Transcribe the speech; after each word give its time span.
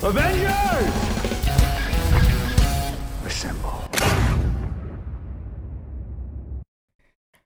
Assemble. 0.00 0.14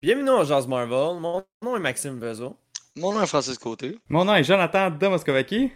Bienvenue 0.02 0.30
au 0.30 0.44
Jazz 0.44 0.68
Marvel. 0.68 1.18
Mon 1.18 1.42
nom 1.62 1.76
est 1.76 1.80
Maxime 1.80 2.18
Vezo. 2.18 2.54
Mon 2.96 3.14
nom 3.14 3.22
est 3.22 3.26
Francis 3.26 3.56
Côté. 3.56 3.98
Mon 4.10 4.26
nom 4.26 4.34
est 4.34 4.44
Jonathan 4.44 4.90
Domoskovaki. 4.90 5.72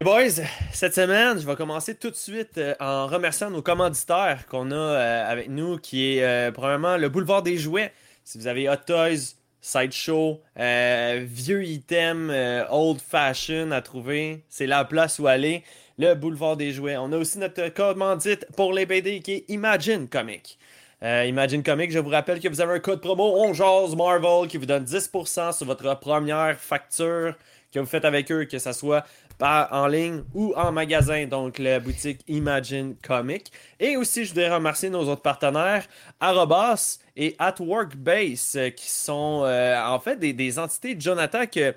Boys, 0.00 0.44
cette 0.72 0.94
semaine, 0.94 1.40
je 1.40 1.46
vais 1.46 1.56
commencer 1.56 1.96
tout 1.96 2.10
de 2.10 2.16
suite 2.16 2.56
euh, 2.58 2.76
en 2.78 3.08
remerciant 3.08 3.50
nos 3.50 3.62
commanditaires 3.62 4.46
qu'on 4.46 4.70
a 4.70 4.76
euh, 4.76 5.26
avec 5.26 5.48
nous, 5.48 5.78
qui 5.78 6.16
est 6.16 6.22
euh, 6.22 6.52
premièrement 6.52 6.96
le 6.96 7.08
Boulevard 7.08 7.42
des 7.42 7.58
Jouets. 7.58 7.92
Si 8.22 8.38
vous 8.38 8.46
avez 8.46 8.68
Hot 8.68 8.76
Toys, 8.86 9.34
Sideshow, 9.64 10.42
euh, 10.60 11.24
vieux 11.26 11.64
items, 11.64 12.30
euh, 12.30 12.66
old 12.68 13.00
fashion 13.00 13.70
à 13.70 13.80
trouver, 13.80 14.44
c'est 14.50 14.66
la 14.66 14.84
place 14.84 15.18
où 15.18 15.26
aller. 15.26 15.64
Le 15.98 16.12
Boulevard 16.14 16.58
des 16.58 16.70
Jouets. 16.70 16.98
On 16.98 17.10
a 17.12 17.16
aussi 17.16 17.38
notre 17.38 17.70
commandite 17.70 18.46
pour 18.56 18.74
les 18.74 18.84
BD 18.84 19.20
qui 19.20 19.32
est 19.32 19.44
Imagine 19.48 20.06
Comic. 20.06 20.58
Euh, 21.02 21.24
Imagine 21.24 21.62
Comic, 21.62 21.90
je 21.92 21.98
vous 21.98 22.10
rappelle 22.10 22.40
que 22.40 22.48
vous 22.48 22.60
avez 22.60 22.74
un 22.74 22.78
code 22.78 23.00
promo 23.00 23.36
On 23.38 23.96
Marvel 23.96 24.48
qui 24.48 24.58
vous 24.58 24.66
donne 24.66 24.84
10% 24.84 25.56
sur 25.56 25.64
votre 25.64 25.98
première 25.98 26.58
facture 26.58 27.34
que 27.72 27.80
vous 27.80 27.86
faites 27.86 28.04
avec 28.04 28.30
eux, 28.30 28.44
que 28.44 28.58
ce 28.58 28.72
soit 28.72 29.04
par, 29.38 29.72
en 29.72 29.86
ligne 29.86 30.22
ou 30.34 30.52
en 30.56 30.72
magasin, 30.72 31.26
donc 31.26 31.58
la 31.58 31.80
boutique 31.80 32.20
Imagine 32.28 32.96
Comic. 33.02 33.52
Et 33.80 33.96
aussi, 33.96 34.24
je 34.24 34.30
voudrais 34.30 34.54
remercier 34.54 34.90
nos 34.90 35.08
autres 35.08 35.22
partenaires, 35.22 35.86
Arobas 36.20 36.98
et 37.16 37.34
At 37.38 37.56
Work 37.60 37.96
Base, 37.96 38.54
euh, 38.56 38.70
qui 38.70 38.88
sont 38.88 39.42
euh, 39.44 39.80
en 39.82 39.98
fait 39.98 40.16
des, 40.16 40.58
entités 40.58 40.94
de 40.94 41.00
Jonathan 41.00 41.46
que, 41.46 41.74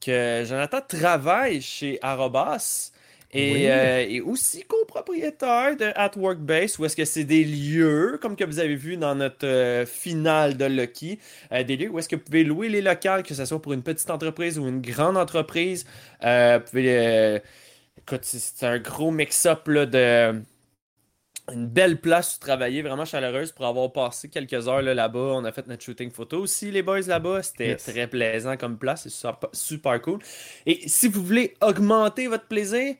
que 0.00 0.44
Jonathan 0.46 0.80
travaille 0.86 1.60
chez 1.60 1.98
Arobas. 2.02 2.92
Et, 3.36 3.52
Oui. 3.52 3.66
euh, 3.68 4.06
et 4.08 4.20
aussi 4.20 4.62
copropriétaire 4.64 5.76
de 5.76 5.92
At 5.94 6.12
Work 6.16 6.38
Base, 6.38 6.78
où 6.78 6.84
est-ce 6.84 6.96
que 6.96 7.04
c'est 7.04 7.24
des 7.24 7.44
lieux, 7.44 8.18
comme 8.22 8.34
que 8.36 8.44
vous 8.44 8.58
avez 8.58 8.76
vu 8.76 8.96
dans 8.96 9.14
notre 9.14 9.46
euh, 9.46 9.84
finale 9.86 10.56
de 10.56 10.64
Lucky, 10.64 11.18
euh, 11.52 11.62
des 11.64 11.76
lieux 11.76 11.90
où 11.90 11.98
est-ce 11.98 12.08
que 12.08 12.16
vous 12.16 12.22
pouvez 12.22 12.44
louer 12.44 12.68
les 12.68 12.82
locales, 12.82 13.22
que 13.22 13.34
ce 13.34 13.44
soit 13.44 13.60
pour 13.60 13.72
une 13.72 13.82
petite 13.82 14.10
entreprise 14.10 14.58
ou 14.58 14.66
une 14.66 14.80
grande 14.80 15.16
entreprise. 15.16 15.84
Vous 16.22 16.60
pouvez, 16.70 17.40
écoute, 17.98 18.20
c'est- 18.24 18.64
un 18.66 18.78
gros 18.78 19.10
mix-up 19.10 19.68
de 19.68 20.40
une 21.52 21.68
belle 21.68 22.00
place 22.00 22.36
où 22.36 22.40
travailler, 22.40 22.82
vraiment 22.82 23.04
chaleureuse 23.04 23.52
pour 23.52 23.66
avoir 23.66 23.92
passé 23.92 24.28
quelques 24.28 24.66
heures 24.66 24.82
là, 24.82 24.94
là-bas. 24.94 25.30
On 25.34 25.44
a 25.44 25.52
fait 25.52 25.66
notre 25.68 25.84
shooting 25.84 26.10
photo 26.10 26.40
aussi, 26.40 26.72
les 26.72 26.82
boys 26.82 27.02
là-bas. 27.02 27.40
C'était 27.44 27.68
Yes. 27.68 27.84
très 27.84 28.08
plaisant 28.08 28.56
comme 28.56 28.78
place, 28.78 29.04
c'est 29.04 29.10
super, 29.10 29.48
super 29.52 30.02
cool. 30.02 30.18
Et 30.66 30.88
si 30.88 31.06
vous 31.06 31.22
voulez 31.24 31.54
augmenter 31.60 32.26
votre 32.26 32.46
plaisir, 32.48 32.96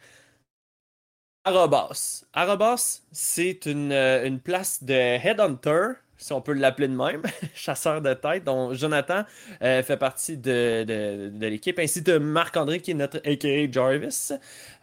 Arobas. 1.47 2.25
Arobas, 2.35 3.03
c'est 3.13 3.67
une, 3.67 3.93
euh, 3.93 4.27
une 4.27 4.41
place 4.41 4.83
de 4.83 4.93
headhunter, 4.95 5.93
si 6.19 6.33
on 6.35 6.43
peut 6.43 6.53
l'appeler 6.55 6.89
de 6.89 6.95
même, 6.97 7.23
chasseur 7.55 8.03
de 8.03 8.15
tête, 8.15 8.45
dont 8.45 8.75
Jonathan 8.75 9.25
euh, 9.63 9.83
fait 9.85 9.97
partie 9.97 10.37
de, 10.37 10.85
de- 10.85 11.31
de 11.33 11.47
l'équipe, 11.47 11.79
ainsi 11.79 12.03
de 12.03 12.19
Marc-André, 12.19 12.81
qui 12.81 12.91
est 12.91 12.95
notre 12.95 13.19
a.k.a. 13.19 13.71
Jarvis, 13.73 14.33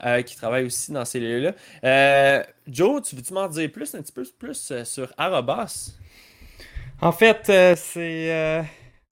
euh, 0.05 0.21
qui 0.23 0.37
travaille 0.37 0.65
aussi 0.65 0.93
dans 0.93 1.05
ces 1.05 1.19
lieux-là. 1.19 1.53
Euh, 1.83 2.43
Joe, 2.67 3.01
tu 3.03 3.15
veux-tu 3.17 3.33
m'en 3.33 3.47
dire 3.49 3.71
plus, 3.71 3.93
un 3.95 4.01
petit 4.01 4.13
peu 4.13 4.23
plus 4.39 4.71
euh, 4.71 4.85
sur 4.85 5.13
Arobas? 5.17 5.91
En 7.01 7.11
fait, 7.11 7.51
c'est 7.75 8.63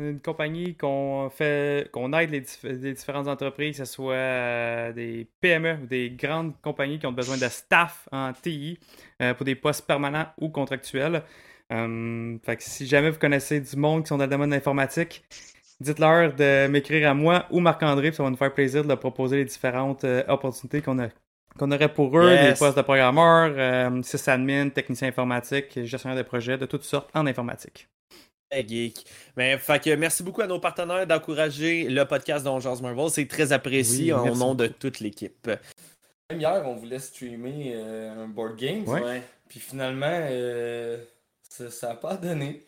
une 0.10 0.20
compagnie 0.20 0.76
qu'on 0.76 1.30
fait, 1.30 1.90
qu'on 1.92 2.12
aide 2.14 2.30
les, 2.32 2.42
dif- 2.42 2.66
les 2.68 2.94
différentes 2.94 3.28
entreprises, 3.28 3.78
que 3.78 3.86
ce 3.86 3.92
soit 3.94 4.14
euh, 4.14 4.94
des 4.94 5.28
PME 5.42 5.78
ou 5.84 5.86
des 5.88 6.10
grandes 6.12 6.54
compagnies 6.62 7.00
qui 7.00 7.06
ont 7.08 7.12
besoin 7.12 7.38
de 7.38 7.48
staff 7.48 8.08
en 8.12 8.34
TI 8.34 8.80
euh, 9.22 9.34
pour 9.34 9.46
des 9.46 9.56
postes 9.56 9.86
permanents 9.86 10.28
ou 10.40 10.50
contractuels. 10.50 11.24
Euh, 11.72 12.38
fait 12.44 12.58
que 12.58 12.64
si 12.64 12.86
jamais 12.86 13.10
vous 13.12 13.20
connaissez 13.20 13.62
du 13.62 13.76
monde 13.78 14.04
qui 14.04 14.10
sont 14.10 14.18
dans 14.18 14.26
le 14.26 14.30
domaine 14.30 14.50
de 14.50 14.56
l'informatique, 14.56 15.24
dites-leur 15.80 16.34
de 16.34 16.68
m'écrire 16.68 17.10
à 17.10 17.14
moi 17.14 17.46
ou 17.50 17.60
Marc-André, 17.60 18.12
ça 18.12 18.24
va 18.24 18.30
nous 18.30 18.36
faire 18.38 18.54
plaisir 18.54 18.84
de 18.84 18.90
leur 18.90 19.00
proposer 19.00 19.38
les 19.38 19.46
différentes 19.46 20.04
euh, 20.04 20.24
opportunités 20.28 20.82
qu'on 20.82 21.00
a 21.00 21.08
qu'on 21.60 21.70
aurait 21.72 21.94
pour 21.94 22.18
eux, 22.18 22.32
Yes. 22.32 22.54
des 22.54 22.60
postes 22.60 22.78
de 22.78 22.82
programmeurs, 22.82 23.54
euh, 23.58 24.02
sysadmin, 24.04 24.70
technicien 24.70 25.10
informatique, 25.10 25.84
gestionnaire 25.84 26.18
de 26.18 26.24
projets 26.24 26.58
de 26.58 26.66
toutes 26.66 26.84
sortes 26.84 27.10
en 27.14 27.28
informatique. 27.28 27.90
Geek. 28.52 29.06
Mais, 29.38 29.58
fait 29.58 29.82
que 29.82 29.96
merci 29.96 30.24
beaucoup 30.24 30.42
à 30.42 30.48
nos 30.48 30.60
partenaires 30.60 31.08
d'encourager 31.08 31.88
le 31.88 32.06
podcast 32.06 32.44
d'Ongeance 32.44 32.82
Marvel. 32.82 33.10
C'est 33.10 33.28
très 33.28 33.52
apprécié 33.52 34.14
Oui, 34.14 34.30
au 34.30 34.36
nom 34.36 34.56
de 34.56 34.68
toute 34.68 35.00
l'équipe. 35.00 35.48
Même 36.30 36.40
hier, 36.40 36.64
on 36.66 36.76
voulait 36.76 37.00
streamer 37.00 37.74
euh, 37.76 38.24
un 38.24 38.28
board 38.28 38.58
game. 38.58 38.88
Ouais. 38.88 39.22
Puis 39.48 39.60
finalement, 39.60 40.06
euh, 40.08 40.98
ça 41.50 41.90
n'a 41.90 41.96
pas 41.96 42.16
donné. 42.16 42.66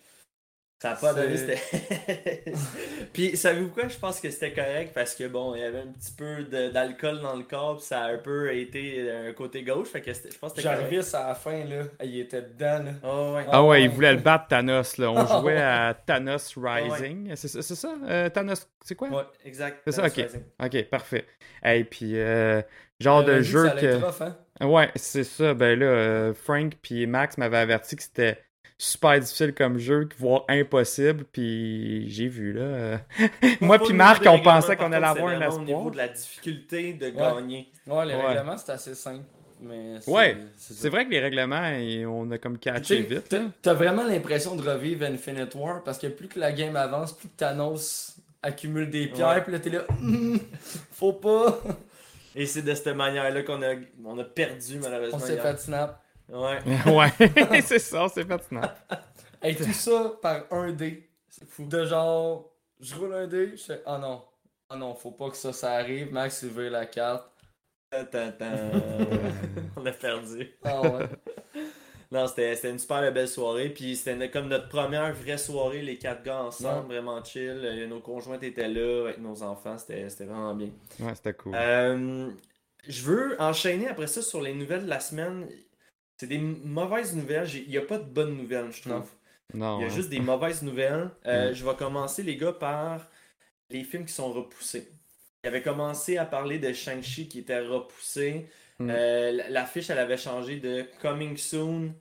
Ça 0.83 0.89
n'a 0.89 0.95
pas 0.95 1.13
donné, 1.13 1.37
c'était. 1.37 2.43
puis, 3.13 3.37
savez-vous 3.37 3.69
quoi? 3.69 3.87
Je 3.87 3.97
pense 3.97 4.19
que 4.19 4.29
c'était 4.29 4.51
correct 4.51 4.91
parce 4.93 5.15
que, 5.15 5.29
bon, 5.29 5.55
il 5.55 5.61
y 5.61 5.63
avait 5.63 5.79
un 5.79 5.87
petit 5.87 6.11
peu 6.11 6.43
d'alcool 6.43 7.21
dans 7.21 7.37
le 7.37 7.43
corps, 7.43 7.77
puis 7.77 7.85
ça 7.85 8.01
a 8.01 8.11
un 8.11 8.17
peu 8.17 8.53
été 8.53 9.09
un 9.09 9.31
côté 9.31 9.63
gauche. 9.63 9.87
Fait 9.87 10.01
que 10.01 10.11
je 10.11 10.37
pense 10.37 10.51
que. 10.51 10.59
Jarvis, 10.59 11.15
à 11.15 11.29
la 11.29 11.35
fin, 11.35 11.63
là, 11.63 11.83
il 12.03 12.19
était 12.19 12.41
dedans. 12.41 12.83
Là. 12.83 12.91
Oh, 13.01 13.33
ouais. 13.33 13.45
Ah 13.49 13.63
ouais, 13.63 13.85
il 13.85 13.91
voulait 13.91 14.11
le 14.11 14.19
battre 14.19 14.47
Thanos 14.49 14.97
là. 14.97 15.09
On 15.09 15.15
Ah 15.19 15.39
jouait 15.39 15.61
à 15.61 15.93
Thanos 15.93 16.53
Rising. 16.57 17.33
C'est 17.33 17.47
ça, 17.47 17.61
c'est 17.61 17.75
ça? 17.75 17.95
Euh, 18.05 18.27
Thanos, 18.27 18.67
c'est 18.83 18.95
quoi? 18.95 19.07
Ouais, 19.07 19.23
exact. 19.45 19.83
C'est 19.85 19.93
ça, 19.93 20.01
Thanos 20.01 20.17
ok. 20.17 20.25
Rising. 20.25 20.43
Ok, 20.65 20.89
parfait. 20.89 21.25
Et 21.63 21.85
puis 21.85 22.19
euh, 22.19 22.61
genre 22.99 23.19
a 23.19 23.23
de 23.23 23.41
jeu 23.41 23.69
que. 23.79 24.03
rough, 24.03 24.21
hein? 24.21 24.67
Ouais, 24.67 24.91
c'est 24.95 25.23
ça. 25.23 25.53
Ben 25.53 25.79
là, 25.79 25.85
euh, 25.85 26.33
Frank 26.33 26.73
puis 26.81 27.07
Max 27.07 27.37
m'avaient 27.37 27.59
averti 27.59 27.95
que 27.95 28.03
c'était 28.03 28.37
super 28.77 29.19
difficile 29.19 29.53
comme 29.53 29.77
jeu, 29.77 30.07
voire 30.17 30.43
impossible. 30.49 31.25
Puis 31.31 32.09
j'ai 32.09 32.27
vu 32.27 32.53
là. 32.53 32.61
euh, 32.61 32.97
Moi 33.61 33.79
puis 33.79 33.93
Marc, 33.93 34.23
on 34.27 34.39
pensait 34.39 34.75
qu'on 34.75 34.91
allait 34.91 35.05
avoir 35.05 35.27
un 35.27 35.37
vraiment 35.37 35.55
Au 35.55 35.59
niveau 35.59 35.71
espoir. 35.77 35.91
de 35.91 35.97
la 35.97 36.07
difficulté 36.09 36.93
de 36.93 37.09
gagner. 37.09 37.71
Ouais, 37.87 38.05
les 38.05 38.15
Ouais. 38.15 38.25
règlements, 38.27 38.57
c'est 38.57 38.71
assez 38.71 38.95
simple. 38.95 39.23
Mais 39.61 40.01
c'est- 40.01 40.11
Ouais, 40.11 40.35
c'est 40.57 40.73
C'est 40.73 40.89
vrai 40.89 41.05
que 41.05 41.11
les 41.11 41.21
règlements, 41.21 41.61
on 42.09 42.29
a 42.31 42.37
comme 42.37 42.57
Tu 42.57 42.69
catché 42.69 43.01
vite. 43.01 43.29
t'as- 43.29 43.39
là. 43.39 43.45
T'as 43.61 43.73
vraiment 43.73 44.03
l'impression 44.03 44.55
de 44.57 44.61
revivre 44.69 45.05
Infinite 45.05 45.55
War 45.55 45.81
parce 45.83 45.97
que 45.99 46.07
plus 46.07 46.27
que 46.27 46.39
la 46.39 46.51
game 46.51 46.75
avance, 46.75 47.13
plus 47.13 47.29
que 47.29 47.35
Thanos 47.37 48.17
accumule 48.41 48.89
des 48.89 49.07
pierres, 49.07 49.29
Ouais. 49.29 49.41
puis 49.41 49.53
là 49.53 49.59
t'es 49.59 49.69
là, 49.69 49.85
Hum, 49.89 50.37
faut 50.91 51.13
pas, 51.13 51.61
Et 52.35 52.45
c'est 52.47 52.63
de 52.63 52.73
cette 52.73 52.87
manière-là 52.87 53.43
qu'on 53.43 53.61
a, 53.61 53.75
on 54.03 54.17
a 54.19 54.23
perdu, 54.23 54.79
malheureusement. 54.81 55.19
on 55.21 55.25
s'est 55.25 55.37
fait 55.37 55.57
snap. 55.59 56.02
Ouais. 56.29 56.59
ouais, 57.49 57.61
c'est 57.61 57.79
ça, 57.79 58.07
c'est 58.13 58.25
pertinent. 58.25 58.61
Et 59.43 59.55
tout 59.55 59.73
ça 59.73 60.13
par 60.21 60.45
un 60.51 60.71
dé. 60.71 61.09
C'est 61.27 61.47
fou. 61.47 61.65
De 61.65 61.85
genre, 61.85 62.53
je 62.79 62.95
roule 62.95 63.13
un 63.13 63.27
dé, 63.27 63.51
je 63.57 63.63
fais, 63.63 63.81
ah 63.85 63.97
non, 63.97 64.23
ah 64.69 64.75
non, 64.75 64.95
faut 64.95 65.11
pas 65.11 65.29
que 65.29 65.37
ça, 65.37 65.51
ça 65.51 65.73
arrive. 65.73 66.11
Max, 66.11 66.41
il 66.43 66.49
veut 66.49 66.69
la 66.69 66.85
carte. 66.85 67.29
On 67.91 69.85
a 69.85 69.91
perdu. 69.91 70.49
Ah 70.63 70.81
ouais. 70.81 71.09
Non, 72.13 72.27
c'était 72.27 72.55
c'était 72.55 72.69
une 72.69 72.79
super 72.79 73.11
belle 73.11 73.27
soirée. 73.27 73.69
Puis 73.69 73.95
c'était 73.95 74.29
comme 74.29 74.47
notre 74.47 74.69
première 74.69 75.11
vraie 75.13 75.37
soirée, 75.37 75.81
les 75.81 75.97
quatre 75.97 76.23
gars 76.23 76.43
ensemble, 76.43 76.87
vraiment 76.87 77.23
chill. 77.23 77.87
Nos 77.89 78.01
conjointes 78.01 78.43
étaient 78.43 78.67
là 78.67 79.05
avec 79.05 79.17
nos 79.17 79.41
enfants. 79.41 79.77
C'était 79.79 80.09
c'était 80.09 80.25
vraiment 80.25 80.53
bien. 80.53 80.69
Ouais, 80.99 81.15
c'était 81.15 81.33
cool. 81.33 81.53
Euh, 81.55 82.29
je 82.87 83.01
veux 83.03 83.35
enchaîner 83.41 83.87
après 83.87 84.07
ça 84.07 84.21
sur 84.21 84.41
les 84.41 84.53
nouvelles 84.53 84.85
de 84.85 84.89
la 84.89 84.99
semaine. 84.99 85.47
C'est 86.23 86.29
des 86.29 86.37
mauvaises 86.37 87.13
nouvelles. 87.13 87.49
Il 87.53 87.67
n'y 87.69 87.77
a 87.77 87.81
pas 87.81 87.97
de 87.97 88.05
bonnes 88.05 88.37
nouvelles, 88.37 88.71
je 88.71 88.81
trouve. 88.83 89.09
Non. 89.53 89.79
Il 89.79 89.81
y 89.81 89.83
a 89.83 89.87
hein. 89.87 89.93
juste 89.93 90.07
des 90.09 90.21
mauvaises 90.21 90.63
nouvelles. 90.63 91.09
Euh, 91.25 91.49
Mm. 91.49 91.53
Je 91.53 91.65
vais 91.65 91.75
commencer, 91.75 92.23
les 92.23 92.37
gars, 92.37 92.53
par 92.53 93.05
les 93.69 93.83
films 93.83 94.05
qui 94.05 94.13
sont 94.13 94.31
repoussés. 94.31 94.87
Il 95.43 95.47
avait 95.49 95.61
commencé 95.61 96.17
à 96.17 96.23
parler 96.25 96.59
de 96.59 96.71
Shang-Chi 96.71 97.27
qui 97.27 97.39
était 97.39 97.59
repoussé. 97.59 98.47
Mm. 98.79 98.89
Euh, 98.89 99.31
la- 99.33 99.49
L'affiche, 99.49 99.89
elle 99.89 99.99
avait 99.99 100.15
changé 100.15 100.57
de 100.61 100.85
Coming 101.01 101.35
Soon. 101.35 101.93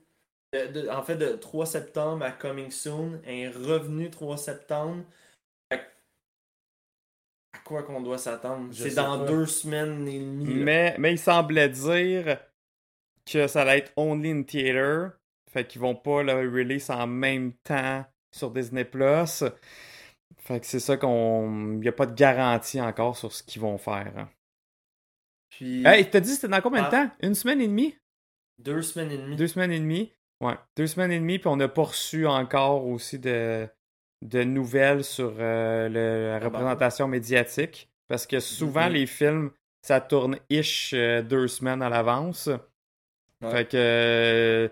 de- 0.55 0.67
de- 0.67 0.89
en 0.89 1.03
fait, 1.03 1.17
de 1.17 1.33
3 1.33 1.67
septembre 1.67 2.25
à 2.25 2.31
Coming 2.31 2.71
Soon. 2.71 3.21
Un 3.27 3.51
revenu 3.51 4.09
3 4.11 4.37
septembre. 4.37 5.03
Que 7.53 7.59
quoi 7.65 7.83
qu'on 7.83 8.01
doit 8.01 8.19
s'attendre? 8.19 8.69
C'est 8.73 8.95
dans 8.95 9.19
pas. 9.19 9.27
deux 9.27 9.47
semaines 9.47 10.07
et 10.07 10.19
demie. 10.21 10.45
là. 10.61 10.65
Mais, 10.65 10.95
mais 10.99 11.13
il 11.13 11.19
semblait 11.19 11.69
dire 11.69 12.39
que 13.31 13.47
ça 13.47 13.63
allait 13.63 13.79
être 13.79 13.93
only 13.97 14.31
in 14.31 14.43
theater. 14.43 15.13
Fait 15.51 15.67
qu'ils 15.67 15.81
vont 15.81 15.95
pas 15.95 16.23
le 16.23 16.33
release 16.33 16.89
en 16.91 17.07
même 17.07 17.53
temps 17.65 18.05
sur 18.31 18.51
Disney 18.51 18.85
Plus. 18.85 19.45
Fait 20.39 20.61
que 20.61 20.67
c'est 20.67 20.81
ça 20.81 20.97
qu'on. 20.97 21.75
Il 21.75 21.81
n'y 21.81 21.89
a 21.89 21.93
pas 21.93 22.07
de 22.07 22.15
garantie 22.15 22.81
encore 22.81 23.17
sur 23.17 23.33
ce 23.33 23.43
qu'ils 23.43 23.61
vont 23.61 23.79
faire. 23.79 24.13
hein. 24.17 24.29
Puis, 25.51 25.87
Hey, 25.87 26.09
t'as 26.09 26.21
dit 26.21 26.31
c'était 26.31 26.49
dans 26.49 26.61
combien 26.61 26.83
de 26.83 26.87
Ah. 26.87 26.91
temps? 26.91 27.11
Une 27.23 27.35
semaine 27.35 27.61
et 27.61 27.69
demie? 27.69 27.97
Deux 28.59 28.83
semaines 28.83 29.11
et 29.13 29.19
demie. 29.19 29.37
Deux 29.37 29.47
semaines 29.49 29.73
et 29.73 29.79
demie? 29.81 30.13
Ouais, 30.41 30.55
deux 30.77 30.87
semaines 30.87 31.13
et 31.13 31.19
demie, 31.19 31.39
puis 31.39 31.49
on 31.49 31.57
n'a 31.57 31.69
pas 31.69 31.83
reçu 31.83 32.27
encore 32.27 32.87
aussi 32.87 33.19
de, 33.19 33.69
de 34.23 34.43
nouvelles 34.45 35.05
sur 35.05 35.35
euh, 35.39 35.89
le- 35.89 36.29
la 36.31 36.37
Ah, 36.37 36.45
représentation 36.45 37.07
médiatique. 37.09 37.91
Parce 38.09 38.27
que 38.27 38.41
souvent, 38.41 38.87
Mhm. 38.87 38.93
les 38.93 39.07
films, 39.07 39.51
ça 39.83 40.01
tourne 40.01 40.39
ish 40.51 40.93
euh, 40.95 41.23
deux 41.23 41.49
semaines 41.49 41.83
à 41.83 41.89
l'avance. 41.89 42.49
Ouais. 43.43 43.51
Fait 43.51 43.69
que 43.71 43.77
euh, 43.77 44.69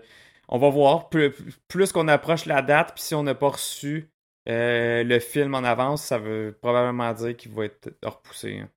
on 0.47 0.57
va 0.57 0.69
voir. 0.69 1.09
Plus, 1.09 1.31
plus 1.67 1.91
qu'on 1.91 2.07
approche 2.07 2.45
la 2.45 2.61
date, 2.61 2.93
puis 2.95 3.03
si 3.03 3.15
on 3.15 3.23
n'a 3.23 3.35
pas 3.35 3.49
reçu 3.49 4.09
euh, 4.49 5.03
le 5.03 5.19
film 5.19 5.53
en 5.55 5.63
avance, 5.63 6.03
ça 6.03 6.17
veut 6.17 6.57
probablement 6.61 7.13
dire 7.13 7.35
qu'il 7.37 7.51
va 7.53 7.65
être 7.65 7.91
repoussé. 8.03 8.59
hein. 8.59 8.69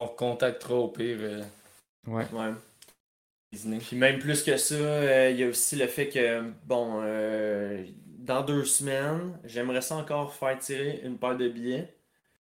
On 0.00 0.08
contactera 0.08 0.74
au 0.74 0.88
pire 0.88 1.18
euh, 1.20 1.42
Ouais. 2.06 2.26
Ouais. 2.32 2.52
Disney. 3.52 3.78
Puis 3.78 3.96
même 3.96 4.18
plus 4.18 4.42
que 4.42 4.56
ça, 4.56 4.74
euh, 4.74 5.30
il 5.30 5.38
y 5.40 5.44
a 5.44 5.48
aussi 5.48 5.76
le 5.76 5.86
fait 5.86 6.08
que, 6.08 6.42
bon, 6.66 7.00
euh, 7.02 7.84
dans 8.06 8.42
deux 8.42 8.64
semaines, 8.64 9.38
j'aimerais 9.44 9.80
ça 9.80 9.96
encore 9.96 10.34
faire 10.34 10.58
tirer 10.58 11.00
une 11.02 11.18
paire 11.18 11.36
de 11.36 11.48
billets 11.48 11.94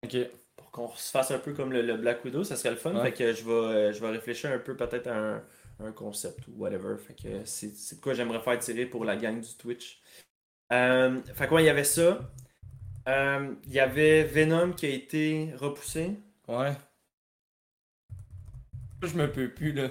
Ok. 0.05 0.17
pour 0.55 0.71
qu'on 0.71 0.89
se 0.95 1.11
fasse 1.11 1.31
un 1.31 1.39
peu 1.39 1.53
comme 1.53 1.73
le, 1.73 1.81
le 1.81 1.97
Black 1.97 2.23
Widow, 2.23 2.43
ça 2.43 2.55
serait 2.55 2.71
le 2.71 2.75
fun. 2.77 2.93
Ouais. 2.93 3.01
Fait 3.01 3.11
que 3.13 3.33
je 3.33 3.43
vais, 3.43 3.51
euh, 3.51 3.93
je 3.93 3.99
vais 3.99 4.09
réfléchir 4.11 4.51
un 4.51 4.59
peu 4.59 4.75
peut-être 4.77 5.07
à 5.07 5.15
un, 5.17 5.43
un 5.83 5.91
concept 5.91 6.47
ou 6.47 6.53
whatever. 6.57 6.95
Fait 6.97 7.13
que 7.15 7.45
c'est 7.45 7.75
c'est 7.75 7.97
de 7.97 8.01
quoi 8.01 8.13
j'aimerais 8.13 8.41
faire 8.41 8.57
tirer 8.59 8.85
pour 8.85 9.05
la 9.05 9.15
gang 9.15 9.39
du 9.39 9.55
Twitch. 9.57 10.01
Euh, 10.71 11.21
fait 11.33 11.47
quoi, 11.47 11.61
il 11.61 11.65
y 11.65 11.69
avait 11.69 11.83
ça. 11.83 12.19
Euh, 13.09 13.53
Il 13.65 13.73
y 13.73 13.79
avait 13.79 14.23
Venom 14.23 14.73
qui 14.73 14.85
a 14.85 14.89
été 14.89 15.53
repoussé. 15.57 16.11
Ouais. 16.47 16.73
Je 19.03 19.15
me 19.15 19.31
peux 19.31 19.49
plus, 19.49 19.71
là. 19.73 19.89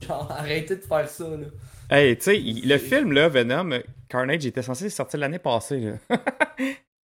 Genre, 0.00 0.30
arrêtez 0.30 0.76
de 0.76 0.82
faire 0.82 1.08
ça, 1.08 1.28
là. 1.28 1.46
Hey, 1.90 2.16
tu 2.16 2.22
sais, 2.24 2.40
il- 2.40 2.68
le 2.68 2.78
film, 2.78 3.12
là, 3.12 3.28
Venom, 3.28 3.80
Carnage, 4.08 4.46
était 4.46 4.62
censé 4.62 4.88
sortir 4.90 5.18
l'année 5.20 5.40
passée, 5.40 5.80
là. 5.80 5.92
tu 6.56 6.64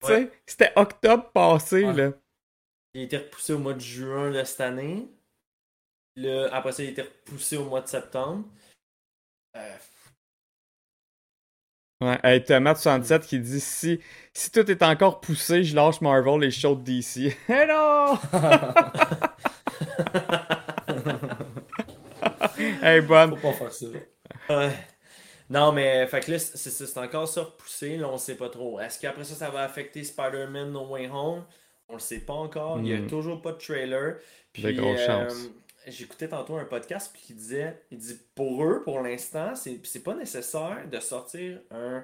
sais, 0.04 0.14
Ouais. 0.26 0.32
c'était 0.46 0.72
octobre 0.76 1.32
passé, 1.32 1.86
Ouais. 1.86 1.94
là. 1.94 2.12
Il 2.94 3.02
a 3.02 3.04
été 3.06 3.18
repoussé 3.18 3.54
au 3.54 3.60
mois 3.60 3.74
de 3.74 3.80
juin 3.80 4.32
de 4.32 4.44
cette 4.44 4.62
année. 4.62 5.08
Le, 6.16 6.48
après 6.54 6.72
ça, 6.72 6.84
il 6.84 6.88
a 6.88 6.92
été 6.92 7.02
repoussé 7.02 7.58
au 7.58 7.66
mois 7.66 7.82
de 7.82 7.88
septembre. 7.88 8.46
Euh, 9.58 9.76
Ouais, 12.02 12.20
hey, 12.26 12.44
t'as 12.44 12.60
Matt67 12.60 13.22
qui 13.22 13.40
dit 13.40 13.62
si, 13.62 14.02
si 14.34 14.52
tout 14.52 14.70
est 14.70 14.84
encore 14.84 15.22
poussé, 15.22 15.64
je 15.64 15.74
lâche 15.74 16.02
Marvel 16.02 16.44
et 16.44 16.52
je 16.52 16.60
saute 16.60 16.84
DC. 16.84 17.38
Non! 17.50 18.20
hey, 22.84 23.02
bonne. 23.02 23.36
Faut 23.38 23.52
pas 23.52 23.54
faire 23.54 23.74
ça. 23.74 23.86
Ouais. 24.50 24.72
Non, 25.50 25.72
mais 25.72 26.06
fait 26.08 26.22
que 26.22 26.32
là, 26.32 26.40
c'est 26.40 26.98
encore 26.98 27.28
ça 27.28 27.44
repoussé. 27.44 27.98
Là, 27.98 28.10
on 28.10 28.18
sait 28.18 28.36
pas 28.36 28.50
trop. 28.50 28.80
Est-ce 28.80 29.00
qu'après 29.00 29.24
ça, 29.24 29.36
ça 29.36 29.50
va 29.50 29.62
affecter 29.64 30.04
Spider-Man 30.04 30.72
No 30.72 30.88
Way 30.88 31.08
Home? 31.08 31.46
On 31.88 31.94
le 31.94 32.00
sait 32.00 32.20
pas 32.20 32.34
encore. 32.34 32.80
Il 32.80 32.88
y 32.88 32.94
a 32.94 32.98
Mm. 32.98 33.08
toujours 33.08 33.42
pas 33.42 33.52
de 33.54 33.58
trailer. 33.58 34.18
Puis, 34.52 34.64
De 34.64 34.72
grosses 34.72 35.00
euh, 35.02 35.30
chances. 35.30 35.50
J'écoutais 35.88 36.28
tantôt 36.30 36.56
un 36.58 36.66
podcast 36.66 37.12
puis 37.14 37.22
qui 37.22 37.34
disait 37.34 37.82
il 37.92 37.98
dit 37.98 38.20
pour 38.36 38.64
eux, 38.66 38.84
pour 38.84 39.02
l'instant, 39.02 39.56
c'est 39.56 39.80
c'est 39.86 40.04
pas 40.04 40.16
nécessaire 40.16 40.88
de 40.90 41.00
sortir 41.00 41.62
un, 41.72 42.04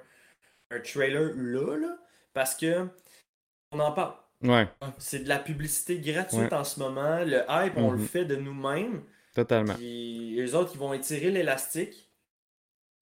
un 0.71 0.79
trailer 0.79 1.31
là, 1.35 1.77
là 1.77 1.97
parce 2.33 2.55
que 2.55 2.87
on 3.71 3.79
en 3.79 3.91
parle. 3.91 4.15
Ouais, 4.43 4.67
C'est 4.97 5.19
de 5.23 5.29
la 5.29 5.37
publicité 5.39 5.99
gratuite 5.99 6.41
Ouais. 6.41 6.53
en 6.53 6.63
ce 6.63 6.79
moment. 6.79 7.19
Le 7.23 7.43
hype, 7.47 7.77
on 7.77 7.91
le 7.91 7.99
Mhm. 7.99 8.07
fait 8.07 8.25
de 8.25 8.35
nous-mêmes. 8.35 9.03
totalement. 9.33 9.75
Puis 9.75 10.37
eux 10.41 10.55
autres, 10.55 10.71
ils 10.73 10.79
vont 10.79 10.93
étirer 10.93 11.29
l'élastique. 11.31 12.09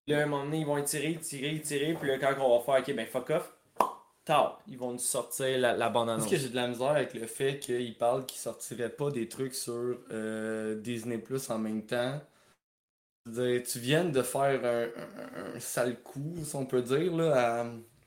Là, 0.09 0.19
à 0.19 0.23
un 0.23 0.27
moment 0.27 0.45
donné, 0.45 0.59
ils 0.61 0.67
vont 0.67 0.77
étirer, 0.79 1.13
étirer, 1.13 1.55
étirer. 1.55 1.95
Puis 1.95 2.09
là, 2.09 2.19
quand 2.19 2.35
on 2.41 2.59
va 2.59 2.65
faire, 2.65 2.83
ok, 2.87 2.95
ben 2.97 3.07
fuck 3.07 3.31
off, 3.31 3.55
tard, 4.29 4.61
ils 4.69 4.79
vont 4.79 4.93
nous 4.93 4.99
sortir 4.99 5.59
la, 5.59 5.77
la 5.77 5.89
bande 5.91 6.07
Parce 6.09 6.21
annonce. 6.21 6.31
que 6.31 6.37
j'ai 6.37 6.49
de 6.49 6.57
la 6.57 6.69
misère 6.69 6.89
avec 6.91 7.15
le 7.15 7.27
fait 7.27 7.59
qu'ils 7.59 7.97
parlent 7.99 8.25
qu'ils 8.27 8.41
sortiraient 8.41 8.89
pas 8.91 9.11
des 9.11 9.29
trucs 9.29 9.55
sur 9.55 9.99
euh, 10.13 10.77
Disney 10.81 11.19
Plus 11.19 11.51
en 11.51 11.59
même 11.59 11.83
temps. 11.85 12.21
Dire, 13.27 13.63
tu 13.63 13.79
viens 13.79 14.05
de 14.05 14.23
faire 14.23 14.65
un, 14.65 14.85
un- 14.85 15.57
un 15.57 15.61
sale 15.61 16.01
coup, 16.01 16.35
si 16.45 16.57
on 16.57 16.65
peut 16.65 16.81
dire, 16.83 17.15
là, 17.15 17.61
à, 17.61 17.67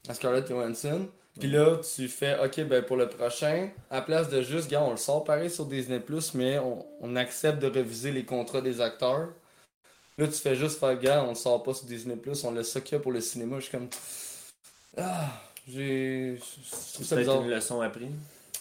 à 0.10 0.14
Scarlett 0.16 0.48
Johansson. 0.48 1.08
Puis 1.40 1.50
là, 1.50 1.78
tu 1.78 2.08
fais, 2.10 2.38
ok, 2.44 2.62
ben 2.68 2.84
pour 2.84 2.98
le 2.98 3.08
prochain, 3.08 3.70
à 3.90 4.02
place 4.02 4.30
de 4.30 4.42
juste, 4.42 4.70
gars, 4.70 4.82
on 4.84 4.92
le 4.92 4.98
sort 4.98 5.24
pareil 5.24 5.50
sur 5.50 5.66
Disney 5.66 6.00
Plus, 6.00 6.34
mais 6.34 6.60
on, 6.60 6.86
on 7.00 7.16
accepte 7.16 7.60
de 7.62 7.68
reviser 7.68 8.12
les 8.12 8.26
contrats 8.26 8.62
des 8.62 8.82
acteurs. 8.82 9.30
Là, 10.18 10.28
tu 10.28 10.34
fais 10.34 10.56
juste 10.56 10.80
faire, 10.80 11.00
gars, 11.00 11.24
on 11.24 11.30
le 11.30 11.36
sort 11.36 11.64
pas 11.64 11.74
sur 11.74 11.86
Disney 11.86 12.16
Plus, 12.18 12.44
on 12.44 12.52
laisse 12.52 12.72
ça 12.72 12.82
qu'il 12.82 12.98
y 12.98 13.00
a 13.00 13.02
pour 13.02 13.12
le 13.14 13.22
cinéma. 13.22 13.58
Je 13.60 13.66
suis 13.66 13.72
comme. 13.72 13.88
Ah, 14.98 15.30
j'ai. 15.72 16.38
C'est 16.64 17.00
bizarre. 17.18 17.18
peut-être 17.40 17.42
une 17.44 17.50
leçon 17.50 17.82
apprise. 17.82 18.10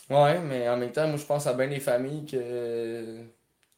Ouais, 0.09 0.39
mais 0.41 0.69
en 0.69 0.77
même 0.77 0.93
temps, 0.93 1.07
moi 1.09 1.17
je 1.17 1.25
pense 1.25 1.47
à 1.47 1.53
bien 1.55 1.69
des 1.69 1.81
familles 1.81 2.27
que. 2.27 3.19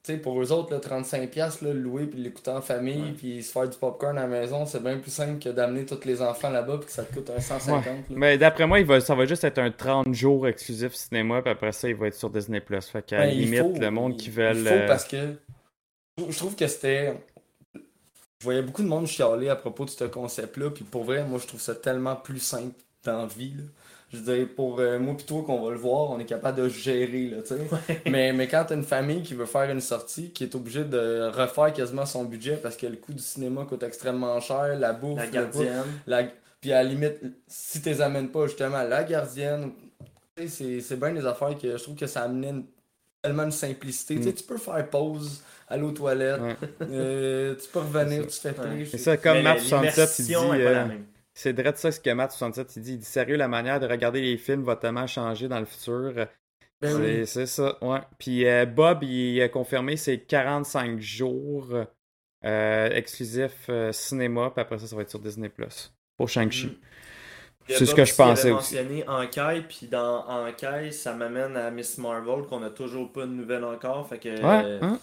Tu 0.04 0.14
sais, 0.14 0.18
pour 0.18 0.42
eux 0.42 0.50
autres, 0.50 0.72
là, 0.72 0.80
35$, 0.80 1.36
là, 1.64 1.72
le 1.72 1.78
louer 1.78 2.06
puis 2.06 2.18
l'écouter 2.20 2.50
en 2.50 2.60
famille 2.60 3.12
puis 3.12 3.40
se 3.40 3.52
faire 3.52 3.68
du 3.68 3.78
popcorn 3.78 4.18
à 4.18 4.22
la 4.22 4.26
maison, 4.26 4.66
c'est 4.66 4.82
bien 4.82 4.98
plus 4.98 5.12
simple 5.12 5.38
que 5.40 5.48
d'amener 5.50 5.86
tous 5.86 6.04
les 6.04 6.20
enfants 6.20 6.50
là-bas 6.50 6.78
puis 6.78 6.86
que 6.86 6.92
ça 6.92 7.04
te 7.04 7.14
coûte 7.14 7.30
un 7.30 7.38
150$. 7.38 7.68
là. 7.84 7.92
Mais 8.10 8.36
d'après 8.36 8.66
moi, 8.66 8.80
il 8.80 8.86
va, 8.86 9.00
ça 9.00 9.14
va 9.14 9.26
juste 9.26 9.44
être 9.44 9.58
un 9.58 9.70
30 9.70 10.12
jours 10.12 10.48
exclusif 10.48 10.92
cinéma, 10.94 11.40
puis 11.40 11.52
après 11.52 11.70
ça, 11.70 11.88
il 11.88 11.94
va 11.94 12.08
être 12.08 12.16
sur 12.16 12.30
Disney+. 12.30 12.60
Fait 12.60 13.06
qu'à 13.06 13.18
la 13.18 13.26
Ben, 13.26 13.32
il 13.32 13.44
limite, 13.44 13.60
faut, 13.60 13.78
le 13.78 13.90
monde 13.92 14.14
il- 14.14 14.22
qui 14.24 14.30
veut 14.30 14.50
Il 14.52 14.66
faut 14.66 14.86
parce 14.88 15.04
que. 15.04 15.16
je 15.18 16.22
trouve- 16.22 16.32
Je 16.32 16.36
trouve 16.38 16.56
que 16.56 16.66
c'était. 16.66 17.14
Je 17.74 18.44
voyais 18.44 18.62
beaucoup 18.62 18.82
de 18.82 18.88
monde 18.88 19.06
chialer 19.06 19.50
à 19.50 19.54
propos 19.56 19.84
de 19.84 19.90
ce 19.90 20.02
concept-là, 20.02 20.70
puis 20.70 20.82
pour 20.82 21.04
vrai, 21.04 21.22
moi 21.22 21.38
je 21.40 21.46
trouve 21.46 21.60
ça 21.60 21.76
tellement 21.76 22.16
plus 22.16 22.40
simple 22.40 22.74
dans 23.04 23.18
la 23.22 23.26
vie. 23.26 23.54
Là. 23.56 23.64
Je 24.12 24.18
veux 24.18 24.36
dire, 24.36 24.48
pour 24.54 24.78
euh, 24.80 24.98
moi 24.98 25.16
pis 25.16 25.24
toi 25.24 25.42
qu'on 25.42 25.62
va 25.64 25.70
le 25.70 25.78
voir, 25.78 26.10
on 26.10 26.18
est 26.20 26.26
capable 26.26 26.58
de 26.62 26.68
gérer, 26.68 27.28
là, 27.30 27.38
tu 27.42 27.54
sais. 27.54 28.00
mais, 28.10 28.32
mais 28.34 28.46
quand 28.46 28.64
t'as 28.68 28.74
une 28.74 28.84
famille 28.84 29.22
qui 29.22 29.32
veut 29.34 29.46
faire 29.46 29.70
une 29.70 29.80
sortie, 29.80 30.30
qui 30.30 30.44
est 30.44 30.54
obligée 30.54 30.84
de 30.84 31.30
refaire 31.34 31.72
quasiment 31.72 32.04
son 32.04 32.24
budget 32.24 32.56
parce 32.62 32.76
que 32.76 32.86
le 32.86 32.96
coût 32.96 33.14
du 33.14 33.22
cinéma 33.22 33.64
coûte 33.64 33.82
extrêmement 33.82 34.38
cher, 34.40 34.78
la 34.78 34.92
bouffe, 34.92 35.18
La 35.18 35.26
gardienne. 35.28 35.82
la... 36.06 36.24
Puis 36.60 36.72
à 36.72 36.82
la 36.82 36.88
limite, 36.88 37.14
si 37.48 37.80
tu 37.80 37.88
les 37.88 38.00
amènes 38.02 38.28
pas 38.28 38.46
justement 38.46 38.82
la 38.82 39.02
gardienne, 39.02 39.72
c'est 40.46 40.80
c'est 40.80 40.96
bien 40.96 41.12
des 41.12 41.26
affaires 41.26 41.56
que 41.58 41.76
je 41.76 41.82
trouve 41.82 41.96
que 41.96 42.06
ça 42.06 42.22
amenait 42.22 42.50
une- 42.50 42.66
tellement 43.22 43.46
de 43.46 43.50
simplicité. 43.50 44.16
Tu 44.16 44.22
sais, 44.24 44.32
tu 44.34 44.44
peux 44.44 44.56
faire 44.58 44.88
pause, 44.90 45.42
aller 45.68 45.82
aux 45.84 45.90
toilettes, 45.92 46.40
Ouais. 46.40 46.56
euh, 46.82 47.54
tu 47.54 47.68
peux 47.68 47.78
revenir, 47.80 48.22
tu 48.22 48.28
te 48.28 48.34
fais 48.34 48.48
Ouais. 48.50 48.66
plaisir. 48.68 48.88
C'est 48.90 48.98
ça, 48.98 49.16
comme 49.16 49.42
Matt 49.42 49.60
67, 49.60 50.18
il 50.18 50.24
dit... 50.24 50.32
l'immersion 50.32 50.54
est 50.54 50.64
pas 50.64 50.70
la 50.72 50.82
euh, 50.82 50.86
même. 50.86 51.04
C'est 51.34 51.52
vrai 51.58 51.72
de 51.72 51.76
ça 51.76 51.90
ce 51.90 52.00
que 52.00 52.10
Matt 52.10 52.32
67 52.32 52.76
il 52.76 52.82
dit. 52.82 52.92
Il 52.92 52.98
dit 52.98 53.04
sérieux, 53.04 53.36
la 53.36 53.48
manière 53.48 53.80
de 53.80 53.86
regarder 53.86 54.20
les 54.20 54.36
films 54.36 54.64
va 54.64 54.76
tellement 54.76 55.06
changer 55.06 55.48
dans 55.48 55.60
le 55.60 55.66
futur. 55.66 56.12
Ben 56.80 56.96
c'est, 56.96 57.20
oui. 57.20 57.26
c'est 57.26 57.46
ça, 57.46 57.78
ouais. 57.80 58.00
Puis 58.18 58.46
euh, 58.46 58.66
Bob, 58.66 59.04
il 59.04 59.40
a 59.40 59.48
confirmé 59.48 59.96
c'est 59.96 60.18
45 60.18 61.00
jours 61.00 61.68
euh, 62.44 62.90
exclusif 62.90 63.66
euh, 63.68 63.92
cinéma, 63.92 64.50
puis 64.50 64.60
après 64.60 64.78
ça, 64.78 64.86
ça 64.86 64.96
va 64.96 65.02
être 65.02 65.10
sur 65.10 65.20
Disney 65.20 65.48
Plus 65.48 65.92
pour 66.16 66.28
Shang-Chi. 66.28 66.66
Mm. 66.66 66.76
C'est 67.68 67.86
ce 67.86 67.94
que 67.94 68.04
je 68.04 68.14
pensais 68.14 68.50
aussi. 68.50 68.74
mentionné 68.74 69.08
Enquête, 69.08 69.68
puis 69.68 69.86
dans 69.86 70.26
Enquête, 70.26 70.92
ça 70.92 71.14
m'amène 71.14 71.56
à 71.56 71.70
Miss 71.70 71.98
Marvel, 71.98 72.44
qu'on 72.48 72.62
a 72.62 72.70
toujours 72.70 73.12
pas 73.12 73.22
de 73.22 73.32
nouvelles 73.32 73.64
encore. 73.64 74.08
Fait 74.08 74.18
que. 74.18 74.28
Ouais, 74.28 74.64
euh, 74.64 74.78
hein? 74.82 74.98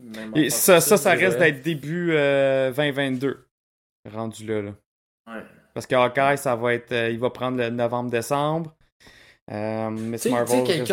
même 0.00 0.32
Et 0.34 0.50
ça, 0.50 0.76
que 0.76 0.80
ça, 0.80 1.14
vrai. 1.14 1.36
d'être 1.36 1.62
début 1.62 2.12
euh, 2.12 2.72
2022. 2.72 3.46
Rendu 4.10 4.46
là, 4.46 4.62
là. 4.62 4.70
Ouais. 5.28 5.42
Parce 5.74 5.86
que 5.86 5.94
Hawkeye, 5.94 6.36
ça 6.38 6.56
va 6.56 6.74
être. 6.74 6.92
euh, 6.92 7.10
il 7.10 7.18
va 7.18 7.30
prendre 7.30 7.58
le 7.58 7.70
novembre-décembre. 7.70 8.74
Euh, 9.50 9.90
Miss 9.90 10.26
Marvel, 10.26 10.86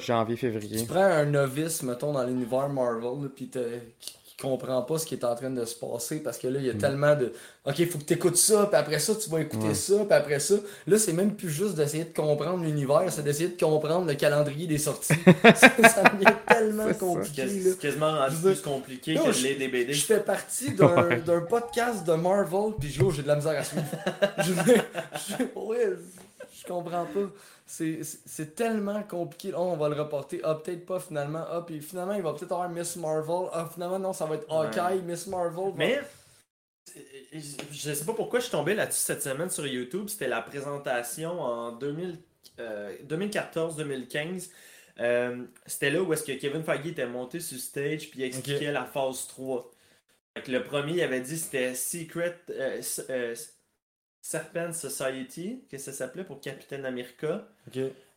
janvier-février. 0.00 0.80
Tu 0.80 0.86
prends 0.86 1.00
un 1.02 1.26
novice, 1.26 1.82
mettons, 1.82 2.12
dans 2.12 2.24
l'univers 2.24 2.68
Marvel, 2.68 3.28
puis 3.34 3.50
qui 3.50 4.17
comprend 4.40 4.82
pas 4.82 4.98
ce 4.98 5.06
qui 5.06 5.14
est 5.14 5.24
en 5.24 5.34
train 5.34 5.50
de 5.50 5.64
se 5.64 5.74
passer 5.74 6.20
parce 6.22 6.38
que 6.38 6.46
là, 6.46 6.60
il 6.60 6.66
y 6.66 6.70
a 6.70 6.74
tellement 6.74 7.16
de. 7.16 7.32
Ok, 7.66 7.78
il 7.80 7.88
faut 7.88 7.98
que 7.98 8.04
tu 8.04 8.14
écoutes 8.14 8.36
ça, 8.36 8.66
puis 8.66 8.76
après 8.76 8.98
ça, 9.00 9.14
tu 9.16 9.28
vas 9.30 9.40
écouter 9.40 9.68
Ouais. 9.68 9.74
ça, 9.74 9.94
puis 10.04 10.12
après 10.14 10.38
ça. 10.38 10.54
Là, 10.86 10.98
c'est 10.98 11.12
même 11.12 11.34
plus 11.34 11.50
juste 11.50 11.74
d'essayer 11.74 12.04
de 12.04 12.14
comprendre 12.14 12.62
l'univers, 12.64 13.02
c'est 13.10 13.22
d'essayer 13.22 13.48
de 13.48 13.60
comprendre 13.60 14.06
le 14.06 14.14
calendrier 14.14 14.66
des 14.66 14.78
sorties. 14.78 15.14
ça, 15.42 15.54
ça 15.88 16.02
devient 16.04 16.32
tellement 16.46 16.84
C'est 16.86 16.92
ça. 16.94 16.98
compliqué, 17.00 17.48
C'est 17.48 17.78
quasiment 17.78 18.12
rendu 18.18 18.36
plus 18.36 18.60
compliqué 18.60 19.14
Non, 19.14 19.24
que 19.24 19.32
je- 19.32 19.42
les 19.44 19.54
DBD. 19.56 19.92
Je 19.92 20.04
fais 20.04 20.20
partie 20.20 20.72
d'un 20.72 20.86
Ouais. 21.08 21.40
podcast 21.48 22.06
de 22.06 22.12
Marvel, 22.12 22.74
puis 22.78 22.90
je 22.90 23.02
j'ai 23.10 23.22
de 23.22 23.28
la 23.28 23.36
misère 23.36 23.58
à 23.58 23.64
suivre. 23.64 23.84
je, 24.38 24.52
je- 24.54 25.58
ouais, 25.58 25.90
Je 26.60 26.66
comprends 26.66 27.04
pas. 27.06 27.20
C'est- 27.68 28.54
tellement 28.56 29.02
compliqué. 29.02 29.52
Oh, 29.54 29.60
on 29.72 29.76
va 29.76 29.90
le 29.90 29.94
reporter. 30.00 30.40
Ah, 30.42 30.54
peut-être 30.54 30.86
pas 30.86 30.98
finalement. 31.00 31.44
Ah, 31.50 31.62
puis 31.66 31.80
finalement, 31.82 32.14
il 32.14 32.22
va 32.22 32.32
peut-être 32.32 32.52
avoir 32.52 32.70
Miss 32.70 32.96
Marvel. 32.96 33.48
Ah, 33.52 33.68
finalement, 33.72 33.98
non, 33.98 34.12
ça 34.14 34.24
va 34.24 34.36
être 34.36 34.50
Hawkeye, 34.50 35.02
Miss 35.02 35.26
Marvel. 35.26 35.74
Mais 35.76 36.00
je 37.70 37.92
sais 37.92 38.04
pas 38.06 38.14
pourquoi 38.14 38.40
je 38.40 38.44
suis 38.44 38.52
tombé 38.52 38.74
là-dessus 38.74 39.00
cette 39.00 39.22
semaine 39.22 39.50
sur 39.50 39.66
YouTube. 39.66 40.08
C'était 40.08 40.28
la 40.28 40.40
présentation 40.40 41.40
en 41.40 41.72
2000, 41.72 42.18
euh, 42.58 42.96
2014-2015. 43.06 44.50
Euh, 45.00 45.44
C'était 45.66 45.90
là 45.90 46.02
où 46.02 46.12
est-ce 46.12 46.24
que 46.24 46.32
Kevin 46.32 46.64
Feige 46.64 46.86
était 46.86 47.06
monté 47.06 47.38
sur 47.38 47.58
stage 47.58 48.10
puis 48.10 48.20
il 48.20 48.24
expliquait 48.24 48.72
la 48.72 48.84
phase 48.86 49.26
3. 49.28 49.70
Fait 50.36 50.42
que 50.44 50.50
le 50.52 50.64
premier, 50.64 50.94
il 50.94 51.02
avait 51.02 51.20
dit 51.20 51.38
c'était 51.38 51.74
Secret 51.74 52.36
euh, 52.50 53.34
Serpent 54.28 54.74
Society, 54.74 55.64
que 55.70 55.78
ça 55.78 55.90
s'appelait 55.90 56.22
pour 56.22 56.42
Captain 56.42 56.84
America. 56.84 57.48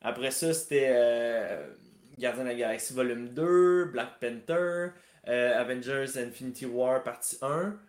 Après 0.01 0.32
ça, 0.32 0.53
c'était 0.53 0.89
euh, 0.91 1.74
Gardien 2.20 2.44
de 2.44 2.50
la 2.50 2.56
Galaxie 2.56 2.94
Volume 2.94 3.30
2, 3.30 3.86
Black 3.86 4.20
Panther, 4.20 4.89
euh, 5.30 5.58
Avengers 5.58 6.18
Infinity 6.18 6.65
War 6.65 7.01
partie 7.01 7.38
1, 7.41 7.80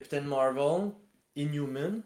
Captain 0.00 0.22
Marvel, 0.22 0.90
Inhuman. 1.36 2.02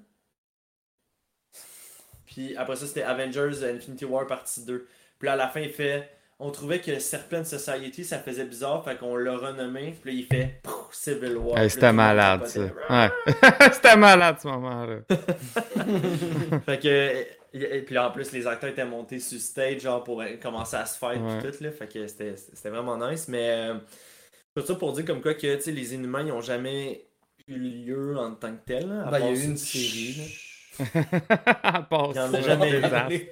Puis 2.27 2.55
après 2.59 2.77
ça, 2.77 2.87
c'était 2.87 3.05
Avengers 3.05 3.65
Infinity 3.65 4.05
War 4.05 4.27
partie 4.27 4.63
2. 4.67 4.87
Puis 5.19 5.27
là, 5.27 5.33
à 5.33 5.37
la 5.37 5.49
fin, 5.49 5.61
il 5.61 5.73
fait. 5.73 6.18
On 6.41 6.51
trouvait 6.53 6.81
que 6.81 7.01
Serpent 7.01 7.43
Society, 7.43 8.05
ça 8.05 8.19
faisait 8.21 8.45
bizarre, 8.45 8.85
fait 8.85 8.97
qu'on 8.97 9.17
l'a 9.17 9.37
renommé. 9.37 9.95
Puis 10.01 10.13
là, 10.13 10.19
il 10.21 10.27
fait 10.27 10.61
Civil 10.93 11.37
War. 11.37 11.59
Hey, 11.59 11.69
C'était 11.69 11.93
malade, 11.93 12.47
ça. 12.47 12.61
Ouais. 12.61 13.11
C'était 13.73 13.97
malade, 13.97 14.37
ce 14.41 14.47
moment-là. 14.49 14.99
Fait 16.65 16.79
que. 16.79 17.27
Et 17.55 17.81
puis 17.83 17.97
en 17.99 18.11
plus, 18.11 18.31
les 18.33 18.47
acteurs 18.47 18.71
étaient 18.71 18.85
montés 18.85 19.19
sur 19.19 19.41
stage 19.41 19.81
genre 19.81 20.05
pour 20.05 20.21
euh, 20.21 20.37
commencer 20.41 20.77
à 20.77 20.85
se 20.87 20.99
faire 20.99 21.21
Ouais. 21.21 21.41
tout 21.43 21.65
là. 21.65 21.71
Fait 21.73 21.91
que 21.93 22.07
c'était 22.07 22.37
c'était 22.37 22.69
vraiment 22.71 22.97
nice. 23.11 23.27
Mais 23.27 23.51
euh, 23.71 23.75
tout 24.55 24.65
ça 24.65 24.75
pour 24.75 24.93
dire 24.93 25.05
comme 25.07 25.23
quoi 25.23 25.35
que 25.35 25.57
tu 25.57 25.63
sais, 25.63 25.73
les 25.73 25.95
Inhumains 25.95 26.25
ils 26.27 26.33
ont 26.33 26.43
jamais 26.43 27.07
eu 27.49 27.57
lieu 27.59 28.17
en 28.19 28.33
tant 28.35 28.53
que 28.53 28.61
tel. 28.67 28.87
là, 28.89 29.09
Ben, 29.11 29.19
il 29.21 29.25
y 29.25 29.29
a 29.29 29.33
eu 29.33 29.45
une 29.45 29.57
série, 29.57 30.15
là. 30.19 30.25
Jamais. 32.15 33.31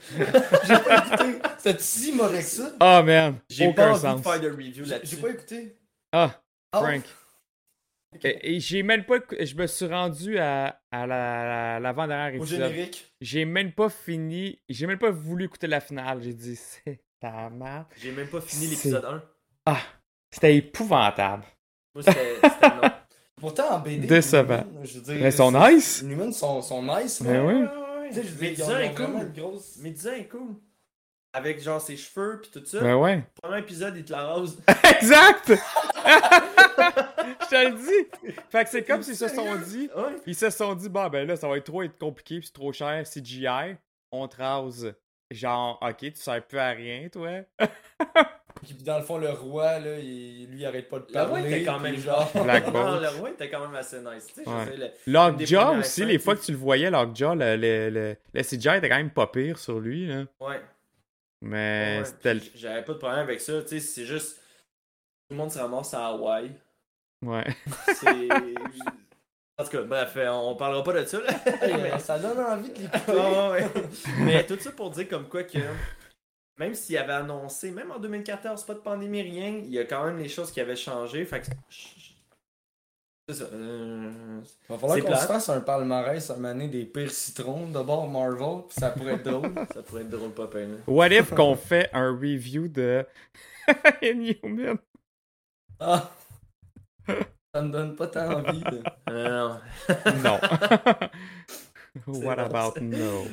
J'ai 0.65 0.79
pas 0.79 0.97
écouté. 1.07 1.39
C'était 1.59 1.79
si 1.79 2.13
mauvais 2.13 2.39
que 2.39 2.45
ça. 2.45 2.73
Oh 2.81 3.03
man, 3.05 3.39
J'ai 3.49 3.73
pas 3.73 3.91
envie 3.91 4.01
sens. 4.01 4.21
de 4.21 4.23
faire 4.29 4.41
de 4.41 4.51
review 4.51 4.85
là-dessus. 4.85 5.17
j'ai 5.17 5.23
pas 5.23 5.31
écouté. 5.31 5.77
Ah, 6.13 6.41
Ah, 6.73 6.79
Frank. 6.81 7.03
Et, 8.25 8.57
et 8.57 8.61
j'ai 8.61 8.83
même 8.83 9.05
pas. 9.05 9.17
Je 9.41 9.55
me 9.57 9.67
suis 9.67 9.87
rendu 9.87 10.39
à, 10.39 10.81
à 10.91 11.07
la- 11.07 11.45
la- 11.77 11.81
l'avant-dernière 11.81 12.41
Au 12.41 12.45
épisode. 12.45 12.71
générique. 12.71 13.13
J'ai 13.21 13.45
même 13.45 13.73
pas 13.73 13.89
fini. 13.91 14.59
J'ai 14.69 14.87
même 14.87 14.99
pas 14.99 15.11
voulu 15.11 15.45
écouter 15.45 15.67
la 15.67 15.81
finale. 15.81 16.23
J'ai 16.23 16.33
dit, 16.33 16.57
c'est 16.85 17.01
ta 17.21 17.51
merde. 17.51 17.87
J'ai 18.01 18.13
même 18.13 18.29
pas 18.29 18.41
fini 18.41 18.69
l'épisode 18.69 19.05
1. 19.05 19.23
Ah, 19.67 19.81
c'était 20.31 20.57
épouvantable. 20.57 21.45
Moi 21.95 22.03
c'était 22.05 22.35
c'était 22.43 22.69
non. 22.83 22.91
Pourtant, 23.39 23.71
en 23.75 23.79
BD. 23.81 24.07
Décevant. 24.07 24.65
Newman, 24.65 24.85
Je 24.85 24.95
veux 24.95 25.01
dire, 25.03 25.15
Mais 25.21 25.29
ils 25.29 25.33
sont 25.33 25.53
nice. 25.53 26.03
Les 26.03 26.09
Newman 26.09 26.33
sont, 26.33 26.63
sont 26.63 26.83
nice. 26.83 27.21
Mais 27.21 27.39
oui. 27.39 27.65
Je 28.13 28.21
veux 28.21 28.37
Mais 28.41 28.53
dire, 28.53 28.81
est 28.81 28.95
cool. 28.95 29.33
grosse. 29.35 29.77
Mais 29.81 29.91
est 29.91 30.29
cool. 30.29 30.55
Avec 31.33 31.61
genre 31.61 31.81
ses 31.81 31.99
cheveux 31.99 32.41
puis 32.41 32.51
tout 32.51 32.65
ça. 32.65 32.81
Ben 32.81 32.97
ouais. 32.97 33.23
Premier 33.43 33.59
épisode, 33.59 33.95
il 33.95 34.05
te 34.07 34.13
la 34.13 34.33
rose. 34.33 34.59
exact! 34.85 35.49
Je 36.79 37.49
te 37.49 37.69
le 37.69 37.77
dis! 37.77 38.33
Fait 38.49 38.65
que 38.65 38.71
c'est 38.71 38.85
comme 38.85 39.03
s'ils 39.03 39.17
se 39.17 39.29
sont 39.29 39.55
dit. 39.57 39.91
Ouais. 39.95 40.17
Ils 40.27 40.35
se 40.35 40.49
sont 40.49 40.75
dit, 40.75 40.89
bah 40.89 41.11
ben 41.11 41.27
là, 41.29 41.37
ça 41.37 41.47
va 41.47 41.59
être 41.59 41.65
trop 41.65 41.83
être 41.83 41.99
compliqué 41.99 42.41
pis 42.41 42.47
c'est 42.47 42.53
trop 42.55 42.73
cher, 42.73 43.05
CGI. 43.05 43.77
On 44.13 44.27
te 44.29 44.37
rase. 44.37 44.95
Genre, 45.31 45.79
ok, 45.83 45.99
tu 45.99 46.13
sers 46.15 46.47
plus 46.47 46.59
à 46.59 46.71
rien, 46.71 47.09
toi. 47.11 47.29
Puis 48.75 48.85
dans 48.85 48.99
le 48.99 49.05
fond, 49.05 49.19
le 49.19 49.31
roi, 49.31 49.79
là, 49.79 49.99
il- 49.99 50.47
lui, 50.51 50.61
il 50.61 50.67
arrête 50.67 50.89
pas 50.89 50.99
de 50.99 51.07
Le 51.07 51.13
parler. 51.13 51.31
roi 51.31 51.41
était 51.43 51.65
quand 51.65 51.79
même 51.81 51.97
genre. 51.97 52.31
Black 52.45 52.67
Non, 52.73 53.01
le 53.01 53.09
roi 53.19 53.31
était 53.31 53.49
quand 53.51 53.61
même 53.61 53.75
assez 53.75 54.01
nice. 54.01 54.27
Tu 54.35 54.43
sais, 54.45 54.49
Ouais. 54.49 54.77
le- 54.77 54.91
Lockjaw 55.13 55.79
aussi, 55.79 55.91
scènes, 55.91 56.09
les 56.09 56.19
fois 56.19 56.37
que 56.37 56.43
tu 56.43 56.53
le 56.53 56.59
voyais, 56.59 56.91
Lockjaw, 56.91 57.35
le, 57.35 57.57
le, 57.57 57.91
le, 57.91 58.17
le 58.33 58.43
CGI 58.43 58.77
était 58.79 58.89
quand 58.89 58.97
même 58.97 59.11
pas 59.11 59.27
pire 59.29 59.59
sur 59.59 59.79
lui, 59.81 60.07
là. 60.07 60.25
Ouais. 60.41 60.61
Mais 61.43 61.99
ouais, 61.99 62.05
c'était 62.05 62.35
le. 62.35 62.41
J'avais 62.55 62.83
pas 62.83 62.93
de 62.95 62.99
problème 62.99 63.21
avec 63.21 63.41
ça. 63.41 63.61
Tu 63.63 63.69
sais, 63.69 63.81
c'est 63.81 64.05
juste. 64.07 64.37
Tout 65.29 65.35
le 65.35 65.37
monde 65.37 65.51
se 65.51 65.59
ramasse 65.59 65.93
à 65.95 66.07
Hawaï. 66.07 66.51
Ouais. 67.25 67.45
C'est. 67.95 68.29
En 69.59 69.65
tout 69.65 69.71
cas, 69.71 69.83
bref, 69.85 70.19
on 70.19 70.55
parlera 70.55 70.85
pas 70.85 70.93
de 70.93 71.07
ça. 71.07 71.19
Là. 71.19 71.31
Mais- 71.63 71.99
ça 71.99 72.19
donne 72.19 72.39
envie 72.39 72.69
de 72.69 72.75
l'écouter. 72.79 73.13
Ouais. 73.13 73.67
Mais 74.19 74.45
tout 74.45 74.59
ça 74.61 74.71
pour 74.71 74.91
dire 74.91 75.09
comme 75.09 75.27
quoi 75.31 75.45
que. 75.45 75.57
Même 76.59 76.75
s'il 76.75 76.97
avait 76.97 77.13
annoncé, 77.13 77.71
même 77.71 77.91
en 77.91 77.99
2014, 77.99 78.65
pas 78.65 78.75
de 78.75 78.79
pandémie, 78.79 79.21
rien, 79.23 79.49
il 79.59 79.71
y 79.71 79.79
a 79.79 79.85
quand 79.85 80.05
même 80.07 80.19
les 80.19 80.29
choses 80.29 80.51
qui 80.51 80.61
avaient 80.61 80.77
changé. 80.77 81.25
Fait 81.27 81.41
que. 81.43 81.47
C'est 83.29 83.35
ça. 83.35 83.45
euh, 83.53 84.41
Il 84.43 84.73
va 84.73 84.79
falloir 84.79 84.95
C'est 84.97 85.03
qu'on 85.05 85.17
se 85.17 85.27
fasse 85.27 85.49
un 85.49 85.61
palmarès 85.61 86.31
à 86.31 86.35
donné 86.35 86.69
des 86.69 86.85
pires 86.85 87.11
citrons. 87.11 87.69
D'abord 87.69 88.09
Marvel, 88.09 88.63
puis 88.69 88.77
ça 88.79 88.91
pourrait 88.91 89.15
être 89.15 89.25
drôle. 89.25 89.53
Ça 89.75 89.83
pourrait 89.83 90.03
être 90.03 90.11
drôle, 90.11 90.31
pas 90.31 90.47
peine. 90.47 90.79
What 90.87 91.09
if 91.09 91.35
qu'on 91.35 91.57
fait 91.57 91.91
un 91.93 92.13
review 92.13 92.69
de 92.69 93.05
Inhuman? 94.03 94.79
Ah! 95.81 96.11
Ça 97.53 97.63
me 97.63 97.71
donne 97.73 97.97
pas 97.97 98.07
tant 98.07 98.33
envie. 98.33 98.63
de- 98.63 98.83
non. 99.11 99.61
Non. 100.23 100.39
What 102.07 102.39
about 102.39 102.81
no? 102.81 103.25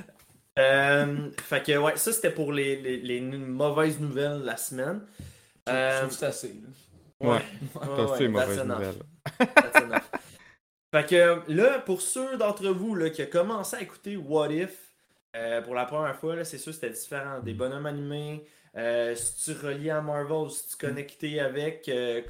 Euh, 0.60 1.32
fait 1.42 1.64
que, 1.64 1.78
ouais, 1.78 1.98
ça 1.98 2.12
c'était 2.14 2.30
pour 2.32 2.52
les, 2.54 2.76
les, 2.82 2.98
les 2.98 3.22
mauvaises 3.22 4.00
nouvelles 4.00 4.42
de 4.42 4.46
la 4.46 4.58
semaine. 4.58 5.02
Je 5.68 5.72
Euh, 5.72 6.10
c'est 6.10 6.26
assez. 6.26 6.50
là. 6.50 6.70
Ouais. 7.20 7.42
ouais, 7.76 7.90
T'as 7.96 8.06
ouais, 8.06 8.18
fait 8.18 8.26
une 8.26 8.34
that's 8.34 8.48
mauvaise 8.48 8.60
enough. 8.60 8.78
nouvelle. 8.80 8.96
That's. 9.40 9.84
Fait 10.92 11.06
que 11.10 11.52
là, 11.52 11.80
pour 11.80 12.02
ceux 12.02 12.38
d'entre 12.38 12.68
vous 12.70 12.96
là, 12.96 13.10
qui 13.10 13.24
ont 13.24 13.28
commencé 13.28 13.76
à 13.78 13.82
écouter 13.82 14.16
What 14.16 14.52
If 14.52 14.78
euh, 15.36 15.62
pour 15.64 15.74
la 15.74 15.86
première 15.86 16.16
fois, 16.16 16.44
c'est 16.46 16.60
sûr 16.60 16.72
que 16.72 16.76
c'était 16.76 16.92
différent. 16.92 17.40
Des 17.40 17.54
bonhommes 17.56 17.88
animés, 17.88 18.46
euh, 18.78 19.16
si 19.16 19.46
tu 19.56 19.66
relies 19.66 19.90
à 19.90 20.02
Marvel, 20.02 20.52
si 20.52 20.70
tu 20.70 20.78
connectais 20.78 21.40
avec, 21.40 21.90
euh, 21.90 22.22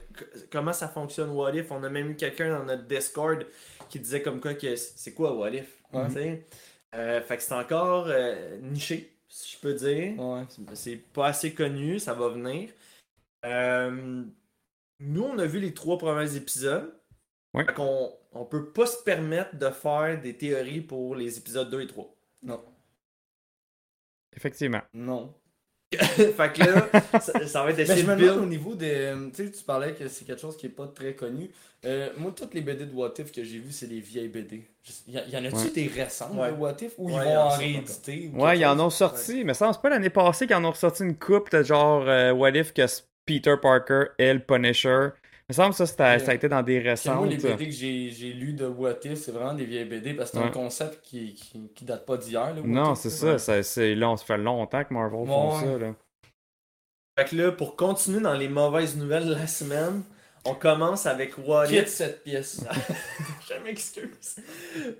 comment 0.50 0.72
ça 0.72 0.88
fonctionne 0.88 1.32
What 1.32 1.54
If? 1.56 1.72
On 1.72 1.84
a 1.84 1.90
même 1.90 2.12
eu 2.12 2.16
quelqu'un 2.16 2.58
dans 2.58 2.64
notre 2.64 2.84
Discord 2.84 3.46
qui 3.90 4.00
disait 4.00 4.22
comme 4.22 4.40
quoi 4.40 4.54
que 4.54 4.76
c'est 4.78 5.14
quoi 5.14 5.34
What 5.36 5.50
If? 5.52 5.68
Euh, 6.96 7.22
fait 7.22 7.38
que 7.38 7.44
c'est 7.44 7.54
encore 7.54 8.08
euh, 8.08 8.58
niché, 8.60 9.16
si 9.28 9.54
je 9.54 9.60
peux 9.60 9.74
dire. 9.74 10.20
Ouais. 10.20 10.44
C'est 10.74 10.98
pas 10.98 11.28
assez 11.28 11.54
connu, 11.54 12.00
ça 12.00 12.14
va 12.14 12.30
venir. 12.30 12.70
Euh, 13.46 14.24
nous, 15.00 15.24
on 15.24 15.38
a 15.38 15.46
vu 15.46 15.60
les 15.60 15.74
trois 15.74 15.98
premiers 15.98 16.36
épisodes. 16.36 16.94
Ouais. 17.54 17.66
Fait 17.66 17.74
qu'on 17.74 18.12
on 18.32 18.46
peut 18.46 18.72
pas 18.72 18.86
se 18.86 19.04
permettre 19.04 19.58
de 19.58 19.70
faire 19.70 20.20
des 20.20 20.36
théories 20.36 20.82
pour 20.82 21.16
les 21.16 21.38
épisodes 21.38 21.70
2 21.70 21.82
et 21.82 21.88
3. 21.88 22.16
Non. 22.44 22.64
Effectivement. 24.36 24.82
Non. 24.94 25.34
fait 26.38 26.54
que 26.54 26.64
là, 26.64 27.20
ça, 27.20 27.48
ça 27.48 27.64
va 27.64 27.72
être 27.72 27.80
essayer 27.80 28.04
de 28.04 28.30
au 28.30 28.46
niveau 28.46 28.76
des. 28.76 29.14
Tu 29.36 29.46
sais, 29.46 29.52
tu 29.52 29.64
parlais 29.64 29.94
que 29.94 30.08
c'est 30.08 30.26
quelque 30.26 30.42
chose 30.42 30.58
qui 30.58 30.68
est 30.68 30.70
pas 30.70 30.88
très 30.88 31.14
connu. 31.14 31.50
Euh, 31.86 32.10
moi, 32.18 32.32
toutes 32.36 32.54
les 32.54 32.62
BD 32.62 32.86
de 32.86 32.94
What 32.94 33.14
If 33.20 33.32
que 33.32 33.44
j'ai 33.44 33.60
vues, 33.60 33.72
c'est 33.72 33.88
des 33.88 34.00
vieilles 34.00 34.30
BD. 34.30 34.64
Il 35.08 35.14
y, 35.14 35.38
en 35.38 35.44
a-tu 35.46 35.56
Ouais. 35.56 35.70
des 35.74 35.88
récentes 35.88 36.34
Ouais. 36.34 36.50
de 36.52 36.56
What 36.56 36.76
If 36.82 36.94
ou 36.98 37.08
Ouais, 37.08 37.14
ils 37.16 37.24
vont 37.26 37.38
en 37.38 37.50
rééditer 37.50 38.32
ou 38.34 38.42
Ouais, 38.44 38.58
ils 38.60 38.66
en 38.66 38.80
ont 38.80 38.90
sorti, 38.90 39.44
mais 39.44 39.54
ça, 39.54 39.72
c'est 39.74 39.82
pas 39.82 39.90
l'année 39.90 40.10
passée 40.10 40.48
qu'ils 40.48 40.56
en 40.56 40.64
ont 40.66 40.72
ressorti 40.72 41.04
une 41.04 41.18
coupe 41.18 41.52
de 41.52 41.62
genre 41.64 42.04
euh, 42.08 42.32
What 42.32 42.52
If 42.52 42.74
que 42.74 42.88
c'est 42.88 43.04
Peter 43.26 43.56
Parker 43.62 44.06
et 44.18 44.34
le 44.34 44.40
Punisher. 44.40 45.10
Il 45.50 45.52
me 45.52 45.54
semble 45.56 45.76
que 45.76 45.86
ça, 45.86 46.12
Ouais. 46.14 46.20
ça 46.20 46.32
a 46.32 46.34
été 46.34 46.48
dans 46.48 46.64
des 46.64 46.78
que 46.80 46.84
moi, 46.84 46.92
récentes. 46.92 47.30
les 47.30 47.38
BD 47.38 47.66
que 47.66 47.72
j'ai 47.72 48.10
j'ai 48.12 48.32
lues 48.34 48.54
de 48.54 48.66
What 48.66 48.96
If, 49.04 49.16
c'est 49.20 49.32
vraiment 49.34 49.54
des 49.54 49.66
vieilles 49.66 49.86
BD 49.86 50.14
parce 50.14 50.32
que 50.32 50.38
c'est 50.38 50.44
un 50.44 50.50
concept 50.50 51.02
qui, 51.04 51.34
qui, 51.34 51.70
qui 51.76 51.84
date 51.86 52.06
pas 52.06 52.16
d'hier. 52.18 52.54
là, 52.56 52.62
Non, 52.64 52.96
c'est 52.96 53.10
là. 53.10 53.38
ça. 53.38 53.40
ça 53.40 53.64
c'est 53.64 53.94
long, 53.94 54.16
ça 54.16 54.24
fait 54.26 54.38
longtemps 54.38 54.84
que 54.84 54.94
Marvel 54.94 55.28
font 55.28 55.56
Ouais. 55.58 55.64
ça. 55.66 55.78
Là. 55.78 55.96
Fait 57.20 57.26
que 57.30 57.36
là, 57.36 57.52
pour 57.52 57.76
continuer 57.76 58.22
dans 58.22 58.34
les 58.34 58.48
mauvaises 58.48 58.96
nouvelles 58.96 59.28
de 59.28 59.34
la 59.36 59.46
semaine, 59.48 60.02
on 60.46 60.56
commence 60.56 61.06
avec 61.06 61.38
What 61.38 61.68
Quitte 61.68 61.84
If. 61.84 61.88
cette 61.90 62.24
pièce. 62.24 62.64
Je 63.50 63.64
m'excuse. 63.64 64.38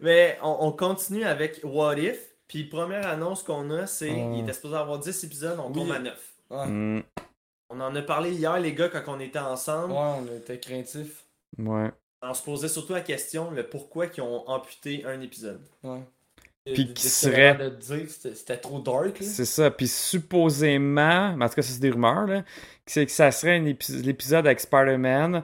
Mais 0.02 0.38
on, 0.44 0.58
on 0.60 0.72
continue 0.74 1.24
avec 1.24 1.62
What 1.64 1.98
If. 1.98 2.20
Puis 2.50 2.66
première 2.66 3.08
annonce 3.08 3.42
qu'on 3.44 3.72
a, 3.72 3.88
c'est 3.88 4.12
Ah. 4.12 4.32
il 4.36 4.42
était 4.42 4.54
supposé 4.54 4.76
avoir 4.76 5.00
10 5.00 5.24
épisodes, 5.24 5.58
on 5.60 5.68
Oui. 5.70 5.74
tombe 5.74 5.92
à 5.94 6.00
9. 6.00 6.34
Ouais. 6.50 6.68
Hmm, 6.68 7.02
On 7.70 7.80
en 7.82 7.96
a 7.96 8.02
parlé 8.02 8.32
hier, 8.32 8.60
les 8.60 8.74
gars, 8.74 8.90
quand 8.90 9.04
on 9.08 9.20
était 9.20 9.40
ensemble. 9.40 9.94
Ouais, 9.94 10.00
on 10.00 10.26
était 10.38 10.60
craintifs. 10.60 11.26
ouais. 11.58 11.92
On 12.26 12.34
se 12.34 12.42
posait 12.42 12.70
surtout 12.70 12.94
la 12.94 13.02
question, 13.02 13.52
le 13.52 13.64
pourquoi 13.68 14.06
ils 14.06 14.22
ont 14.22 14.48
amputé 14.50 15.04
un 15.06 15.20
épisode. 15.20 15.60
Ouais. 15.84 16.00
Puis 16.66 16.86
De- 16.86 16.94
qui 16.94 17.04
de- 17.04 17.10
serait- 17.10 17.56
de 17.56 17.70
dire 17.70 18.04
que 18.06 18.34
c'était 18.34 18.56
trop 18.56 18.80
dark. 18.80 19.20
Là. 19.20 19.26
C'est 19.26 19.44
ça. 19.44 19.70
Puis 19.70 19.90
supposément, 19.90 21.36
mais 21.36 21.44
en 21.46 21.50
tout 21.50 21.56
cas, 21.56 21.62
ça, 21.62 21.74
c'est 21.74 21.82
des 21.82 21.90
rumeurs, 21.90 22.26
là, 22.26 22.42
que 22.44 22.48
c'est 22.92 23.06
que 23.06 23.12
ça 23.12 23.30
serait 23.32 23.60
l'épisode 23.60 24.46
avec 24.46 24.62
Spider-Man, 24.62 25.44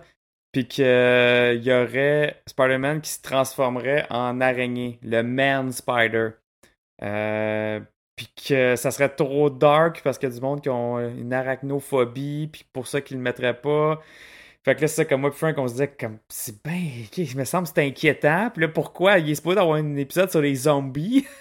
puis 0.53 0.67
qu'il 0.69 0.85
y 0.85 1.73
aurait 1.73 2.41
Spider-Man 2.47 3.01
qui 3.01 3.09
se 3.11 3.21
transformerait 3.21 4.07
en 4.09 4.39
araignée, 4.39 4.99
le 5.03 5.21
Man 5.21 5.73
Spider. 5.73 6.29
Euh, 7.01 7.79
puis 8.19 8.27
que 8.49 8.75
ça 8.75 8.91
serait 8.91 9.07
trop 9.07 9.49
dark 9.49 10.01
parce 10.03 10.17
qu'il 10.17 10.27
y 10.27 10.31
a 10.33 10.35
du 10.35 10.41
monde 10.41 10.59
qui 10.59 10.67
ont 10.67 10.99
une 10.99 11.31
arachnophobie, 11.31 12.49
puis 12.51 12.65
pour 12.73 12.85
ça 12.85 12.99
qu'ils 12.99 13.15
le 13.15 13.23
mettraient 13.23 13.57
pas. 13.61 14.01
Fait 14.65 14.75
que 14.75 14.81
là, 14.81 14.88
c'est 14.89 14.95
ça, 14.95 15.05
comme 15.05 15.21
moi, 15.21 15.29
puis 15.29 15.39
Frank, 15.39 15.57
on 15.57 15.69
se 15.69 15.75
disait, 15.75 15.88
comme, 15.88 16.17
c'est 16.27 16.61
bien, 16.61 17.05
ok, 17.05 17.17
il 17.17 17.38
me 17.38 17.45
semble 17.45 17.65
que 17.65 17.73
c'est 17.73 17.88
inquiétant. 17.88 18.49
Puis 18.53 18.63
là, 18.63 18.67
pourquoi? 18.67 19.19
Il 19.19 19.29
est 19.29 19.35
supposé 19.35 19.57
avoir 19.57 19.77
un 19.77 19.95
épisode 19.95 20.29
sur 20.29 20.41
les 20.41 20.55
zombies? 20.55 21.25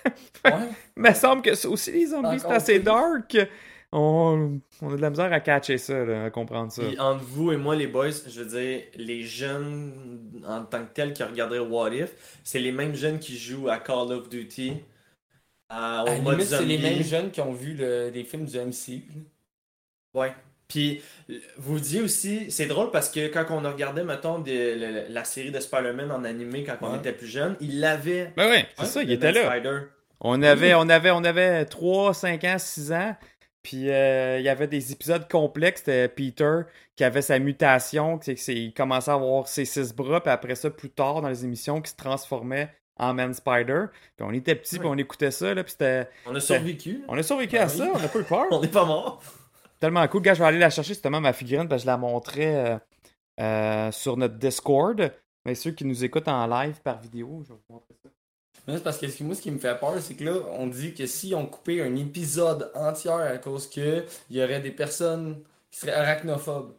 Ouais. 0.44 0.52
il 0.96 1.02
me 1.02 1.12
semble 1.14 1.42
que 1.42 1.66
aussi, 1.66 1.90
les 1.90 2.06
zombies, 2.06 2.38
c'est 2.38 2.46
assez 2.46 2.78
dark. 2.78 3.36
On, 3.90 4.60
on 4.80 4.92
a 4.92 4.96
de 4.96 5.02
la 5.02 5.10
misère 5.10 5.32
à 5.32 5.40
catcher 5.40 5.78
ça, 5.78 6.04
là, 6.04 6.26
à 6.26 6.30
comprendre 6.30 6.70
ça. 6.70 6.84
Puis 6.84 6.96
entre 7.00 7.24
vous 7.24 7.50
et 7.50 7.56
moi, 7.56 7.74
les 7.74 7.88
boys, 7.88 8.10
je 8.28 8.40
veux 8.40 8.48
dire, 8.48 8.82
les 8.94 9.24
jeunes 9.24 10.30
en 10.46 10.62
tant 10.62 10.84
que 10.84 10.94
tels 10.94 11.12
qui 11.12 11.24
regarderaient 11.24 11.58
What 11.58 11.92
If, 11.92 12.38
c'est 12.44 12.60
les 12.60 12.70
mêmes 12.70 12.94
jeunes 12.94 13.18
qui 13.18 13.36
jouent 13.36 13.68
à 13.68 13.78
Call 13.78 14.12
of 14.12 14.28
Duty. 14.28 14.74
À, 15.68 16.04
au 16.04 16.08
À 16.08 16.14
la 16.14 16.20
mode 16.20 16.34
limite, 16.34 16.48
c'est 16.48 16.64
les 16.64 16.78
mêmes 16.78 17.02
jeunes 17.02 17.30
qui 17.30 17.40
ont 17.40 17.52
vu 17.52 17.74
le- 17.74 18.08
les 18.10 18.24
films 18.24 18.46
du 18.46 18.56
MCU. 18.58 19.02
Ouais. 20.14 20.32
Puis, 20.66 21.00
vous 21.56 21.78
dites 21.80 22.02
aussi, 22.02 22.50
c'est 22.50 22.66
drôle 22.66 22.90
parce 22.90 23.08
que 23.10 23.28
quand 23.28 23.46
on 23.50 23.64
a 23.64 23.70
regardé, 23.70 24.02
mettons, 24.04 24.42
le- 24.46 25.06
la 25.08 25.24
série 25.24 25.50
de 25.50 25.60
Spider-Man 25.60 26.10
en 26.10 26.24
animé 26.24 26.64
quand 26.64 26.76
on 26.82 26.96
était 26.96 27.12
plus 27.12 27.26
jeune, 27.26 27.56
il 27.60 27.80
l'avait. 27.80 28.32
Ben 28.36 28.48
ouais, 28.50 28.66
c'est 28.78 28.86
ça, 28.86 29.02
il 29.02 29.10
était 29.12 29.32
Ben 29.32 29.42
là. 29.44 29.50
Spider. 29.50 29.78
On 30.20 30.42
avait, 30.42 30.74
on 30.74 30.88
avait, 30.88 31.10
on 31.10 31.24
avait 31.24 31.64
3, 31.64 32.12
5 32.12 32.44
ans, 32.44 32.58
6 32.58 32.92
ans. 32.92 33.16
Puis 33.62 33.90
euh, 33.90 34.38
il 34.38 34.44
y 34.44 34.48
avait 34.48 34.66
des 34.66 34.92
épisodes 34.92 35.28
complexes. 35.28 35.80
C'était 35.84 36.08
Peter 36.08 36.60
qui 36.96 37.04
avait 37.04 37.22
sa 37.22 37.38
mutation, 37.38 38.18
qui 38.18 38.32
il 38.32 38.72
commençait 38.74 39.10
à 39.10 39.14
avoir 39.14 39.46
ses 39.48 39.64
six 39.64 39.94
bras, 39.94 40.22
puis 40.22 40.32
après 40.32 40.54
ça, 40.54 40.70
plus 40.70 40.90
tard 40.90 41.20
dans 41.22 41.28
les 41.28 41.44
émissions, 41.44 41.80
qui 41.80 41.90
se 41.90 41.96
transformait 41.96 42.74
en 42.98 43.14
Man 43.14 43.32
Spider. 43.34 43.84
Puis 44.16 44.26
on 44.26 44.32
était 44.32 44.54
petits, 44.54 44.78
puis 44.78 44.88
on 44.88 44.96
écoutait 44.98 45.30
ça, 45.30 45.54
là, 45.54 45.62
puis 45.62 45.72
c'était... 45.72 46.08
On 46.26 46.34
a 46.34 46.40
survécu. 46.40 47.02
On 47.08 47.16
a 47.16 47.22
survécu 47.22 47.56
Ben 47.56 47.62
à 47.62 47.70
oui. 47.70 47.78
ça, 47.78 47.88
on 47.94 47.98
a 48.04 48.08
pas 48.08 48.18
eu 48.18 48.24
peur. 48.24 48.46
On 48.50 48.60
n'est 48.60 48.68
pas 48.68 48.84
mort. 48.84 49.22
Tellement 49.80 50.06
cool. 50.08 50.22
Gars, 50.22 50.34
je 50.34 50.40
vais 50.40 50.46
aller 50.48 50.58
la 50.58 50.70
chercher, 50.70 50.88
justement, 50.94 51.20
ma 51.20 51.32
figurine, 51.32 51.68
parce 51.68 51.82
que 51.82 51.84
je 51.84 51.90
la 51.90 51.96
montrais 51.96 52.56
euh, 52.56 52.78
euh, 53.40 53.92
sur 53.92 54.16
notre 54.16 54.34
Discord. 54.34 55.12
Mais 55.44 55.54
ceux 55.54 55.70
qui 55.70 55.84
nous 55.84 56.04
écoutent 56.04 56.28
en 56.28 56.46
live 56.46 56.80
par 56.82 57.00
vidéo, 57.00 57.42
je 57.46 57.52
vais 57.52 57.58
vous 57.68 57.74
montrer 57.74 57.94
ça. 58.02 58.10
C'est 58.66 58.82
parce 58.84 58.98
que 58.98 59.08
ce 59.08 59.16
qui- 59.16 59.24
moi, 59.24 59.34
ce 59.34 59.40
qui 59.40 59.50
me 59.50 59.58
fait 59.58 59.78
peur, 59.78 59.94
c'est 60.00 60.14
que 60.14 60.24
là, 60.24 60.32
on 60.58 60.66
dit 60.66 60.92
que 60.92 61.06
si 61.06 61.34
on 61.34 61.46
coupait 61.46 61.80
un 61.80 61.94
épisode 61.96 62.70
entier 62.74 63.10
à 63.12 63.38
cause 63.38 63.70
que 63.70 64.04
il 64.28 64.36
y 64.36 64.42
aurait 64.42 64.60
des 64.60 64.72
personnes 64.72 65.42
qui 65.70 65.78
seraient 65.80 65.92
arachnophobes. 65.94 66.74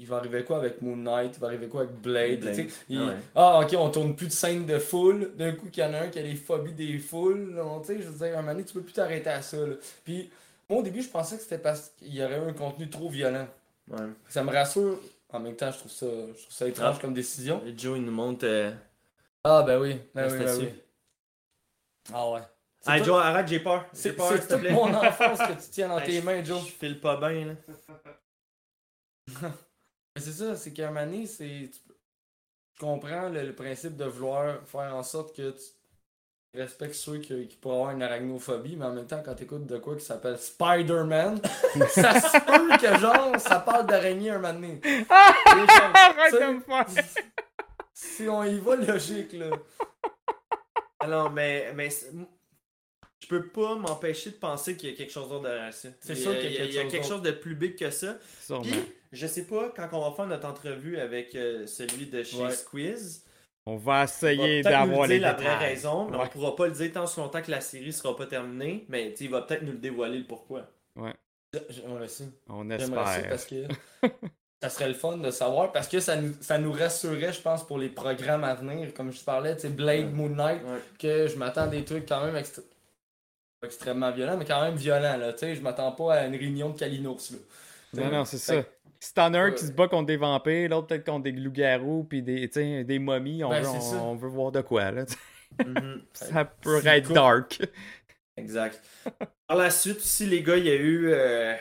Il 0.00 0.06
va 0.06 0.16
arriver 0.18 0.44
quoi 0.44 0.58
avec 0.58 0.80
Moon 0.80 0.96
Knight? 0.96 1.34
Il 1.36 1.40
va 1.40 1.48
arriver 1.48 1.66
quoi 1.66 1.80
avec 1.82 1.94
Blade? 1.96 2.70
Il- 2.88 3.00
Ah 3.00 3.06
ouais. 3.06 3.16
Ah, 3.34 3.60
ok, 3.60 3.74
on 3.78 3.90
tourne 3.90 4.14
plus 4.14 4.28
de 4.28 4.32
scènes 4.32 4.64
de 4.64 4.78
foule. 4.78 5.32
D'un 5.36 5.52
coup, 5.52 5.68
qu'il 5.70 5.82
y 5.82 5.86
en 5.86 5.92
a 5.92 5.98
un 6.02 6.08
qui 6.08 6.18
a 6.20 6.22
les 6.22 6.36
phobies 6.36 6.72
des 6.72 6.98
foules. 6.98 7.52
je 7.88 7.92
veux 7.94 8.26
dire, 8.26 8.36
à 8.36 8.38
un 8.38 8.42
moment 8.42 8.52
donné, 8.52 8.64
tu 8.64 8.74
peux 8.74 8.82
plus 8.82 8.92
t'arrêter 8.92 9.28
à 9.30 9.42
ça. 9.42 9.56
là. 9.56 9.74
Puis, 10.04 10.30
moi, 10.70 10.78
au 10.78 10.82
début, 10.82 11.02
je 11.02 11.08
pensais 11.08 11.36
que 11.36 11.42
c'était 11.42 11.58
parce 11.58 11.92
qu'il 11.98 12.14
y 12.14 12.22
aurait 12.22 12.38
eu 12.38 12.48
un 12.48 12.52
contenu 12.52 12.88
trop 12.88 13.08
violent. 13.08 13.48
Ouais. 13.90 13.98
Ça 14.28 14.44
me 14.44 14.52
rassure. 14.52 15.00
En 15.30 15.40
même 15.40 15.56
temps, 15.56 15.70
je 15.72 15.78
trouve 15.78 15.90
ça, 15.90 16.06
je 16.06 16.42
trouve 16.42 16.54
ça 16.54 16.68
étrange 16.68 16.94
Ah. 16.98 17.00
comme 17.02 17.12
décision. 17.14 17.60
Et 17.66 17.76
Joe, 17.76 17.98
il 17.98 18.04
nous 18.04 18.12
montre. 18.12 18.46
euh, 18.46 18.70
Ah, 19.44 19.62
ben 19.66 19.78
oui. 19.80 20.00
Ben 20.14 20.30
oui, 20.30 20.38
ben 20.38 20.58
oui. 20.60 20.68
Ah 22.14 22.30
ouais. 22.30 22.40
Hey 22.86 23.02
Joe, 23.04 23.20
arrête, 23.20 23.48
j'ai 23.48 23.58
peur. 23.60 23.84
C'est 23.92 24.12
peur, 24.14 24.30
s'il 24.32 24.46
te 24.46 24.54
plaît. 24.54 24.70
mon 24.72 24.94
enfance 24.94 25.38
que 25.40 25.52
tu 25.54 25.68
tiens 25.72 25.88
dans 25.88 25.98
Hey, 25.98 26.06
tes 26.06 26.22
mains, 26.22 26.42
Joe. 26.44 26.60
Je 26.64 26.70
file 26.70 27.00
pas 27.00 27.16
bien, 27.16 27.46
là. 27.46 27.54
Mais 30.18 30.24
c'est 30.24 30.32
ça, 30.44 30.56
c'est 30.56 30.72
qu'à 30.72 30.88
un 30.88 30.90
moment 30.90 31.06
donné, 31.06 31.26
c'est. 31.26 31.70
Tu 31.72 31.80
je 32.74 32.80
comprends 32.80 33.28
le, 33.28 33.42
le 33.42 33.54
principe 33.54 33.96
de 33.96 34.04
vouloir 34.04 34.60
faire 34.66 34.94
en 34.94 35.02
sorte 35.02 35.34
que 35.36 35.50
tu 35.50 36.58
respectes 36.58 36.94
ceux 36.94 37.18
qui, 37.18 37.48
qui 37.48 37.56
pourraient 37.56 37.74
avoir 37.76 37.90
une 37.90 38.02
arachnophobie, 38.02 38.76
mais 38.76 38.84
en 38.86 38.92
même 38.92 39.06
temps, 39.06 39.20
quand 39.24 39.34
tu 39.34 39.42
écoutes 39.44 39.66
de 39.66 39.78
quoi 39.78 39.96
qui 39.96 40.04
s'appelle 40.04 40.38
Spider-Man, 40.38 41.40
ça 41.90 42.20
se 42.20 42.38
peut 42.46 42.76
que 42.78 42.98
genre, 43.00 43.38
ça 43.40 43.58
parle 43.60 43.86
d'araignée 43.86 44.30
un 44.30 44.38
moment 44.38 44.54
donné. 44.54 44.80
Arrête! 45.10 47.04
Si 47.92 48.28
on 48.28 48.44
y 48.44 48.58
va 48.60 48.76
logique, 48.76 49.32
là. 49.32 49.50
Alors, 51.00 51.30
mais, 51.30 51.72
mais 51.74 51.88
je 51.90 53.26
peux 53.28 53.48
pas 53.48 53.74
m'empêcher 53.74 54.30
de 54.30 54.36
penser 54.36 54.76
qu'il 54.76 54.90
y 54.90 54.92
a 54.92 54.96
quelque 54.96 55.12
chose 55.12 55.28
d'autre 55.28 55.44
derrière 55.44 55.72
ça. 55.74 55.88
C'est 56.00 56.12
Il 56.12 56.18
y 56.18 56.22
sûr 56.22 56.30
a- 56.30 56.34
qu'il 56.36 56.52
y 56.52 56.58
a 56.58 56.64
il 56.64 56.72
y 56.74 56.78
a 56.78 56.82
quelque 56.82 56.92
quelque 56.92 57.02
chose 57.02 57.12
chose 57.14 57.22
de 57.22 57.30
plus 57.32 57.54
big 57.56 57.76
que 57.76 57.90
ça. 57.90 58.16
Sûrement. 58.40 58.62
Puis, 58.62 58.92
je 59.12 59.26
sais 59.26 59.44
pas, 59.46 59.72
quand 59.74 59.88
on 59.92 60.08
va 60.10 60.14
faire 60.16 60.26
notre 60.26 60.46
entrevue 60.48 60.98
avec 60.98 61.34
euh, 61.34 61.66
celui 61.66 62.06
de 62.06 62.22
chez 62.22 62.36
Ouais. 62.42 62.50
Squeeze, 62.50 63.24
On 63.66 63.76
va 63.76 63.76
on 63.76 63.84
va 63.98 64.04
essayer 64.04 64.62
d'avoir 64.62 65.06
les 65.06 65.18
la 65.18 65.34
détails. 65.34 65.56
vraie 65.56 65.68
raison, 65.68 66.08
mais 66.10 66.16
Ouais. 66.16 66.24
on 66.24 66.28
pourra 66.28 66.56
pas 66.56 66.66
le 66.66 66.72
dire 66.72 66.92
tant 66.92 67.06
si 67.06 67.20
longtemps 67.20 67.42
que 67.42 67.50
la 67.50 67.60
série 67.60 67.92
sera 67.92 68.16
pas 68.16 68.26
terminée, 68.26 68.84
mais 68.88 69.12
il 69.20 69.30
va 69.30 69.42
peut-être 69.42 69.62
nous 69.62 69.72
le 69.72 69.78
dévoiler 69.78 70.18
le 70.18 70.24
pourquoi. 70.24 70.68
J'aimerais 71.70 72.08
ça. 72.08 72.24
On 72.48 72.68
J'aimerais 72.68 73.04
ça 73.06 73.16
espère. 73.16 73.28
parce 73.30 73.46
que 73.46 73.64
ça 74.62 74.68
serait 74.68 74.88
le 74.88 74.94
fun 74.94 75.16
de 75.16 75.30
savoir 75.30 75.72
parce 75.72 75.88
que 75.88 75.98
ça 76.00 76.16
nous, 76.16 76.34
ça 76.42 76.58
nous 76.58 76.72
rassurerait, 76.72 77.32
je 77.32 77.40
pense, 77.40 77.66
pour 77.66 77.78
les 77.78 77.88
programmes 77.88 78.44
à 78.44 78.54
venir. 78.54 78.92
Comme 78.92 79.10
je 79.12 79.20
parlais, 79.24 79.54
tu 79.56 79.62
sais, 79.62 79.68
Blade, 79.70 80.12
Moon 80.12 80.28
Knight, 80.28 80.62
Ouais. 80.62 80.78
que 80.98 81.26
je 81.26 81.36
m'attends 81.36 81.62
à 81.62 81.66
des 81.68 81.84
trucs 81.84 82.06
quand 82.06 82.22
même 82.24 82.36
extré- 82.36 82.64
extrêmement 83.64 84.10
violents, 84.12 84.36
mais 84.36 84.44
quand 84.44 84.60
même 84.62 84.76
violents. 84.76 85.16
Là, 85.16 85.32
tu 85.32 85.40
sais, 85.40 85.54
je 85.54 85.62
m'attends 85.62 85.92
pas 85.92 86.14
à 86.16 86.26
une 86.26 86.36
réunion 86.36 86.68
de 86.70 86.78
Kalinos. 86.78 87.30
Là. 87.32 87.38
Non, 87.94 88.10
non, 88.10 88.24
c'est 88.24 88.38
ça. 88.38 88.64
Si 89.00 89.14
t'en 89.14 89.32
as 89.34 89.38
un 89.38 89.50
qui 89.52 89.64
se 89.64 89.72
bat 89.72 89.86
contre 89.86 90.06
des 90.06 90.16
vampires, 90.16 90.68
l'autre 90.70 90.88
peut-être 90.88 91.06
contre 91.06 91.22
des 91.24 91.32
loups-garous, 91.32 92.04
puis 92.04 92.22
des, 92.22 92.48
des 92.48 92.98
momies, 92.98 93.44
on, 93.44 93.50
Ben, 93.50 93.62
veut, 93.62 93.68
on, 93.68 94.10
on 94.10 94.16
veut 94.16 94.28
voir 94.28 94.50
de 94.50 94.60
quoi, 94.60 94.90
là. 94.90 95.04
Mhm. 95.64 96.02
Ça 96.12 96.52
Si, 96.80 96.88
être 96.88 97.12
dark. 97.12 97.60
Exact. 98.36 98.82
Par 99.46 99.56
la 99.56 99.70
suite 99.70 99.98
aussi, 99.98 100.26
les 100.26 100.42
gars, 100.42 100.56
il 100.56 100.66
y 100.66 100.70
a 100.70 100.74
eu 100.74 101.08
euh, 101.12 101.54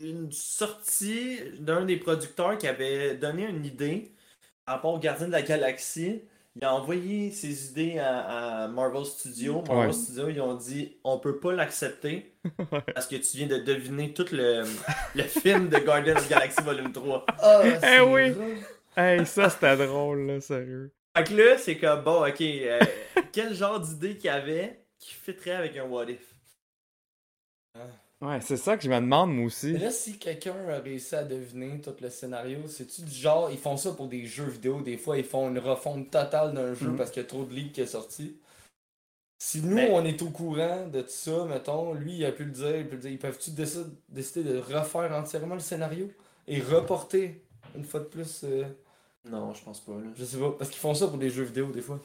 une 0.00 0.30
sortie 0.32 1.38
d'un 1.58 1.84
des 1.84 1.96
producteurs 1.96 2.56
qui 2.58 2.66
avait 2.66 3.16
donné 3.16 3.46
une 3.46 3.64
idée 3.64 4.12
par 4.64 4.76
rapport 4.76 4.94
aux 4.94 4.98
Gardiens 4.98 5.26
de 5.26 5.32
la 5.32 5.42
Galaxie. 5.42 6.22
Il 6.60 6.64
a 6.64 6.74
envoyé 6.74 7.30
ses 7.30 7.70
idées 7.70 7.98
à, 8.00 8.64
à 8.64 8.68
Marvel 8.68 9.04
Studios. 9.04 9.62
Marvel 9.68 9.86
Ouais. 9.86 9.92
Studios, 9.92 10.28
ils 10.28 10.40
ont 10.40 10.54
dit 10.56 10.96
on 11.04 11.18
peut 11.18 11.38
pas 11.38 11.52
l'accepter 11.52 12.34
parce 12.94 13.06
que 13.06 13.14
tu 13.16 13.36
viens 13.36 13.46
de 13.46 13.58
deviner 13.58 14.12
tout 14.12 14.26
le, 14.32 14.64
le 15.14 15.22
film 15.22 15.68
de 15.68 15.78
Guardians 15.78 16.16
of 16.16 16.26
the 16.26 16.30
Galaxy 16.30 16.62
Volume 16.62 16.92
3. 16.92 17.26
Ah, 17.40 17.62
Eh 17.64 18.00
oui. 18.00 18.32
Hey, 18.96 19.24
ça 19.24 19.48
c'était 19.50 19.76
drôle, 19.76 20.26
là, 20.26 20.40
sérieux. 20.40 20.90
Fait 21.16 21.24
que 21.24 21.34
là, 21.34 21.58
c'est 21.58 21.78
comme 21.78 22.02
bon, 22.02 22.26
ok, 22.26 22.40
euh, 22.40 22.80
quel 23.32 23.54
genre 23.54 23.78
d'idée 23.78 24.16
qu'il 24.16 24.26
y 24.26 24.28
avait 24.28 24.84
qui 24.98 25.14
fitterait 25.14 25.52
avec 25.52 25.76
un 25.76 25.84
What 25.84 26.06
If? 26.10 26.34
Ouais, 28.20 28.40
c'est 28.40 28.56
ça 28.56 28.76
que 28.76 28.82
je 28.82 28.90
me 28.90 28.96
demande, 28.96 29.32
moi 29.32 29.46
aussi. 29.46 29.72
Mais 29.72 29.78
là, 29.78 29.90
si 29.92 30.18
quelqu'un 30.18 30.54
a 30.68 30.80
réussi 30.80 31.14
à 31.14 31.22
deviner 31.22 31.80
tout 31.80 31.94
le 32.00 32.10
scénario, 32.10 32.58
c'est-tu 32.66 33.02
du 33.02 33.14
genre, 33.14 33.48
ils 33.50 33.58
font 33.58 33.76
ça 33.76 33.92
pour 33.92 34.08
des 34.08 34.26
jeux 34.26 34.46
vidéo, 34.48 34.80
des 34.80 34.96
fois 34.96 35.16
ils 35.18 35.24
font 35.24 35.48
une 35.48 35.58
refonte 35.60 36.10
totale 36.10 36.52
d'un 36.52 36.74
jeu 36.74 36.88
Mhm. 36.88 36.96
parce 36.96 37.10
qu'il 37.12 37.22
y 37.22 37.24
a 37.24 37.28
trop 37.28 37.44
de 37.44 37.54
leaks 37.54 37.72
qui 37.74 37.80
est 37.82 37.86
sorti? 37.86 38.36
Si 39.40 39.60
nous, 39.62 39.76
Mais- 39.76 39.90
on 39.92 40.04
est 40.04 40.20
au 40.22 40.30
courant 40.30 40.88
de 40.88 41.00
tout 41.02 41.08
ça, 41.10 41.44
mettons, 41.44 41.94
lui, 41.94 42.16
il 42.16 42.24
a 42.24 42.32
pu 42.32 42.44
le 42.44 42.50
dire, 42.50 42.76
il 42.76 42.88
peut 42.88 42.96
le 42.96 43.02
dire, 43.02 43.10
ils 43.12 43.18
peuvent-tu 43.20 43.50
décider, 43.52 44.42
de 44.42 44.58
refaire 44.58 45.12
entièrement 45.12 45.54
le 45.54 45.60
scénario 45.60 46.10
et 46.48 46.60
reporter 46.60 47.40
une 47.76 47.84
fois 47.84 48.00
de 48.00 48.06
plus, 48.06 48.40
euh, 48.42 48.64
Non, 49.26 49.54
je 49.54 49.62
pense 49.62 49.78
pas. 49.78 49.92
Là. 49.92 50.08
je 50.16 50.24
sais 50.24 50.38
pas, 50.38 50.50
parce 50.58 50.70
qu'ils 50.70 50.80
font 50.80 50.92
ça 50.94 51.06
pour 51.06 51.18
des 51.18 51.30
jeux 51.30 51.44
vidéo 51.44 51.66
des 51.70 51.82
fois. 51.82 52.00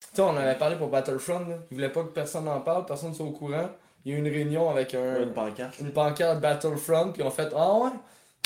Tu 0.00 0.08
sais, 0.14 0.22
on 0.22 0.30
en 0.30 0.36
avait 0.38 0.56
parlé 0.58 0.76
pour 0.76 0.88
Battlefront, 0.88 1.40
là. 1.46 1.58
ils 1.70 1.74
voulaient 1.74 1.92
pas 1.92 2.04
que 2.04 2.08
personne 2.08 2.46
n'en 2.46 2.60
parle, 2.62 2.86
personne 2.86 3.10
ne 3.10 3.14
soit 3.14 3.26
au 3.26 3.32
courant. 3.32 3.68
Il 4.04 4.12
y 4.12 4.14
a 4.14 4.18
eu 4.18 4.20
une 4.20 4.28
réunion 4.28 4.68
avec 4.70 4.94
un, 4.94 5.14
Ouais, 5.16 5.22
une 5.22 5.32
pancarte. 5.32 5.78
une 5.78 5.92
pancarte 5.92 6.40
Battlefront, 6.40 7.12
puis 7.12 7.22
on 7.22 7.30
fait 7.30 7.48
Ah 7.54 7.74
ouais, 7.78 7.90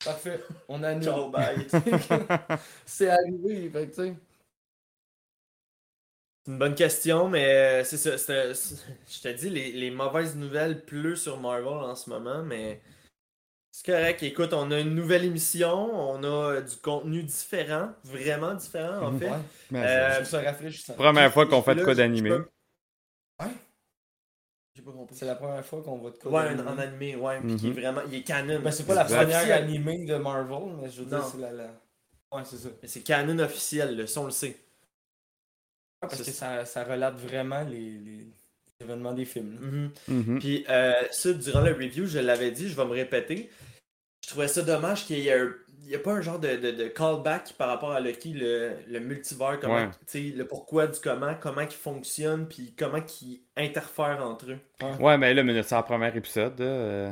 parfait, 0.04 0.40
on 0.68 0.82
annule. 0.82 1.04
Ciao, 1.04 1.28
bye. 1.30 1.66
C'est 2.84 3.08
arrivé, 3.10 3.70
fait 3.70 3.86
que 3.88 3.94
tu 3.94 4.02
sais. 4.02 4.14
C'est 6.44 6.52
une 6.52 6.58
bonne 6.58 6.74
question, 6.74 7.28
mais 7.28 7.44
euh, 7.46 7.84
c'est 7.84 7.96
ça. 7.96 8.16
c'est- 8.18 8.54
c'est- 8.54 8.76
Je 9.08 9.20
te 9.20 9.28
dis, 9.36 9.50
les, 9.50 9.72
les 9.72 9.90
mauvaises 9.90 10.36
nouvelles 10.36 10.84
pleuvent 10.84 11.16
sur 11.16 11.40
Marvel 11.40 11.66
en 11.66 11.94
ce 11.96 12.08
moment, 12.08 12.42
mais 12.44 12.80
c'est 13.72 13.90
correct. 13.92 14.22
Écoute, 14.22 14.52
on 14.52 14.70
a 14.70 14.78
une 14.78 14.94
nouvelle 14.94 15.24
émission, 15.24 15.72
on 15.74 16.22
a 16.22 16.60
du 16.60 16.76
contenu 16.76 17.22
différent, 17.24 17.90
vraiment 18.04 18.54
différent 18.54 19.06
en 19.08 19.18
fait. 19.18 19.28
Ouais. 19.28 19.36
Mais 19.72 19.82
Euh, 19.84 20.24
ça. 20.24 20.42
Première 20.94 21.32
fois 21.32 21.46
qu'on 21.46 21.62
fait 21.62 21.74
de 21.74 21.82
quoi 21.82 21.94
je- 21.94 21.98
d'animé. 21.98 22.30
Je 24.76 24.82
peux- 24.82 24.90
J'ai 24.90 24.92
pas 24.92 24.92
compris. 24.92 25.16
C'est 25.16 25.26
la 25.26 25.34
première 25.36 25.64
fois 25.64 25.82
qu'on 25.82 25.96
voit 25.96 26.10
de 26.10 26.16
quoi. 26.18 26.30
Ouais, 26.32 26.60
en 26.60 26.78
animé, 26.78 27.16
ouais, 27.16 27.40
puis 27.40 27.56
qui 27.56 27.66
est 27.66 27.70
Mhm. 27.70 27.76
vraiment. 27.80 28.00
Il 28.08 28.14
est 28.14 28.22
canon. 28.22 28.60
Ben, 28.60 28.70
c'est 28.70 28.84
pas 28.84 28.94
la 28.94 29.08
C'est 29.08 29.16
première 29.16 29.56
animée 29.56 30.04
de 30.04 30.16
Marvel, 30.16 30.74
mais 30.80 30.90
je 30.90 31.00
veux 31.02 31.06
dire, 31.06 31.18
Non. 31.18 31.24
c'est 31.30 31.38
la, 31.40 31.52
la. 31.52 31.64
Ouais, 32.32 32.42
c'est 32.44 32.56
ça. 32.58 32.68
Mais 32.82 32.88
c'est 32.88 33.00
canon 33.02 33.38
officiel, 33.38 33.96
là, 33.96 34.06
ça 34.06 34.20
on 34.20 34.24
le 34.26 34.30
sait. 34.32 34.56
Parce 36.00 36.16
C'est 36.16 36.24
que 36.24 36.30
ça, 36.30 36.64
ça 36.66 36.84
relate 36.84 37.16
vraiment 37.16 37.62
les, 37.64 37.90
les 37.98 38.26
événements 38.80 39.14
des 39.14 39.24
films. 39.24 39.90
Mhm. 40.08 40.16
Mhm. 40.18 40.38
Puis 40.40 40.64
euh, 40.68 40.92
ça, 41.10 41.32
durant 41.32 41.62
le 41.62 41.72
review, 41.72 42.06
je 42.06 42.18
l'avais 42.18 42.50
dit, 42.50 42.68
je 42.68 42.76
vais 42.76 42.84
me 42.84 42.90
répéter. 42.92 43.50
je 44.24 44.30
trouvais 44.30 44.48
ça 44.48 44.62
dommage 44.62 45.06
qu'il 45.06 45.20
y 45.20 45.28
ait 45.28 45.38
un- 45.40 45.54
il 45.86 45.92
y 45.92 45.94
a 45.94 45.98
pas 46.00 46.12
un 46.12 46.20
genre 46.20 46.38
de, 46.40 46.56
de, 46.56 46.70
de 46.72 46.88
callback 46.88 47.54
par 47.56 47.68
rapport 47.68 47.92
à 47.92 48.00
Lucky, 48.00 48.32
le, 48.34 48.72
le 48.88 48.98
multivers, 49.00 49.58
comment, 49.60 49.74
Ouais. 49.76 49.88
tu 50.10 50.30
sais, 50.30 50.36
le 50.36 50.44
pourquoi 50.46 50.86
du 50.88 50.98
comment, 51.00 51.34
comment 51.40 51.60
il 51.62 51.70
fonctionne, 51.70 52.46
puis 52.48 52.74
comment 52.76 53.00
il 53.22 53.40
interfère 53.56 54.18
entre 54.22 54.46
eux. 54.50 54.58
Ouais, 55.00 55.16
mais 55.16 55.32
là, 55.32 55.42
mais 55.42 55.62
c'est 55.62 55.74
en 55.76 55.82
premier 55.82 56.14
épisode. 56.16 56.60
euh, 56.60 57.10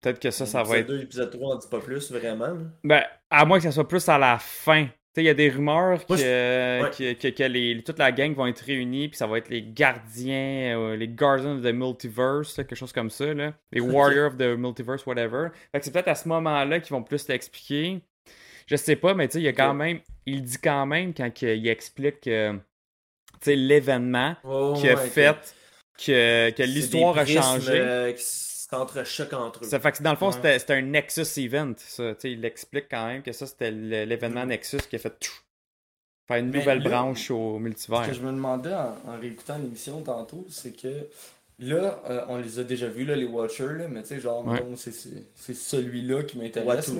Peut-être 0.00 0.18
que 0.20 0.30
ça, 0.30 0.46
ça 0.46 0.62
va 0.62 0.78
être. 0.78 0.84
Épisode 0.90 0.98
2, 0.98 1.02
épisode 1.04 1.30
3, 1.32 1.54
on 1.54 1.58
dit 1.58 1.68
pas 1.68 1.78
plus, 1.80 2.10
vraiment. 2.12 2.46
là. 2.48 2.56
Ben, 2.84 3.02
à 3.30 3.44
moins 3.44 3.58
que 3.58 3.64
ça 3.64 3.72
soit 3.72 3.86
plus 3.86 4.08
à 4.08 4.18
la 4.18 4.38
fin. 4.38 4.86
Tu 5.14 5.20
sais, 5.20 5.24
il 5.24 5.26
y 5.26 5.30
a 5.30 5.34
des 5.34 5.50
rumeurs 5.50 6.06
que, 6.06 6.12
ouais. 6.14 6.90
que, 6.90 7.12
que- 7.12 7.28
que 7.28 7.42
les, 7.42 7.82
toute 7.84 7.98
la 7.98 8.10
gang 8.12 8.32
vont 8.34 8.46
être 8.46 8.60
réunis, 8.64 9.08
puis 9.08 9.16
ça 9.18 9.26
va 9.26 9.36
être 9.38 9.50
les 9.50 9.62
gardiens, 9.62 10.78
euh, 10.78 10.96
les 10.96 11.06
Guardians 11.08 11.56
of 11.56 11.62
the 11.62 11.72
Multiverse, 11.72 12.56
là, 12.56 12.64
quelque 12.64 12.78
chose 12.78 12.92
comme 12.92 13.10
ça, 13.10 13.32
là. 13.34 13.52
Les 13.72 13.80
Warriors 13.80 14.28
of 14.32 14.36
the 14.38 14.56
Multiverse, 14.58 15.04
whatever. 15.06 15.48
Fait 15.70 15.78
que 15.80 15.84
c'est 15.84 15.90
peut-être 15.92 16.08
à 16.08 16.14
ce 16.14 16.26
moment-là 16.28 16.80
qu'ils 16.80 16.92
vont 16.94 17.02
plus 17.02 17.28
l'expliquer. 17.28 18.00
Je 18.72 18.76
sais 18.78 18.96
pas, 18.96 19.12
mais 19.12 19.28
tu 19.28 19.34
sais, 19.34 19.40
il 19.40 19.44
y 19.44 19.48
a 19.48 19.52
quand 19.52 19.74
même. 19.74 20.00
Il 20.24 20.42
dit 20.42 20.56
quand 20.56 20.86
même 20.86 21.12
quand 21.12 21.30
que- 21.32 21.54
il 21.54 21.68
explique 21.68 22.26
euh, 22.26 22.54
tu 22.54 23.38
sais, 23.42 23.54
l'événement 23.56 24.34
Ouais, 24.44 24.80
qui 24.80 24.88
a 24.88 24.96
fait 24.96 25.36
que- 25.98 26.50
que, 26.52 26.62
l'histoire 26.62 27.18
a 27.18 27.26
changé. 27.26 27.72
euh, 27.74 28.12
qui 28.12 28.24
s'entrechoquent 28.24 29.34
entre 29.34 29.64
eux. 29.64 29.68
Ça 29.68 29.78
fait 29.78 29.92
que 29.92 30.02
dans 30.02 30.12
le 30.12 30.16
fond, 30.16 30.30
Ouais. 30.32 30.58
c'était 30.58 30.72
un 30.72 30.80
Nexus 30.80 31.26
event. 31.38 31.74
Ça. 31.76 32.14
Tu 32.14 32.20
sais, 32.20 32.32
Il 32.32 32.42
explique 32.46 32.86
quand 32.90 33.06
même 33.08 33.22
que 33.22 33.32
ça, 33.32 33.46
c'était 33.46 33.70
l'événement 33.70 34.46
Nexus 34.46 34.78
qui 34.88 34.96
a 34.96 34.98
fait. 34.98 35.12
Faire 36.28 36.36
une 36.38 36.48
Mais 36.50 36.60
nouvelle 36.60 36.78
là, 36.82 36.88
branche 36.88 37.30
au 37.30 37.58
multivers. 37.58 38.04
Ce 38.04 38.08
que 38.10 38.14
je 38.14 38.22
me 38.22 38.30
demandais 38.32 38.72
en, 38.72 38.96
en 39.06 39.18
réécoutant 39.20 39.58
l'émission 39.58 40.00
tantôt, 40.02 40.46
c'est 40.48 40.74
que 40.74 41.08
là, 41.58 42.00
euh, 42.08 42.24
on 42.28 42.38
les 42.38 42.58
a 42.60 42.64
déjà 42.64 42.86
vus, 42.86 43.04
là, 43.04 43.16
les 43.16 43.24
Watchers, 43.26 43.74
là, 43.76 43.88
mais 43.88 44.00
tu 44.02 44.08
sais, 44.08 44.20
genre, 44.20 44.46
Ouais. 44.46 44.54
mettons, 44.54 44.76
c'est- 44.76 44.92
c'est 44.92 45.24
c'est 45.34 45.54
celui-là 45.54 46.22
qui 46.22 46.38
m'intéresse. 46.38 46.90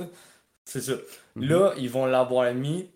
C'est 0.65 0.81
ça. 0.81 0.93
Mhm. 1.37 1.45
Là, 1.49 1.73
ils 1.79 1.91
vont 1.91 2.07
l'avoir 2.07 2.53
mis 2.55 2.91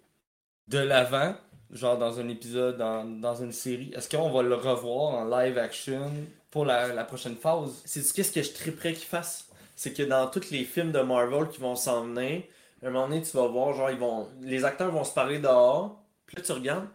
de 0.68 0.78
l'avant, 0.78 1.34
genre 1.70 1.98
dans 1.98 2.18
un 2.20 2.28
épisode, 2.28 2.76
dans, 2.78 3.04
dans 3.04 3.34
une 3.36 3.52
série. 3.52 3.92
Est-ce 3.94 4.08
qu'on 4.08 4.30
va 4.30 4.42
le 4.42 4.54
revoir 4.54 5.14
en 5.14 5.24
live 5.24 5.58
action 5.58 6.10
pour 6.50 6.64
la, 6.64 6.92
la 6.92 7.04
prochaine 7.04 7.36
phase? 7.36 7.82
C'est 7.84 8.00
qu'est-ce 8.12 8.32
que 8.32 8.42
je 8.42 8.52
triperais 8.52 8.92
qu'ils 8.94 9.06
fassent? 9.06 9.48
C'est 9.74 9.92
que 9.92 10.02
dans 10.02 10.28
tous 10.28 10.50
les 10.50 10.64
films 10.64 10.92
de 10.92 11.00
Marvel 11.00 11.48
qui 11.48 11.60
vont 11.60 11.76
s'en 11.76 12.04
venir, 12.04 12.42
à 12.82 12.86
un 12.86 12.90
moment 12.90 13.08
donné, 13.08 13.22
tu 13.22 13.36
vas 13.36 13.46
voir, 13.46 13.74
genre, 13.74 13.90
ils 13.90 13.98
vont. 13.98 14.28
Les 14.40 14.64
acteurs 14.64 14.90
vont 14.90 15.04
se 15.04 15.12
parler 15.12 15.38
dehors, 15.38 16.02
puis 16.26 16.36
là, 16.36 16.42
tu 16.42 16.52
regardes, 16.52 16.88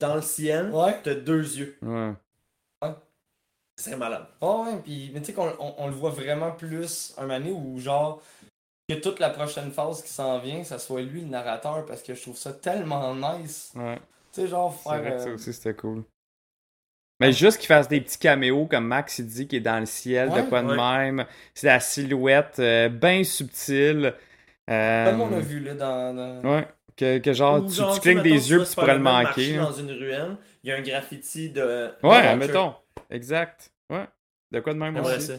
dans 0.00 0.16
le 0.16 0.22
ciel, 0.22 0.70
Ouais. 0.72 1.00
t'as 1.02 1.14
deux 1.14 1.56
yeux. 1.56 1.78
Ouais. 1.82 2.12
C'est 3.76 3.96
malade. 3.96 4.26
Ah 4.40 4.58
ouais, 4.60 4.80
puis, 4.84 5.10
mais 5.12 5.20
tu 5.20 5.26
sais 5.26 5.32
qu'on 5.32 5.48
on, 5.58 5.74
on 5.78 5.86
le 5.88 5.94
voit 5.94 6.10
vraiment 6.10 6.52
plus 6.52 7.12
un 7.18 7.28
année 7.30 7.50
où 7.50 7.78
genre 7.80 8.22
que 8.88 8.94
toute 8.94 9.18
la 9.20 9.30
prochaine 9.30 9.70
phase 9.70 10.02
qui 10.02 10.10
s'en 10.10 10.38
vient, 10.38 10.62
ça 10.64 10.78
soit 10.78 11.02
lui 11.02 11.20
le 11.22 11.28
narrateur 11.28 11.84
parce 11.86 12.02
que 12.02 12.14
je 12.14 12.22
trouve 12.22 12.36
ça 12.36 12.52
tellement 12.52 13.14
nice. 13.14 13.72
Ouais. 13.74 13.96
Tu 14.32 14.42
sais, 14.42 14.48
genre 14.48 14.74
C'est 14.76 14.90
faire. 14.90 15.00
vrai 15.00 15.10
que 15.12 15.18
ça 15.20 15.28
euh, 15.28 15.34
aussi, 15.34 15.52
c'était 15.52 15.74
cool. 15.74 16.04
Mais 17.20 17.32
juste 17.32 17.58
qu'il 17.58 17.68
fasse 17.68 17.88
des 17.88 18.00
petits 18.00 18.18
caméos 18.18 18.66
comme 18.66 18.86
Max 18.88 19.18
il 19.20 19.26
dit 19.26 19.46
qui 19.46 19.56
est 19.56 19.60
dans 19.60 19.78
le 19.78 19.86
ciel, 19.86 20.28
Ouais, 20.30 20.42
de 20.42 20.48
quoi 20.48 20.62
de 20.62 20.68
ouais. 20.68 20.76
même. 20.76 21.24
C'est 21.54 21.68
la 21.68 21.78
silhouette 21.80 22.56
euh, 22.58 22.88
bien 22.88 23.22
subtile. 23.24 24.14
Euh, 24.68 25.10
Comme 25.10 25.20
on 25.20 25.32
a 25.32 25.40
vu 25.40 25.60
là 25.60 25.74
dans. 25.74 26.14
dans- 26.14 26.50
Ouais. 26.56 26.68
Que, 26.96 27.18
que 27.18 27.32
genre, 27.32 27.60
Ou 27.62 27.68
tu, 27.68 27.74
genre, 27.74 27.98
mettons, 28.04 28.22
des 28.22 28.50
yeux 28.50 28.58
puis 28.60 28.68
tu 28.68 28.74
pourrais 28.76 28.94
le 28.94 29.00
manquer. 29.00 29.56
là. 29.56 29.62
dans 29.64 29.72
une 29.72 29.90
ruelle, 29.90 30.36
il 30.62 30.70
y 30.70 30.72
a 30.72 30.76
un 30.76 30.80
graffiti 30.82 31.50
de. 31.50 31.90
Ouais, 32.02 32.32
de 32.34 32.38
mettons. 32.38 32.74
Exact. 33.10 33.72
Ouais. 33.90 34.06
De 34.52 34.60
quoi 34.60 34.74
de 34.74 34.78
même 34.78 34.96
aussi. 34.98 35.32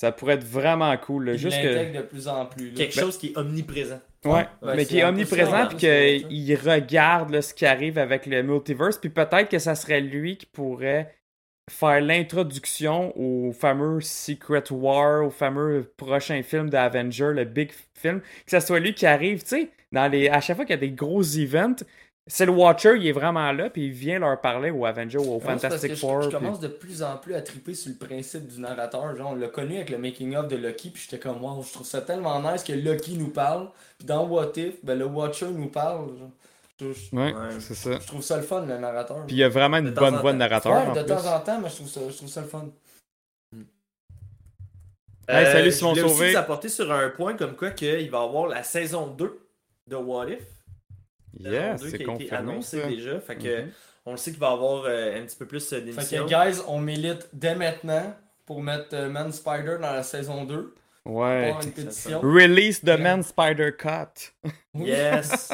Ça. 0.00 0.12
Pourrait 0.12 0.34
être 0.34 0.44
vraiment 0.44 0.96
cool. 0.98 1.26
là, 1.26 1.36
Juste 1.36 1.60
que... 1.60 1.96
de 1.96 2.02
plus 2.02 2.28
en 2.28 2.46
plus. 2.46 2.70
Là. 2.70 2.76
Quelque 2.76 2.94
Ben- 2.96 3.02
chose 3.02 3.18
qui 3.18 3.28
est 3.28 3.36
omniprésent. 3.38 4.00
Ouais, 4.24 4.46
Ouais, 4.62 4.74
mais 4.76 4.84
qui 4.84 4.98
est 4.98 5.04
omniprésent 5.04 5.66
puis 5.68 5.76
qu'il 5.76 6.56
regarde 6.56 7.30
là, 7.30 7.40
ce 7.40 7.54
qui 7.54 7.64
arrive 7.66 7.98
avec 7.98 8.26
le 8.26 8.42
multiverse 8.42 8.98
puis 8.98 9.10
peut-être 9.10 9.48
que 9.48 9.58
ça 9.60 9.74
serait 9.76 10.00
lui 10.00 10.36
qui 10.36 10.46
pourrait 10.46 11.14
faire 11.70 12.00
l'introduction 12.00 13.12
au 13.16 13.52
fameux 13.52 14.00
Secret 14.00 14.64
War, 14.70 15.24
au 15.24 15.30
fameux 15.30 15.92
prochain 15.96 16.42
film 16.42 16.70
d'Avenger, 16.70 17.32
le 17.34 17.44
big 17.44 17.70
film, 17.94 18.20
que 18.20 18.50
ça 18.50 18.60
soit 18.60 18.80
lui 18.80 18.94
qui 18.94 19.06
arrive, 19.06 19.42
tu 19.42 19.48
sais, 19.48 19.68
dans 19.92 20.08
les 20.08 20.28
à 20.28 20.40
chaque 20.40 20.56
fois 20.56 20.64
qu'il 20.64 20.74
y 20.74 20.78
a 20.78 20.80
des 20.80 20.90
gros 20.90 21.22
events, 21.22 21.84
c'est 22.28 22.46
le 22.46 22.52
Watcher, 22.52 22.96
il 22.98 23.06
est 23.06 23.12
vraiment 23.12 23.50
là 23.52 23.70
puis 23.70 23.86
il 23.86 23.92
vient 23.92 24.18
leur 24.18 24.40
parler 24.40 24.70
au 24.70 24.84
Avenger 24.86 25.18
ou 25.18 25.22
au 25.22 25.26
Moi, 25.26 25.40
c'est 25.40 25.46
parce 25.46 25.62
Fantastic 25.62 25.90
je- 25.94 25.96
Four. 25.96 26.22
Je, 26.22 26.28
puis- 26.28 26.36
commence 26.38 26.60
de 26.60 26.68
plus 26.68 27.02
en 27.02 27.16
plus 27.16 27.34
à 27.34 27.42
triper 27.42 27.74
sur 27.74 27.90
le 27.90 27.96
principe 28.06 28.46
du 28.46 28.60
narrateur. 28.60 29.16
Genre, 29.16 29.30
on 29.30 29.34
l'a 29.34 29.48
connu 29.48 29.76
avec 29.76 29.90
le 29.90 29.98
making-of 29.98 30.46
de 30.48 30.56
Lucky, 30.56 30.90
puis 30.90 31.02
j'étais 31.02 31.18
comme, 31.18 31.42
wow, 31.42 31.62
je 31.66 31.72
trouve 31.72 31.86
ça 31.86 32.00
tellement 32.02 32.40
nice 32.40 32.62
que 32.62 32.72
Lucky 32.72 33.16
nous 33.16 33.28
parle. 33.30 33.68
Puis 33.98 34.06
dans 34.06 34.26
What 34.26 34.52
If, 34.56 34.84
ben, 34.84 34.98
le 34.98 35.06
Watcher 35.06 35.48
nous 35.48 35.68
parle. 35.68 36.08
genre. 36.18 36.30
Je, 36.80 36.92
je- 36.92 37.16
Ouais, 37.16 37.32
Ouais. 37.34 37.48
c'est 37.58 37.74
ça. 37.74 37.98
je 38.00 38.06
trouve 38.06 38.22
ça 38.22 38.36
le 38.36 38.42
fun, 38.42 38.64
le 38.64 38.78
narrateur. 38.78 39.24
Puis 39.26 39.34
il 39.34 39.38
y 39.38 39.42
a 39.44 39.48
vraiment 39.48 39.78
une 39.78 39.90
bonne 39.90 40.16
voix 40.16 40.32
de 40.32 40.38
narrateur 40.38 40.72
ouais, 40.72 40.86
en 40.90 40.94
de 40.94 41.00
plus. 41.02 41.08
temps 41.08 41.34
en 41.34 41.40
temps, 41.40 41.60
mais 41.60 41.68
je 41.70 41.74
trouve 41.74 41.88
ça, 41.88 42.00
je 42.08 42.16
trouve 42.16 42.28
ça 42.28 42.40
le 42.42 42.46
fun. 42.46 42.66
Hey, 45.30 45.44
salut, 45.44 45.68
Euh, 45.68 45.70
Simon 45.72 45.94
je 45.94 46.00
voulais 46.00 46.10
aussi 46.10 46.14
Sauvé. 46.18 46.30
vous 46.32 46.36
apporter 46.38 46.68
sur 46.68 46.90
un 46.92 47.10
point 47.10 47.34
comme 47.34 47.54
quoi 47.54 47.70
qu'il 47.72 48.10
va 48.10 48.18
y 48.18 48.22
avoir 48.24 48.46
la 48.46 48.62
saison 48.62 49.08
2 49.08 49.38
de 49.86 49.96
What 49.96 50.28
If. 50.30 50.40
2 51.34 51.50
c'est 51.78 51.78
qui 51.78 51.84
a 51.86 51.88
été 51.96 52.04
confirmé 52.04 52.36
annoncé 52.52 52.80
ça. 52.82 52.88
déjà. 52.88 53.20
Fait 53.20 53.36
que 53.36 53.62
Mhm. 53.62 53.70
on 54.06 54.10
le 54.12 54.16
sait 54.16 54.30
qu'il 54.30 54.40
va 54.40 54.50
y 54.50 54.52
avoir 54.52 54.84
euh, 54.86 55.20
un 55.20 55.24
petit 55.26 55.36
peu 55.36 55.46
plus 55.46 55.72
euh, 55.72 55.76
Fait 55.76 55.82
d'émissions. 55.82 56.26
que, 56.26 56.28
guys, 56.50 56.60
on 56.66 56.80
milite 56.80 57.28
dès 57.32 57.54
maintenant 57.54 58.14
pour 58.46 58.62
mettre 58.62 58.88
euh, 58.94 59.08
Man 59.08 59.32
Spider 59.32 59.76
dans 59.80 59.92
la 59.92 60.02
saison 60.02 60.44
2. 60.44 60.74
Ouais. 61.04 61.52
Pour 61.52 61.62
une 61.62 61.72
pétition. 61.72 62.20
Release 62.20 62.80
the 62.80 62.88
Ouais. 62.88 62.98
Man 62.98 63.22
Spider 63.22 63.70
Cut. 63.76 64.32
Yes! 64.74 65.50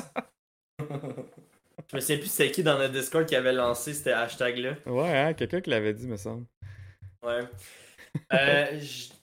je 0.80 1.96
me 1.96 2.00
sais 2.00 2.16
plus 2.18 2.26
c'était 2.28 2.50
qui 2.50 2.62
dans 2.62 2.78
notre 2.78 2.92
Discord 2.92 3.26
qui 3.26 3.36
avait 3.36 3.52
lancé 3.52 3.94
ce 3.94 4.08
hashtag-là. 4.10 4.74
Ouais, 4.86 5.16
hein, 5.18 5.34
quelqu'un 5.34 5.60
qui 5.60 5.70
l'avait 5.70 5.92
dit, 5.94 6.06
me 6.06 6.16
semble. 6.16 6.44
Ouais. 7.22 7.40
Euh, 8.32 8.66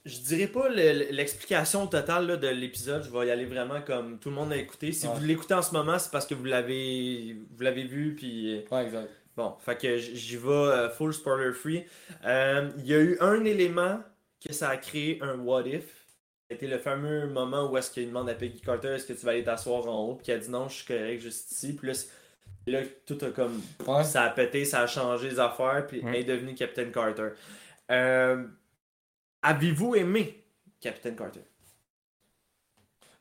je 0.06 0.20
dirais 0.20 0.48
pas 0.48 0.70
le- 0.70 1.12
l'explication 1.12 1.88
totale 1.88 2.28
là, 2.28 2.38
de 2.38 2.48
l'épisode. 2.48 3.04
Je 3.04 3.10
vais 3.10 3.28
y 3.28 3.32
aller 3.32 3.46
vraiment 3.46 3.82
comme 3.82 4.20
tout 4.20 4.30
le 4.30 4.36
monde 4.36 4.52
a 4.52 4.58
écouté. 4.58 4.92
Si 4.92 5.08
Ouais. 5.08 5.14
vous 5.16 5.24
l'écoutez 5.24 5.54
en 5.54 5.62
ce 5.62 5.72
moment, 5.74 5.98
c'est 6.00 6.12
parce 6.12 6.26
que 6.26 6.34
vous 6.34 6.46
l'avez 6.46 7.36
vous 7.52 7.64
l'avez 7.64 7.84
vu. 7.84 8.16
Puis 8.16 8.54
euh, 8.58 8.62
Ouais, 8.76 8.86
exact. 8.86 9.10
bon, 9.36 9.56
fait 9.60 9.78
que 9.78 9.98
j'y 9.98 10.38
vais 10.38 10.50
euh, 10.50 10.90
full 10.90 11.14
spoiler 11.14 11.54
free. 11.54 11.84
Euh, 12.26 12.70
Il 12.80 12.88
y 12.88 12.94
a 12.94 13.00
eu 13.00 13.18
un 13.22 13.44
élément 13.46 14.00
que 14.46 14.54
ça 14.54 14.70
a 14.70 14.78
créé 14.78 15.20
un 15.22 15.38
what 15.40 15.64
if. 15.68 15.84
C'était 16.50 16.68
le 16.68 16.80
fameux 16.80 17.28
moment 17.28 17.70
où 17.72 17.78
est-ce 17.78 17.92
qu'il 17.92 18.08
demande 18.08 18.30
à 18.30 18.34
Peggy 18.34 18.60
Carter 18.60 18.90
est-ce 18.90 19.06
que 19.06 19.14
tu 19.14 19.26
vas 19.26 19.32
aller 19.32 19.44
t'asseoir 19.44 19.88
en 19.88 20.06
haut? 20.10 20.16
Puis 20.16 20.26
qu'elle 20.26 20.42
dit 20.42 20.50
non, 20.50 20.68
je 20.68 20.76
suis 20.76 20.86
correct 20.86 21.22
juste 21.22 21.52
ici. 21.52 21.74
Puis 21.74 21.94
là, 22.68 22.80
tout 23.06 23.18
a 23.22 23.30
comme 23.30 23.62
Ouais. 23.88 24.04
ça 24.04 24.24
a 24.24 24.30
pété, 24.32 24.66
ça 24.66 24.82
a 24.82 24.88
changé 24.88 25.30
les 25.30 25.40
affaires, 25.40 25.86
puis 25.88 26.02
Ouais. 26.02 26.10
elle 26.10 26.16
est 26.18 26.24
devenue 26.26 26.54
Captain 26.56 26.90
Carter. 26.92 27.30
Euh, 27.90 28.44
Avez-vous 29.42 29.96
aimé 29.96 30.44
Captain 30.80 31.14
Carter? 31.16 31.42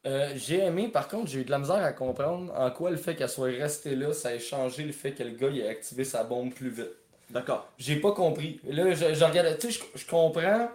Euh, 0.07 0.33
j'ai 0.35 0.59
aimé, 0.59 0.89
par 0.89 1.09
contre, 1.09 1.31
j'ai 1.31 1.41
eu 1.41 1.45
de 1.45 1.51
la 1.51 1.59
misère 1.59 1.83
à 1.83 1.93
comprendre 1.93 2.53
en 2.57 2.71
quoi 2.71 2.91
le 2.91 2.97
fait 2.97 3.15
qu'elle 3.17 3.29
soit 3.29 3.49
restée 3.49 3.95
là, 3.95 4.15
ça 4.15 4.31
a 4.31 4.39
changé 4.39 4.83
le 4.85 4.93
fait 4.93 5.13
que 5.13 5.23
le 5.23 5.31
gars 5.31 5.51
il 5.51 5.63
a 5.63 5.69
activé 5.69 6.05
sa 6.05 6.25
bombe 6.25 6.55
plus 6.55 6.71
vite. 6.71 6.93
D'accord. 7.29 7.71
J'ai 7.79 7.97
pas 7.97 8.13
compris. 8.13 8.61
Là, 8.65 8.95
je, 8.95 9.15
je 9.15 9.25
regarde, 9.25 9.59
tu 9.59 9.71
sais, 9.71 9.81
je, 9.95 9.99
je 9.99 10.07
comprends 10.07 10.71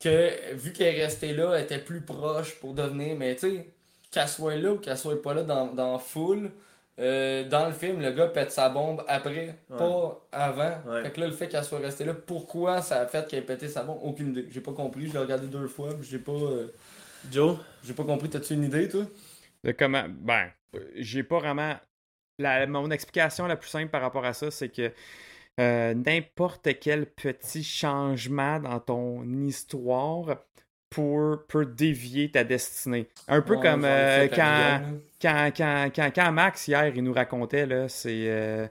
que 0.00 0.54
vu 0.54 0.72
qu'elle 0.72 0.96
est 0.96 1.04
restée 1.04 1.32
là, 1.32 1.54
elle 1.54 1.64
était 1.64 1.78
plus 1.78 2.00
proche 2.00 2.56
pour 2.56 2.74
devenir, 2.74 3.16
mais 3.16 3.34
tu 3.34 3.40
sais, 3.40 3.70
qu'elle 4.10 4.28
soit 4.28 4.56
là 4.56 4.72
ou 4.72 4.78
qu'elle 4.78 4.98
soit 4.98 5.20
pas 5.22 5.34
là 5.34 5.42
dans, 5.42 5.66
dans 5.66 5.98
full, 5.98 6.50
euh, 6.98 7.44
dans 7.48 7.66
le 7.66 7.72
film, 7.72 8.00
le 8.00 8.10
gars 8.12 8.28
pète 8.28 8.50
sa 8.50 8.68
bombe 8.68 9.04
après, 9.08 9.58
Ouais. 9.70 9.76
pas 9.78 10.26
avant. 10.32 10.76
Ouais. 10.86 11.02
Fait 11.02 11.10
que 11.12 11.20
là, 11.20 11.26
le 11.26 11.32
fait 11.32 11.48
qu'elle 11.48 11.64
soit 11.64 11.78
restée 11.78 12.04
là, 12.04 12.14
pourquoi 12.14 12.80
ça 12.82 13.00
a 13.00 13.06
fait 13.06 13.26
qu'elle 13.28 13.40
ait 13.40 13.46
pété 13.46 13.68
sa 13.68 13.82
bombe? 13.82 13.98
Aucune 14.02 14.30
idée. 14.30 14.46
J'ai 14.50 14.60
pas 14.60 14.72
compris, 14.72 15.08
je 15.08 15.12
l'ai 15.12 15.18
regardé 15.18 15.46
deux 15.46 15.66
fois, 15.68 15.90
j'ai 16.02 16.18
pas, 16.18 16.32
euh, 16.32 16.68
Joe? 17.30 17.58
j'ai 17.84 17.92
pas 17.94 18.04
compris. 18.04 18.30
T'as-tu 18.30 18.54
une 18.54 18.64
idée, 18.64 18.88
toi? 18.88 19.02
De 19.64 19.72
comment. 19.72 20.04
Ben, 20.08 20.50
j'ai 20.94 21.22
pas 21.22 21.38
vraiment. 21.38 21.74
La, 22.38 22.66
mon 22.66 22.90
explication 22.90 23.46
la 23.46 23.56
plus 23.56 23.68
simple 23.70 23.90
par 23.90 24.02
rapport 24.02 24.24
à 24.24 24.32
ça, 24.34 24.50
c'est 24.50 24.68
que 24.68 24.92
euh, 25.58 25.94
n'importe 25.94 26.68
quel 26.80 27.06
petit 27.06 27.64
changement 27.64 28.60
dans 28.60 28.78
ton 28.78 29.24
histoire 29.46 30.36
pour, 30.90 31.44
peut 31.48 31.66
dévier 31.66 32.30
ta 32.30 32.44
destinée. 32.44 33.08
Un 33.28 33.42
peu 33.42 33.56
Ouais, 33.56 33.62
comme 33.62 33.84
euh, 33.84 34.28
quand, 34.28 34.80
quand, 35.20 35.50
quand, 35.56 35.90
quand, 35.94 36.10
quand 36.14 36.32
Max, 36.32 36.68
hier, 36.68 36.86
il 36.94 37.02
nous 37.02 37.12
racontait, 37.12 37.66
là, 37.66 37.88
c'est. 37.88 38.28
euh, 38.28 38.66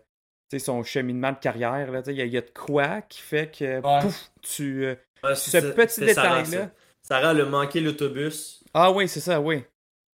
son 0.57 0.83
cheminement 0.83 1.33
de 1.33 1.37
carrière, 1.37 1.89
il 2.07 2.13
y, 2.13 2.29
y 2.29 2.37
a 2.37 2.41
de 2.41 2.49
quoi 2.51 3.01
qui 3.01 3.19
fait 3.21 3.51
que, 3.51 3.81
Ouais. 3.81 3.99
pouf, 3.99 4.31
tu... 4.41 4.85
euh, 4.85 4.95
Ouais, 5.23 5.35
ce 5.35 5.57
petit 5.57 6.01
détail-là... 6.01 6.43
ça. 6.45 6.71
Sarah 7.01 7.29
a 7.31 7.45
manqué 7.45 7.81
l'autobus, 7.81 8.63
Ah 8.73 8.91
oui, 8.91 9.07
c'est 9.07 9.19
ça, 9.19 9.41
oui. 9.41 9.63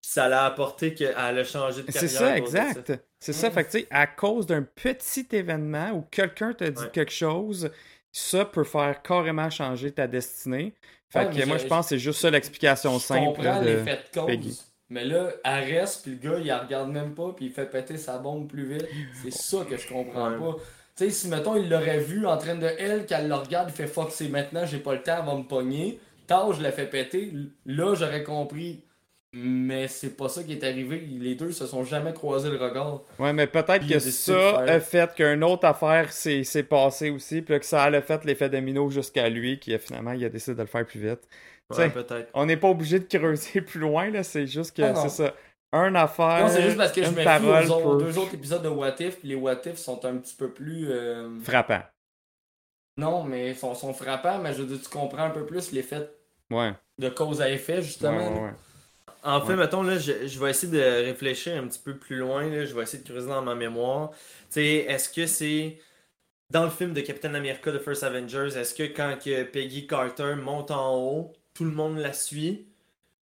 ça 0.01 0.27
l'a 0.27 0.45
apporté 0.45 0.93
qu'elle 0.93 1.15
a 1.15 1.43
changé 1.43 1.83
de 1.83 1.87
carrière. 1.91 2.01
C'est 2.01 2.07
ça, 2.07 2.37
exact. 2.37 2.91
C'est 3.19 3.33
ça, 3.33 3.51
fait 3.51 3.65
que 3.65 3.87
à 3.91 4.07
cause 4.07 4.47
d'un 4.47 4.63
petit 4.63 5.27
événement 5.31 5.91
où 5.91 6.01
quelqu'un 6.01 6.53
te 6.53 6.63
dit 6.63 6.89
quelque 6.91 7.11
chose, 7.11 7.69
ça 8.11 8.45
peut 8.45 8.63
faire 8.63 9.01
carrément 9.03 9.49
changer 9.49 9.91
ta 9.91 10.07
destinée. 10.07 10.73
Fait 11.11 11.19
Ouais, 11.19 11.29
que 11.29 11.35
mais 11.37 11.45
moi, 11.45 11.57
je- 11.57 11.63
je 11.63 11.67
pense 11.67 11.85
que 11.85 11.89
c'est 11.89 11.99
juste 11.99 12.21
ça 12.21 12.29
l'explication 12.31 12.93
Je 12.97 13.03
simple 13.03 13.25
comprends 13.25 13.59
de 13.61 13.65
l'effet 13.65 13.99
de 14.13 14.19
cause. 14.19 14.25
Peggy. 14.27 14.61
Mais 14.89 15.05
là, 15.05 15.29
elle 15.43 15.63
reste, 15.77 16.03
puis 16.03 16.11
le 16.11 16.17
gars, 16.29 16.37
il 16.39 16.47
la 16.47 16.59
regarde 16.59 16.89
même 16.89 17.13
pas, 17.13 17.33
puis 17.35 17.45
il 17.45 17.51
fait 17.51 17.65
péter 17.69 17.97
sa 17.97 18.17
bombe 18.17 18.47
plus 18.49 18.65
vite. 18.65 18.87
C'est 19.23 19.31
ça 19.33 19.59
que 19.69 19.77
je 19.77 19.87
comprends 19.87 20.31
Ouais. 20.31 20.37
pas. 20.37 20.55
Tu 20.97 21.05
sais, 21.05 21.09
si 21.11 21.27
mettons, 21.29 21.55
il 21.55 21.69
l'aurait 21.69 21.99
vu 21.99 22.25
en 22.25 22.37
train 22.37 22.55
de 22.55 22.67
elle, 22.77 23.05
qu'elle 23.05 23.27
le 23.29 23.35
regarde, 23.35 23.69
il 23.69 23.75
fait 23.75 23.87
fuck, 23.87 24.09
c'est 24.11 24.27
maintenant, 24.27 24.65
j'ai 24.65 24.79
pas 24.79 24.93
le 24.93 25.01
temps, 25.01 25.17
elle 25.19 25.25
va 25.25 25.35
me 25.35 25.43
pogner. 25.43 25.99
Tard, 26.27 26.53
je 26.53 26.61
l'ai 26.61 26.71
fait 26.71 26.85
péter. 26.87 27.31
Là, 27.65 27.93
j'aurais 27.95 28.23
compris. 28.23 28.83
Mais 29.33 29.87
c'est 29.87 30.17
pas 30.17 30.27
ça 30.27 30.43
qui 30.43 30.51
est 30.51 30.63
arrivé. 30.63 30.99
Les 30.99 31.35
deux 31.35 31.53
se 31.53 31.65
sont 31.65 31.85
jamais 31.85 32.13
croisés 32.13 32.49
le 32.49 32.57
regard. 32.57 33.01
Ouais, 33.17 33.31
mais 33.31 33.47
peut-être 33.47 33.87
que 33.87 33.99
ça 33.99 34.33
faire- 34.33 34.59
a 34.59 34.79
fait 34.81 35.13
qu'une 35.15 35.43
autre 35.45 35.65
affaire 35.65 36.11
s'est 36.11 36.43
passée 36.63 37.09
aussi, 37.11 37.41
puis 37.41 37.57
que 37.57 37.65
ça 37.65 37.83
a 37.83 38.01
fait 38.01 38.25
l'effet 38.25 38.49
domino 38.49 38.89
jusqu'à 38.89 39.29
lui, 39.29 39.57
qui 39.57 39.73
a 39.73 39.79
finalement 39.79 40.11
il 40.11 40.25
a 40.25 40.29
décidé 40.29 40.55
de 40.55 40.61
le 40.61 40.67
faire 40.67 40.85
plus 40.85 40.99
vite. 40.99 41.21
Tu 41.71 41.77
Ouais, 41.77 41.85
sais, 41.85 41.89
peut-être. 41.93 42.29
on 42.33 42.45
n'est 42.45 42.57
pas 42.57 42.67
obligé 42.67 42.99
de 42.99 43.05
creuser 43.05 43.61
plus 43.61 43.79
loin, 43.79 44.09
là, 44.09 44.23
c'est 44.23 44.45
juste 44.47 44.75
que 44.75 44.81
Ah 44.81 44.95
c'est 44.95 45.07
ça. 45.09 45.33
Un 45.71 45.95
affaire. 45.95 46.41
Non, 46.41 46.49
c'est 46.49 46.63
juste 46.63 46.75
parce 46.75 46.91
que 46.91 47.01
je 47.01 47.09
me 47.11 47.71
aux, 47.71 47.97
peut- 47.97 48.03
deux 48.03 48.17
autres 48.17 48.33
épisodes 48.33 48.61
de 48.61 48.67
What 48.67 48.95
If, 48.99 49.19
puis 49.19 49.29
les 49.29 49.35
What 49.35 49.61
If 49.65 49.77
sont 49.77 50.03
un 50.03 50.17
petit 50.17 50.35
peu 50.35 50.49
plus. 50.51 50.91
euh, 50.91 51.39
Frappant. 51.39 51.79
Non, 52.97 53.23
mais 53.23 53.51
ils 53.51 53.55
sont, 53.55 53.73
sont 53.73 53.93
frappants, 53.93 54.39
mais 54.39 54.51
je 54.53 54.63
veux 54.63 54.75
dire, 54.75 54.81
tu 54.83 54.89
comprends 54.89 55.23
un 55.23 55.29
peu 55.29 55.45
plus 55.45 55.71
l'effet 55.71 56.09
Ouais. 56.51 56.73
de 56.97 57.07
cause 57.07 57.41
à 57.41 57.49
effet, 57.49 57.75
Ouais, 57.77 57.81
justement. 57.81 58.17
ouais, 58.17 58.41
ouais. 58.47 58.51
En 59.23 59.41
fait, 59.41 59.49
Ouais. 59.53 59.55
mettons, 59.55 59.83
là, 59.83 59.97
je, 59.99 60.27
je 60.27 60.39
vais 60.39 60.49
essayer 60.49 60.71
de 60.71 61.05
réfléchir 61.05 61.55
un 61.61 61.67
petit 61.67 61.79
peu 61.79 61.95
plus 61.95 62.17
loin. 62.17 62.49
Là, 62.49 62.65
je 62.65 62.73
vais 62.73 62.81
essayer 62.83 63.03
de 63.03 63.07
creuser 63.07 63.27
dans 63.27 63.41
ma 63.43 63.53
mémoire. 63.55 64.09
Tu 64.11 64.17
sais, 64.51 64.75
est-ce 64.87 65.09
que 65.09 65.27
c'est 65.27 65.77
dans 66.49 66.63
le 66.63 66.69
film 66.71 66.93
de 66.93 67.01
Captain 67.01 67.33
America, 67.35 67.71
The 67.71 67.79
First 67.79 68.03
Avengers, 68.03 68.57
est-ce 68.57 68.73
que 68.73 68.83
quand 68.83 69.15
que 69.23 69.43
Peggy 69.43 69.85
Carter 69.87 70.35
monte 70.35 70.71
en 70.71 70.95
haut, 70.97 71.33
tout 71.53 71.63
le 71.65 71.71
monde 71.71 71.97
la 71.99 72.13
suit? 72.13 72.67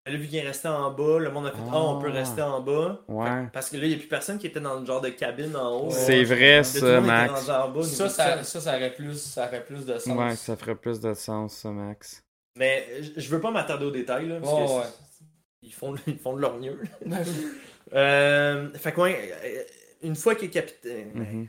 Elle 0.05 0.15
a 0.15 0.19
vu 0.19 0.27
qu'il 0.29 0.39
est 0.39 0.47
resté 0.47 0.69
en 0.69 0.91
bas, 0.93 1.19
le 1.19 1.31
monde 1.31 1.49
a 1.49 1.51
fait 1.51 1.59
Ah, 1.71 1.83
on 1.83 1.99
peut 2.01 2.09
Ah. 2.11 2.15
rester 2.17 2.41
en 2.41 2.61
bas. 2.63 3.03
Ouais. 3.09 3.47
Parce 3.53 3.69
que 3.69 3.77
là, 3.77 3.83
il 3.85 3.89
n'y 3.91 3.95
a 3.97 3.99
plus 3.99 4.09
personne 4.09 4.39
qui 4.39 4.47
était 4.47 4.61
dans 4.61 4.81
le 4.81 4.87
genre 4.87 5.03
de 5.03 5.11
cabine 5.11 5.55
en 5.55 5.81
haut. 5.83 5.91
C'est 5.91 6.21
Ouais. 6.21 6.25
vrai, 6.25 6.65
ça, 6.65 7.01
Max. 7.03 7.47
bas, 7.47 7.69
Ça, 7.83 8.09
ça, 8.09 8.43
ça, 8.45 8.61
ça 8.61 8.77
aurait 8.77 8.95
plus, 8.95 9.21
ça 9.21 9.47
aurait 9.49 9.63
plus 9.65 9.85
de 9.85 9.99
sens. 9.99 10.17
Ouais, 10.17 10.35
ça 10.37 10.57
ferait 10.57 10.77
plus 10.77 11.01
de 11.01 11.13
sens, 11.13 11.57
ça, 11.57 11.71
Max. 11.71 12.23
Mais 12.57 12.87
je- 13.17 13.29
veux 13.29 13.41
pas 13.41 13.51
m'attarder 13.51 13.85
aux 13.85 13.91
détails, 13.91 14.29
là, 14.29 14.39
parce 14.41 14.53
Ouais, 14.55 14.67
que 14.67 14.71
ouais. 14.87 14.93
Ils, 15.63 15.73
font, 15.73 15.95
ils 16.07 16.19
font 16.19 16.35
de 16.37 16.41
leur 16.41 16.59
mieux. 16.59 16.79
Ben 17.07 17.23
oui. 17.27 17.47
Euh, 17.95 18.69
fait 18.75 18.93
que, 18.93 19.01
ouais, 19.01 19.33
euh, 19.45 19.63
une 20.03 20.15
fois 20.17 20.35
que 20.35 20.47
capitaine. 20.47 21.11
Mhm. 21.15 21.49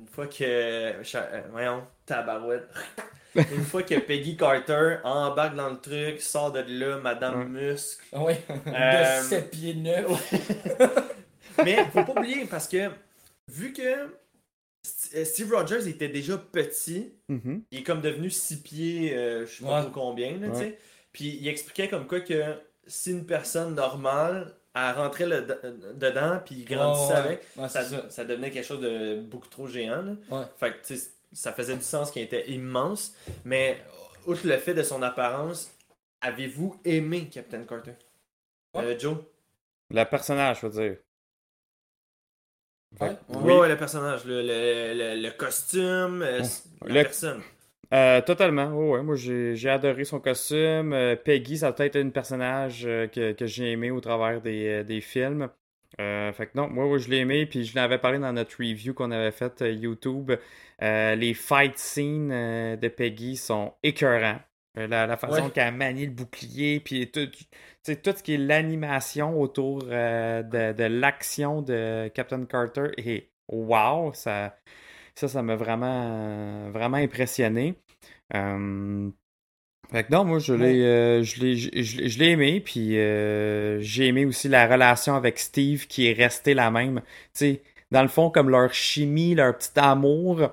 Une 0.00 0.06
fois 0.06 0.26
que. 0.26 0.44
euh, 0.44 1.42
Voyons, 1.50 1.82
tabarouette. 2.06 2.68
une 3.34 3.64
fois 3.64 3.82
que 3.82 3.94
Peggy 3.98 4.36
Carter 4.36 4.98
embarque 5.04 5.56
dans 5.56 5.70
le 5.70 5.78
truc, 5.80 6.20
sort 6.20 6.52
de 6.52 6.60
là, 6.60 6.98
Madame 6.98 7.48
Muscle. 7.48 8.04
Oui, 8.12 8.34
Euh, 8.66 9.18
de 9.22 9.24
7 9.26 9.50
pieds 9.50 9.74
9. 9.74 10.34
Mais 11.64 11.84
faut 11.92 12.04
pas 12.04 12.12
oublier 12.12 12.44
parce 12.46 12.68
que, 12.68 12.90
vu 13.48 13.72
que 13.72 14.08
St- 14.86 15.24
Steve 15.24 15.52
Rogers 15.52 15.88
était 15.88 16.08
déjà 16.08 16.36
petit, 16.38 17.12
Mhm. 17.28 17.62
il 17.70 17.78
est 17.80 17.82
comme 17.82 18.00
devenu 18.00 18.30
6 18.30 18.62
pieds, 18.62 19.16
euh, 19.16 19.46
je 19.46 19.56
sais 19.58 19.64
pas 19.64 19.84
Ouais. 19.84 19.90
combien, 19.92 20.32
là, 20.38 20.46
tu 20.48 20.52
Ouais. 20.52 20.58
sais. 20.58 20.78
Puis 21.12 21.38
il 21.40 21.48
expliquait 21.48 21.88
comme 21.88 22.06
quoi 22.06 22.20
que 22.20 22.54
si 22.88 23.12
une 23.12 23.26
personne 23.26 23.74
normale, 23.74 24.54
elle 24.74 24.94
rentrait 24.96 25.26
le- 25.26 25.42
dedans, 25.94 26.40
puis 26.44 26.56
il 26.56 26.64
grandissait 26.64 27.12
ouais. 27.14 27.18
avec, 27.18 27.42
Ouais, 27.56 27.68
ça, 27.68 27.84
c'est 27.84 27.96
ça. 27.96 28.10
ça 28.10 28.24
devenait 28.24 28.50
quelque 28.50 28.64
chose 28.66 28.80
de 28.80 29.20
beaucoup 29.20 29.48
trop 29.48 29.66
géant. 29.66 30.02
là. 30.02 30.12
Ouais. 30.30 30.44
Fait 30.58 30.80
que, 30.80 30.94
ça 31.32 31.52
faisait 31.52 31.76
du 31.76 31.82
sens 31.82 32.10
qu'il 32.10 32.22
était 32.22 32.48
immense. 32.50 33.14
Mais, 33.44 33.82
outre 34.26 34.46
le 34.46 34.56
fait 34.58 34.74
de 34.74 34.82
son 34.82 35.02
apparence, 35.02 35.70
avez-vous 36.20 36.80
aimé 36.84 37.28
Captain 37.32 37.64
Carter? 37.64 37.94
Ouais. 38.74 38.84
Euh, 38.84 38.98
Joe? 38.98 39.18
Le 39.90 40.04
personnage, 40.04 40.60
je 40.62 40.66
veux 40.66 40.82
dire. 40.82 40.96
Ouais, 43.00 43.16
Oui, 43.28 43.52
ouais, 43.52 43.68
le 43.68 43.76
personnage, 43.76 44.24
le, 44.24 44.40
le- 44.42 44.94
le- 45.16 45.20
le 45.22 45.30
costume, 45.32 46.22
euh, 46.22 46.40
la 46.82 46.94
Le- 46.94 47.02
personne. 47.02 47.42
Euh, 47.94 48.20
totalement, 48.20 48.66
ouais, 48.76 48.90
ouais. 48.98 49.02
Moi, 49.02 49.16
j'ai 49.16 49.56
j'ai 49.56 49.70
adoré 49.70 50.04
son 50.04 50.20
costume. 50.20 50.92
Euh, 50.92 51.16
Peggy, 51.16 51.58
ça 51.58 51.68
a 51.68 51.72
peut-être 51.72 51.96
un 51.96 52.10
personnage 52.10 52.84
euh, 52.86 53.06
que, 53.06 53.32
que 53.32 53.46
j'ai 53.46 53.72
aimé 53.72 53.90
au 53.90 54.00
travers 54.00 54.40
des, 54.42 54.68
euh, 54.80 54.84
des 54.84 55.00
films. 55.00 55.48
Fait 55.98 56.46
que 56.46 56.50
non, 56.54 56.68
moi, 56.68 56.86
ouais, 56.86 56.98
je 56.98 57.08
l'ai 57.10 57.18
aimé. 57.18 57.46
Puis 57.46 57.64
je 57.64 57.74
l'avais 57.74 57.98
parlé 57.98 58.18
dans 58.18 58.32
notre 58.32 58.56
review 58.58 58.92
qu'on 58.94 59.10
avait 59.10 59.30
fait 59.32 59.62
euh, 59.62 59.72
YouTube. 59.72 60.32
Les 60.80 61.34
fight 61.34 61.76
scenes 61.78 62.28
de 62.76 62.88
Peggy 62.88 63.36
sont 63.36 63.72
écœurants. 63.82 64.38
La, 64.76 65.06
la 65.08 65.16
façon 65.16 65.46
Ouais. 65.46 65.50
qu'elle 65.50 65.74
manie 65.74 66.04
le 66.06 66.12
bouclier, 66.12 66.78
puis 66.78 67.10
tout, 67.10 67.26
tout 67.26 68.12
ce 68.16 68.22
qui 68.22 68.34
est 68.34 68.38
l'animation 68.38 69.40
autour 69.40 69.82
de, 69.82 70.72
de 70.72 70.84
l'action 70.84 71.62
de 71.62 72.08
Captain 72.14 72.44
Carter 72.44 72.90
est 72.96 73.30
wow, 73.48 74.12
ça, 74.14 74.54
ça, 75.18 75.28
ça 75.28 75.42
m'a 75.42 75.56
vraiment, 75.56 76.70
vraiment 76.70 76.96
impressionné. 76.98 77.74
Euh, 78.34 79.10
fait 79.90 80.04
que 80.04 80.12
non, 80.12 80.24
moi, 80.24 80.38
je 80.38 80.54
l'ai, 80.54 80.82
euh, 80.84 81.22
je 81.22 81.40
l'ai, 81.40 81.56
je, 81.56 81.70
je- 81.82 82.08
je 82.08 82.18
l'ai 82.18 82.30
aimé, 82.32 82.60
puis 82.60 82.98
euh, 82.98 83.80
j'ai 83.80 84.06
aimé 84.08 84.26
aussi 84.26 84.48
la 84.48 84.66
relation 84.68 85.14
avec 85.16 85.38
Steve 85.38 85.86
qui 85.86 86.08
est 86.08 86.12
restée 86.12 86.54
la 86.54 86.70
même. 86.70 87.00
Tu 87.02 87.06
sais, 87.34 87.62
dans 87.90 88.02
le 88.02 88.08
fond, 88.08 88.30
comme 88.30 88.50
leur 88.50 88.72
chimie, 88.74 89.34
leur 89.34 89.56
petit 89.56 89.78
amour 89.78 90.50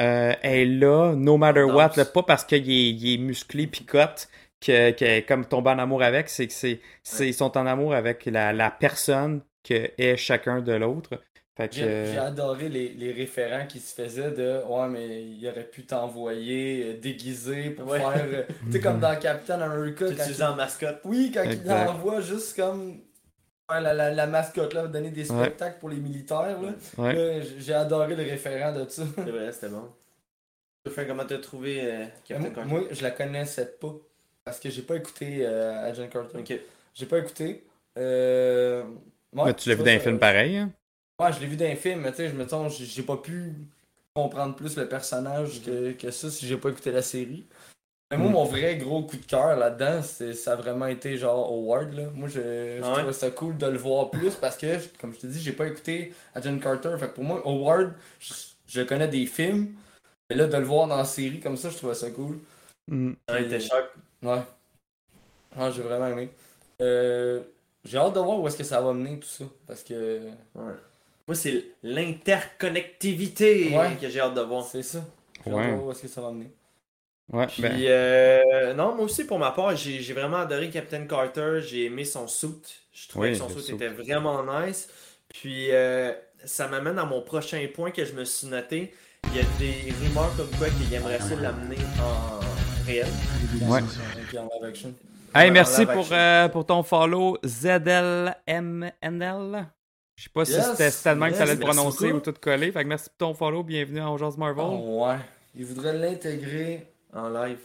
euh, 0.00 0.34
est 0.42 0.64
là, 0.66 1.14
no 1.16 1.36
matter 1.36 1.64
what. 1.64 1.92
là, 1.96 2.04
pas 2.04 2.22
parce 2.22 2.44
qu'il 2.44 2.70
est, 2.70 2.90
il 2.90 3.14
est 3.14 3.18
musclé 3.18 3.66
picote 3.66 4.28
que, 4.60 4.90
que 4.92 5.04
est 5.04 5.22
comme 5.28 5.46
tombé 5.46 5.70
en 5.70 5.78
amour 5.78 6.02
avec, 6.02 6.28
c'est 6.28 6.46
que 6.46 6.52
c'est, 6.52 6.80
c'est- 7.02 7.28
ils 7.28 7.34
sont 7.34 7.56
en 7.58 7.66
amour 7.66 7.94
avec 7.94 8.26
la, 8.26 8.52
la 8.52 8.70
personne 8.70 9.42
que 9.64 9.90
est 9.98 10.16
chacun 10.16 10.60
de 10.60 10.72
l'autre. 10.72 11.20
Fait 11.56 11.68
que, 11.70 11.74
J'ai 11.76 12.06
j'ai 12.12 12.18
adoré 12.18 12.68
les, 12.68 12.90
les 12.90 13.12
référents 13.12 13.66
qui 13.66 13.80
se 13.80 13.94
faisaient 13.94 14.30
de 14.30 14.60
Ouais, 14.68 14.88
mais 14.88 15.24
il 15.24 15.48
aurait 15.48 15.64
pu 15.64 15.86
t'envoyer 15.86 16.84
euh, 16.84 17.00
déguisé 17.00 17.70
pour 17.70 17.88
Ouais. 17.88 17.98
faire. 17.98 18.12
euh, 18.26 18.42
tu 18.66 18.72
sais, 18.72 18.80
comme 18.80 19.00
dans 19.00 19.18
Captain 19.18 19.60
America. 19.62 20.06
Tu 20.06 20.14
quand 20.14 20.20
utilises 20.22 20.38
il- 20.38 20.44
en 20.44 20.54
mascotte. 20.54 21.00
Oui, 21.04 21.30
quand 21.32 21.44
il 21.44 21.52
Exact. 21.52 21.86
l'envoie 21.86 22.20
juste 22.20 22.54
comme. 22.56 23.00
faire 23.70 23.80
la, 23.80 23.94
la, 23.94 24.10
la 24.12 24.26
mascotte 24.26 24.74
là, 24.74 24.86
donner 24.86 25.10
des 25.10 25.30
Ouais. 25.32 25.44
spectacles 25.44 25.78
pour 25.80 25.88
les 25.88 25.96
militaires. 25.96 26.60
Là. 26.60 26.72
ouais. 26.98 27.14
Là, 27.14 27.40
j- 27.40 27.54
J'ai 27.58 27.72
adoré 27.74 28.14
le 28.14 28.22
référent 28.22 28.72
de 28.74 28.86
ça. 28.88 29.02
C'est 29.16 29.22
vrai, 29.30 29.50
c'était 29.50 29.68
bon. 29.70 29.88
Enfin, 30.86 31.04
comment 31.06 31.24
t'as 31.24 31.38
trouvé 31.38 31.80
euh, 31.82 32.04
Captain 32.24 32.42
moi, 32.44 32.50
Carter? 32.54 32.70
moi, 32.70 32.80
je 32.90 33.02
la 33.02 33.10
connaissais 33.12 33.66
pas. 33.80 33.94
Parce 34.44 34.60
que 34.60 34.68
j'ai 34.70 34.82
pas 34.82 34.96
écouté 34.96 35.38
euh, 35.40 35.90
Agent 35.90 36.06
Carter. 36.08 36.38
Ok. 36.38 36.60
J'ai 36.94 37.06
pas 37.06 37.18
écouté. 37.18 37.64
Euh... 37.98 38.84
ouais, 39.32 39.54
tu 39.54 39.70
l'as 39.70 39.74
vu 39.74 39.82
dans 39.82 39.90
un 39.90 39.98
film 39.98 40.18
pareil, 40.18 40.58
hein? 40.58 40.70
Ouais, 41.20 41.32
je 41.32 41.40
l'ai 41.40 41.46
vu 41.46 41.56
dans 41.56 41.64
un 41.64 41.76
film, 41.76 42.00
mais 42.00 42.10
tu 42.10 42.18
sais, 42.18 42.28
je 42.28 42.34
me 42.34 42.46
sens, 42.46 42.76
j'ai 42.78 43.02
pas 43.02 43.16
pu 43.16 43.54
comprendre 44.14 44.54
plus 44.54 44.76
le 44.76 44.88
personnage 44.88 45.62
que, 45.62 45.92
que 45.92 46.10
ça 46.10 46.30
si 46.30 46.46
j'ai 46.46 46.56
pas 46.56 46.70
écouté 46.70 46.90
la 46.92 47.02
série. 47.02 47.46
Mais 48.10 48.18
moi, 48.18 48.28
Mm. 48.28 48.32
mon 48.32 48.44
vrai 48.44 48.76
gros 48.76 49.02
coup 49.02 49.16
de 49.16 49.24
cœur 49.26 49.56
là-dedans, 49.56 50.02
c'est- 50.02 50.34
ça 50.34 50.52
a 50.52 50.56
vraiment 50.56 50.86
été 50.86 51.16
genre 51.16 51.48
Howard. 51.50 51.92
Là. 51.94 52.04
Moi, 52.14 52.28
je, 52.28 52.34
je 52.40 52.80
Ah 52.84 52.88
ouais? 52.92 52.98
trouvais 52.98 53.12
ça 53.12 53.30
cool 53.30 53.56
de 53.58 53.66
le 53.66 53.78
voir 53.78 54.10
plus 54.10 54.34
parce 54.36 54.56
que, 54.56 54.66
comme 55.00 55.12
je 55.14 55.18
te 55.20 55.26
dis, 55.26 55.40
j'ai 55.40 55.52
pas 55.52 55.66
écouté 55.66 56.12
Agent 56.34 56.58
Carter. 56.58 56.94
Fait 57.00 57.08
que 57.08 57.14
pour 57.14 57.24
moi, 57.24 57.42
Howard, 57.44 57.94
je, 58.20 58.32
je 58.68 58.82
connais 58.82 59.08
des 59.08 59.26
films, 59.26 59.74
mais 60.30 60.36
là, 60.36 60.46
de 60.46 60.56
le 60.56 60.64
voir 60.64 60.86
dans 60.86 60.96
la 60.98 61.04
série 61.04 61.40
comme 61.40 61.56
ça, 61.56 61.68
je 61.70 61.76
trouvais 61.78 61.94
ça 61.94 62.10
cool. 62.10 62.38
Mm. 62.88 63.12
Ouais, 63.28 63.40
il 63.42 63.46
était 63.46 63.60
choc. 63.60 63.86
Ouais. 64.22 64.42
Ouais, 65.56 65.72
j'ai 65.72 65.82
vraiment 65.82 66.06
aimé. 66.08 66.28
Euh, 66.82 67.42
j'ai 67.84 67.98
hâte 67.98 68.14
de 68.14 68.20
voir 68.20 68.38
où 68.38 68.46
est-ce 68.46 68.58
que 68.58 68.64
ça 68.64 68.80
va 68.80 68.92
mener 68.92 69.18
tout 69.18 69.26
ça. 69.26 69.44
Parce 69.66 69.82
que 69.82 70.20
Ouais. 70.54 70.74
Moi, 71.28 71.34
c'est 71.34 71.64
l'interconnectivité 71.82 73.76
Ouais. 73.76 73.96
que 74.00 74.08
j'ai 74.08 74.20
hâte 74.20 74.34
de 74.34 74.40
voir. 74.42 74.64
c'est 74.64 74.82
ça. 74.82 75.00
J'ai 75.44 75.50
hâte 75.50 75.58
Ouais. 75.58 75.66
de 75.66 75.72
voir 75.74 75.86
où 75.86 75.90
est-ce 75.92 76.02
que 76.02 76.08
ça 76.08 76.20
va 76.20 76.30
mener. 76.30 76.50
Ouais, 77.32 77.48
Puis, 77.48 77.62
ben, 77.62 77.72
euh, 77.80 78.72
non, 78.74 78.94
moi 78.94 79.04
aussi, 79.06 79.24
pour 79.24 79.38
ma 79.40 79.50
part, 79.50 79.74
j'ai 79.74 79.98
j'ai 80.00 80.12
vraiment 80.12 80.36
adoré 80.36 80.70
Captain 80.70 81.04
Carter. 81.06 81.58
J'ai 81.60 81.86
aimé 81.86 82.04
son 82.04 82.28
suit. 82.28 82.62
Je 82.92 83.08
trouvais 83.08 83.30
Oui, 83.30 83.32
que 83.32 83.38
son 83.40 83.48
suit 83.48 83.62
suit. 83.62 83.74
était 83.74 83.88
vraiment 83.88 84.44
nice. 84.44 84.88
Puis, 85.28 85.72
euh, 85.72 86.12
ça 86.44 86.68
m'amène 86.68 86.98
à 87.00 87.04
mon 87.04 87.22
prochain 87.22 87.66
point 87.74 87.90
que 87.90 88.04
je 88.04 88.12
me 88.12 88.24
suis 88.24 88.46
noté. 88.46 88.94
Il 89.24 89.34
y 89.34 89.40
a 89.40 89.44
des 89.58 89.92
rumeurs 90.00 90.30
comme 90.36 90.50
quoi 90.56 90.68
qu'il 90.68 90.94
aimerait 90.94 91.18
ça 91.18 91.34
l'amener 91.34 91.78
en 92.00 92.38
réel. 92.86 93.08
Ouais. 93.62 93.80
Hey, 95.34 95.50
merci 95.50 95.84
pour, 95.84 96.06
euh, 96.12 96.46
pour 96.48 96.64
ton 96.64 96.84
follow, 96.84 97.36
ZLMNL. 97.44 98.36
Je 100.16 100.24
sais 100.24 100.30
pas 100.32 100.44
si 100.46 100.52
Yes, 100.52 100.70
c'était 100.70 100.90
c'était 100.90 101.10
le 101.10 101.16
même 101.16 101.28
que 101.28 101.34
yes, 101.34 101.38
ça 101.38 101.42
allait 101.44 101.54
le 101.54 101.60
prononcer 101.60 102.10
ou 102.12 102.20
tout 102.20 102.32
coller. 102.40 102.72
Fait 102.72 102.82
que 102.82 102.88
merci 102.88 103.10
pour 103.10 103.28
ton 103.28 103.34
follow. 103.34 103.62
Bienvenue 103.62 104.00
à 104.00 104.16
Jazz 104.18 104.38
Marvel. 104.38 104.64
Oh, 104.66 105.04
ouais. 105.06 105.16
Il 105.54 105.64
voudrait 105.66 105.92
l'intégrer. 105.92 106.86
En 107.12 107.28
live. 107.28 107.58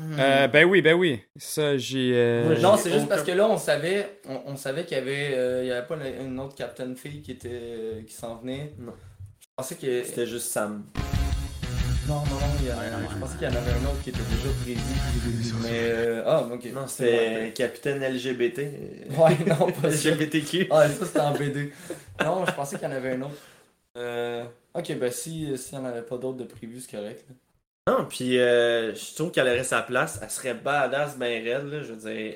Euh, 0.00 0.46
ben 0.48 0.64
oui, 0.66 0.80
ben 0.82 0.94
oui. 0.94 1.20
Ça, 1.36 1.76
j'ai. 1.76 2.12
euh, 2.14 2.58
non, 2.60 2.76
c'est 2.76 2.90
juste 2.90 3.04
aucun- 3.06 3.08
parce 3.16 3.22
que 3.22 3.32
là, 3.32 3.48
on 3.48 3.58
savait, 3.58 4.20
on, 4.28 4.52
on 4.52 4.56
savait 4.56 4.84
qu'il 4.84 4.96
y 4.96 5.00
avait, 5.00 5.30
euh, 5.34 5.64
il 5.64 5.68
y 5.68 5.72
avait 5.72 5.86
pas 5.86 5.96
une 5.96 6.26
une 6.26 6.40
autre 6.40 6.54
Captain 6.54 6.94
fille 6.94 7.20
qui 7.22 7.32
était, 7.32 8.04
qui 8.06 8.14
s'en 8.14 8.36
venait. 8.36 8.72
Non. 8.78 8.92
Je 9.40 9.46
pensais 9.56 9.74
que. 9.74 10.04
C'était 10.04 10.26
juste 10.26 10.46
Sam. 10.50 10.84
Non, 12.08 12.14
non, 12.14 12.22
non, 12.22 12.56
il 12.60 12.66
y 12.66 12.70
a- 12.70 12.74
je 13.12 13.18
pensais 13.20 13.36
qu'il 13.38 13.48
y 13.48 13.50
en 13.50 13.54
avait 13.56 13.70
un 13.70 13.84
autre 13.90 14.02
qui 14.02 14.10
était 14.10 14.18
déjà 14.18 14.48
prévu. 14.62 14.80
Mais. 15.62 15.68
euh, 15.72 16.22
Ah, 16.26 16.42
ok. 16.50 16.64
Non, 16.72 16.86
c'était 16.86 17.52
Capitaine 17.54 18.02
LGBT. 18.02 18.58
Ouais, 19.18 19.36
non, 19.46 19.70
pas. 19.72 19.88
LGBTQ. 19.90 20.68
Ah, 20.70 20.88
ça 20.88 21.04
c'était 21.06 21.20
en 21.20 21.32
BD. 21.34 21.72
Non, 22.24 22.46
je 22.46 22.52
pensais 22.52 22.78
qu'il 22.78 22.88
y 22.88 22.92
en 22.92 22.94
avait 22.96 23.12
un 23.12 23.22
autre. 23.22 23.36
Euh... 23.96 24.44
Ok, 24.74 24.96
ben 24.98 25.10
si 25.10 25.56
s'il 25.58 25.78
n'y 25.78 25.84
en 25.84 25.88
avait 25.88 26.02
pas 26.02 26.16
d'autres 26.16 26.38
de 26.38 26.44
prévu, 26.44 26.80
c'est 26.80 26.96
correct. 26.96 27.24
là. 27.28 27.34
Non, 27.92 28.04
puis 28.06 28.38
euh, 28.38 28.94
je 28.94 29.14
trouve 29.14 29.30
qu'elle 29.30 29.48
aurait 29.48 29.64
sa 29.64 29.82
place. 29.82 30.18
Elle 30.22 30.30
serait 30.30 30.54
badass, 30.54 31.16
ben 31.18 31.42
raide, 31.44 31.66
là. 31.70 31.82
Je 31.82 31.92
veux 31.92 32.10
dire. 32.10 32.34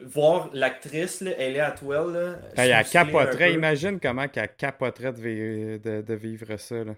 Voir 0.00 0.50
l'actrice, 0.52 1.20
là, 1.20 1.30
elle 1.38 1.56
est 1.56 1.60
Atwell, 1.60 2.12
là. 2.12 2.34
Hey, 2.56 2.70
elle 2.70 2.84
capoterait. 2.86 3.52
Imagine 3.52 4.00
comment 4.00 4.26
qu'elle 4.26 4.48
capoterait 4.56 5.12
de, 5.12 5.20
vi- 5.20 5.78
de- 5.80 6.02
de 6.02 6.14
vivre 6.14 6.56
ça. 6.56 6.82
Là. 6.82 6.94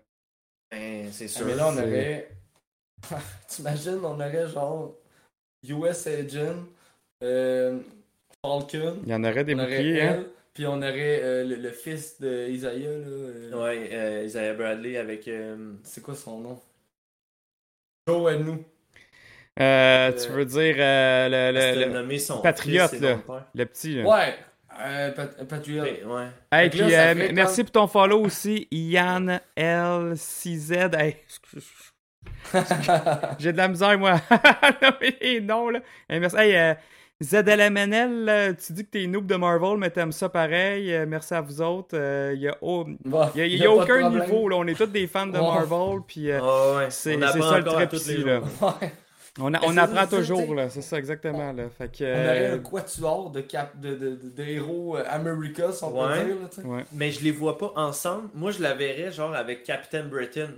Ben, 0.71 1.11
c'est 1.13 1.25
Ah, 1.27 1.29
sûr. 1.29 1.47
mais 1.47 1.55
là, 1.55 1.69
on 1.69 1.77
aurait. 1.79 2.31
T'imagines, 3.49 4.01
on 4.03 4.15
aurait 4.15 4.49
genre. 4.49 4.95
US 5.69 6.07
Agent, 6.07 6.65
euh, 7.23 7.81
Falcon. 8.43 9.01
Il 9.05 9.09
y 9.09 9.15
en 9.15 9.25
aurait 9.25 9.45
des 9.45 9.55
on 9.55 9.59
aurait 9.59 9.69
boucliers, 9.79 10.01
hein? 10.03 10.15
elle, 10.19 10.27
Puis 10.55 10.67
on 10.67 10.77
aurait 10.77 11.23
euh, 11.23 11.45
le, 11.45 11.57
le 11.57 11.71
fils 11.71 12.21
de 12.21 12.49
Isaiah, 12.49 12.71
là. 12.99 13.07
euh, 13.07 13.63
Ouais, 13.65 13.89
euh, 13.93 14.25
Isaiah 14.25 14.55
Bradley 14.55 14.97
avec. 14.97 15.27
euh, 15.29 15.73
C'est 15.83 16.03
quoi 16.03 16.15
son 16.15 16.39
nom? 16.41 16.61
Joe 18.07 18.33
et 18.33 18.39
nous. 18.39 18.65
Euh, 19.59 20.13
tu 20.13 20.31
veux 20.33 20.45
dire 20.45 20.77
euh, 20.79 21.29
le, 21.53 21.59
le- 21.59 21.87
le- 21.87 21.93
nommé 21.93 22.19
son 22.19 22.43
Patriote, 22.43 22.93
là. 23.01 23.19
le 23.55 23.65
petit. 23.65 23.97
là. 23.97 24.09
Ouais! 24.09 24.35
Euh, 24.81 25.11
Pat- 25.13 25.45
Patriot. 25.49 25.83
Ouais, 25.83 26.03
ouais. 26.05 26.27
Hey, 26.53 26.71
puis 26.71 26.81
là, 26.81 26.87
euh, 26.87 27.15
fait 27.15 27.33
merci 27.33 27.63
pour 27.65 27.73
ton 27.73 27.87
follow 27.87 28.21
aussi, 28.25 28.67
Yann 28.71 29.41
LCZ. 29.57 30.73
Hey, 30.99 31.17
excuse- 31.25 31.93
J'ai 33.39 33.53
de 33.53 33.57
la 33.57 33.69
misère, 33.69 33.99
moi. 33.99 34.21
nommer 34.83 35.17
les 35.21 35.41
noms, 35.41 35.71
là. 35.71 35.81
Hey, 36.09 36.21
merci. 36.21 36.37
Hey, 36.37 36.57
euh, 36.57 36.75
ZLMNL, 37.23 38.27
euh, 38.29 38.53
tu 38.55 38.73
dis 38.75 38.85
que 38.85 38.91
t'es 38.91 39.07
noob 39.07 39.27
de 39.27 39.37
Marvel, 39.37 39.79
mais 39.79 39.89
t'aimes 39.91 40.13
ça 40.13 40.29
pareil. 40.29 40.93
Euh, 40.93 41.07
merci 41.09 41.33
à 41.35 41.41
vous 41.41 41.63
autres. 41.63 41.97
Il 42.35 42.39
n'y 42.41 42.49
a, 42.49 42.57
Bon, 42.61 42.87
y 43.35 43.41
a- 43.41 43.47
y 43.47 43.57
y 43.57 43.67
a 43.67 43.71
a 43.71 43.73
aucun 43.73 44.11
niveau. 44.11 44.49
Là. 44.49 44.57
On 44.57 44.67
est 44.67 44.75
tous 44.75 44.87
des 44.87 45.07
fans 45.07 45.27
de. 45.27 45.33
Marvel. 45.39 46.01
Puis 46.07 46.31
euh, 46.31 46.41
Ah 46.43 46.77
ouais, 46.77 46.91
c'est 46.91 47.19
ça 47.21 47.59
le 47.59 47.65
trip 47.65 47.93
ici. 47.95 48.19
Là. 48.19 48.41
On, 49.39 49.53
a- 49.53 49.61
Mais 49.61 49.67
on 49.67 49.73
c'est- 49.75 49.79
apprend 49.79 50.07
toujours. 50.07 50.41
c'est- 50.41 50.55
là. 50.55 50.69
C'est 50.71 50.81
ça, 50.83 50.99
exactement. 50.99 51.53
Là. 51.53 51.69
Fait 51.69 51.91
que, 51.95 52.05
On 52.05 52.25
aurait 52.25 52.51
euh, 52.51 52.55
un 52.55 52.59
quatuor 52.59 53.31
de, 53.31 53.41
cap, 53.43 53.79
de, 53.79 53.95
de, 53.95 54.17
de, 54.17 54.31
de 54.31 54.43
héros 54.43 54.97
euh, 54.97 55.05
America, 55.09 55.73
si 55.73 55.85
on 55.85 56.01
Ouais. 56.01 56.23
peut 56.23 56.27
dire. 56.27 56.37
Là, 56.65 56.71
ouais. 56.77 56.85
Mais 56.93 57.11
je 57.11 57.23
les 57.23 57.33
vois 57.33 57.59
pas 57.59 57.73
ensemble. 57.77 58.31
Moi, 58.35 58.51
je 58.51 58.63
la 58.63 58.75
verrais 58.75 59.13
genre 59.13 59.35
avec 59.35 59.63
Captain 59.65 60.05
Britain. 60.05 60.51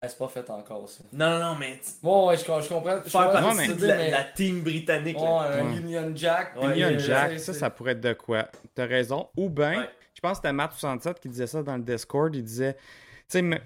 Ah, 0.00 0.08
c'est 0.08 0.16
pas 0.18 0.28
fait 0.28 0.48
encore, 0.48 0.88
ça. 0.88 1.02
Non, 1.12 1.40
non, 1.40 1.56
mais 1.58 1.80
Bon, 2.04 2.28
ouais, 2.28 2.36
je, 2.36 2.42
je 2.42 2.68
comprends. 2.68 3.00
Je 3.04 3.10
faire 3.10 3.24
comprends 3.32 3.42
partie 3.56 3.74
de 3.74 3.86
la, 3.86 3.96
mais- 3.96 4.10
la 4.12 4.22
team 4.22 4.60
britannique. 4.62 5.18
Ouais, 5.18 5.24
là. 5.24 5.56
un 5.60 5.70
Ouais. 5.72 5.76
Union 5.78 6.12
Jack. 6.14 6.52
Union 6.62 6.88
euh, 6.92 6.98
Jack, 7.00 7.40
ça, 7.40 7.52
ça 7.52 7.68
pourrait 7.70 7.92
être 7.92 8.00
de 8.00 8.12
quoi? 8.12 8.48
T'as 8.76 8.86
raison. 8.86 9.28
Ou 9.36 9.48
bien, 9.50 9.80
Ouais. 9.80 9.90
je 10.14 10.20
pense 10.20 10.38
que 10.38 10.46
c'était 10.48 10.52
Matt67 10.56 11.18
qui 11.18 11.28
disait 11.28 11.48
ça 11.48 11.64
dans 11.64 11.76
le 11.76 11.82
Discord. 11.82 12.32
Il 12.36 12.44
disait, 12.44 12.74
tu 12.74 12.80
sais, 13.26 13.42
mais 13.42 13.60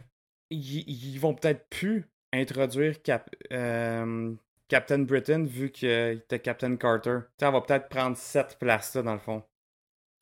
ils, 0.48 0.88
ils 0.88 1.18
vont 1.18 1.35
peut-être 1.35 1.68
plus 1.68 2.07
introduire 2.32 3.02
Cap- 3.02 3.30
euh, 3.52 4.32
Captain 4.68 5.00
Britain 5.00 5.44
vu 5.44 5.70
qu'il 5.70 5.88
était 5.90 6.38
Captain 6.40 6.76
Carter. 6.76 7.18
Tu 7.20 7.26
sais, 7.40 7.46
elle 7.46 7.52
va 7.52 7.60
peut-être 7.60 7.88
prendre 7.88 8.16
cette 8.16 8.58
place-là, 8.58 9.02
dans 9.02 9.12
le 9.14 9.18
fond. 9.18 9.42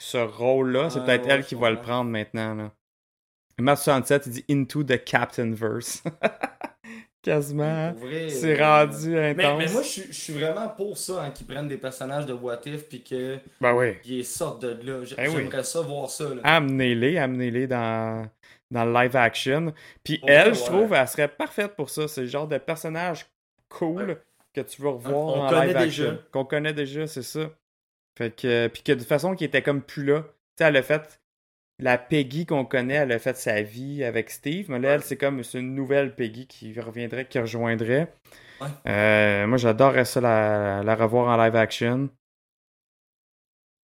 Ce 0.00 0.16
rôle-là, 0.18 0.90
c'est 0.90 1.04
peut-être 1.04 1.26
ouais, 1.26 1.32
elle 1.34 1.44
qui 1.44 1.54
va 1.54 1.70
le 1.70 1.80
prendre 1.80 2.10
maintenant. 2.10 2.54
Là. 2.54 2.72
Matt67, 3.60 4.22
il 4.26 4.32
dit 4.32 4.44
Into 4.50 4.82
the 4.82 5.04
Captain 5.04 5.52
Verse. 5.52 6.02
Quasiment. 7.22 7.92
Vrai, 7.92 8.30
C'est 8.30 8.58
euh, 8.58 8.64
rendu 8.64 9.10
Mais, 9.10 9.30
intense. 9.44 9.58
mais 9.58 9.72
moi, 9.72 9.82
je 9.82 9.88
suis- 9.88 10.06
je 10.10 10.18
suis 10.18 10.32
vraiment 10.32 10.68
pour 10.70 10.96
ça, 10.96 11.22
hein, 11.22 11.30
qu'ils 11.30 11.46
prennent 11.46 11.68
des 11.68 11.76
personnages 11.76 12.24
de 12.24 12.32
What 12.32 12.60
If 12.64 12.88
puis 12.88 13.02
qu'ils 13.02 13.42
Ben 13.60 13.74
oui. 13.74 14.24
sortent 14.24 14.62
de 14.62 14.68
là. 14.90 15.00
Oui. 15.00 15.06
J'aimerais 15.06 15.62
ça 15.64 15.82
voir 15.82 16.08
ça. 16.08 16.24
Amenez-les, 16.42 17.18
amenez-les 17.18 17.66
dans, 17.66 18.26
dans 18.70 18.84
le 18.84 18.92
live 18.92 19.16
action. 19.16 19.72
Puis 20.04 20.20
elle, 20.26 20.54
je 20.54 20.60
trouve, 20.64 20.92
elle 20.92 21.08
serait 21.08 21.28
parfaite 21.28 21.74
pour 21.76 21.90
ça. 21.90 22.08
C'est 22.08 22.22
le 22.22 22.26
genre 22.26 22.48
de 22.48 22.58
personnage 22.58 23.26
cool 23.68 24.20
que 24.54 24.60
tu 24.60 24.82
veux 24.82 24.88
revoir 24.88 25.36
On 25.36 25.40
en 25.46 25.50
live 25.60 25.76
déjà. 25.76 25.82
action. 26.10 26.18
Qu'on 26.32 26.44
connaît 26.44 26.72
déjà, 26.72 27.06
c'est 27.06 27.22
ça. 27.22 27.50
Fait 28.18 28.34
que, 28.34 28.66
puis 28.68 28.82
que 28.82 28.92
de 28.92 28.98
toute 28.98 29.08
façon, 29.08 29.34
qui 29.34 29.44
était 29.44 29.62
comme 29.62 29.82
plus 29.82 30.04
là. 30.04 30.22
Tu 30.22 30.28
sais, 30.58 30.64
elle 30.68 30.76
a 30.76 30.82
fait 30.82 31.20
la 31.78 31.96
Peggy 31.96 32.44
qu'on 32.46 32.64
connaît, 32.66 32.94
elle 32.94 33.12
a 33.12 33.18
fait 33.18 33.36
sa 33.36 33.62
vie 33.62 34.04
avec 34.04 34.28
Steve, 34.30 34.66
mais 34.70 34.78
là, 34.78 34.90
elle, 34.90 35.02
c'est 35.02 35.16
comme 35.16 35.42
une 35.54 35.74
nouvelle 35.74 36.14
Peggy 36.14 36.46
qui 36.46 36.78
reviendrait, 36.78 37.24
qui 37.26 37.38
rejoindrait. 37.38 38.12
Ouais. 38.60 38.66
Euh, 38.86 39.46
moi, 39.46 39.56
j'adorerais 39.56 40.04
ça 40.04 40.20
la, 40.20 40.82
la 40.82 40.94
revoir 40.94 41.28
en 41.28 41.42
live 41.42 41.56
action. 41.56 42.10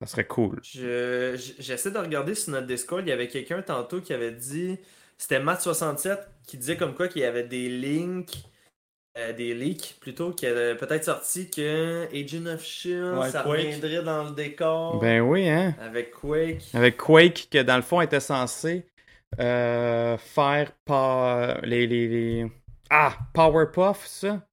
Ça 0.00 0.06
serait 0.06 0.26
cool. 0.26 0.60
Je- 0.62 1.36
J'essaie 1.58 1.90
de 1.90 1.98
regarder 1.98 2.34
sur 2.34 2.52
notre 2.52 2.66
Discord. 2.66 3.02
Il 3.06 3.08
y 3.08 3.12
avait 3.12 3.28
quelqu'un 3.28 3.62
tantôt 3.62 4.00
qui 4.00 4.12
avait 4.12 4.32
dit. 4.32 4.78
C'était 5.18 5.40
Matt67 5.40 6.18
qui 6.46 6.58
disait 6.58 6.76
comme 6.76 6.94
quoi 6.94 7.08
qu'il 7.08 7.22
y 7.22 7.24
avait 7.24 7.44
des 7.44 7.68
links. 7.68 8.36
euh, 9.18 9.32
des 9.32 9.54
leaks 9.54 9.96
plutôt 9.98 10.32
qui 10.32 10.44
avaient 10.46 10.76
peut-être 10.76 11.04
sorti 11.06 11.48
que 11.48 12.06
Agent 12.14 12.44
of 12.52 12.62
Shield 12.62 13.16
Ouais, 13.16 13.30
ça 13.30 13.42
Quake. 13.44 13.60
reviendrait 13.64 14.02
dans 14.02 14.24
le 14.24 14.32
décor 14.32 14.98
Ben 15.00 15.22
oui, 15.22 15.48
hein? 15.48 15.74
avec 15.80 16.10
Quake. 16.10 16.64
Avec 16.74 16.98
Quake, 16.98 17.48
que 17.50 17.62
dans 17.62 17.76
le 17.76 17.82
fond 17.82 18.02
était 18.02 18.20
censé 18.20 18.84
euh, 19.40 20.18
faire 20.18 20.70
pas 20.84 21.58
les, 21.62 21.86
les, 21.86 22.08
les- 22.08 22.52
Ah, 22.90 23.16
Powerpuff, 23.32 24.06
ça? 24.06 24.46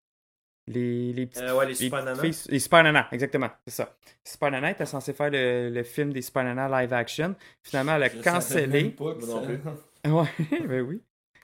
Les, 0.68 1.12
les 1.12 1.26
petites. 1.26 1.44
Euh, 1.44 1.58
ouais, 1.58 1.66
les 1.68 1.76
Super 1.76 2.00
petites 2.06 2.16
Nanas. 2.18 2.34
filles- 2.34 2.52
Les 2.52 2.60
Super 2.60 2.84
Nanas, 2.84 3.08
exactement, 3.12 3.50
c'est 3.68 3.74
ça. 3.74 3.96
Super 4.24 4.52
Nana 4.52 4.72
était 4.72 4.86
censé 4.86 5.12
faire 5.14 5.30
le, 5.30 5.70
le 5.70 5.84
film 5.84 6.14
des 6.14 6.22
Super 6.22 6.44
Nanas 6.46 6.82
live 6.82 6.94
action. 6.94 7.36
Finalement, 7.64 7.96
elle 7.96 8.04
a 8.04 8.10
Je 8.10 8.22
cancellé. 8.22 8.84
même 8.84 8.92
pas 8.94 9.14
que 9.16 9.26
Moi 9.26 9.42
non 9.42 9.44
ça- 10.04 10.10
Ouais, 10.10 10.68
ben 10.68 10.82
oui. 10.82 11.02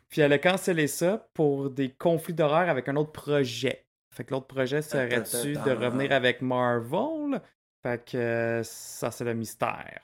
Puis 0.09 0.21
elle 0.21 0.33
a 0.33 0.39
cancellé 0.39 0.87
ça 0.87 1.27
pour 1.33 1.69
des 1.69 1.89
conflits 1.89 2.33
d'horaire 2.33 2.69
avec 2.69 2.87
un 2.87 2.95
autre 2.95 3.11
projet. 3.11 3.85
Fait 4.15 4.23
que 4.23 4.31
l'autre 4.33 4.47
projet 4.47 4.81
serait-tu 4.81 5.53
de 5.53 5.71
revenir 5.71 6.11
avec 6.13 6.41
Marvel? 6.41 7.41
Fait 7.83 8.03
que 8.03 8.61
ça, 8.63 9.11
c'est 9.11 9.23
le 9.25 9.33
mystère. 9.33 9.99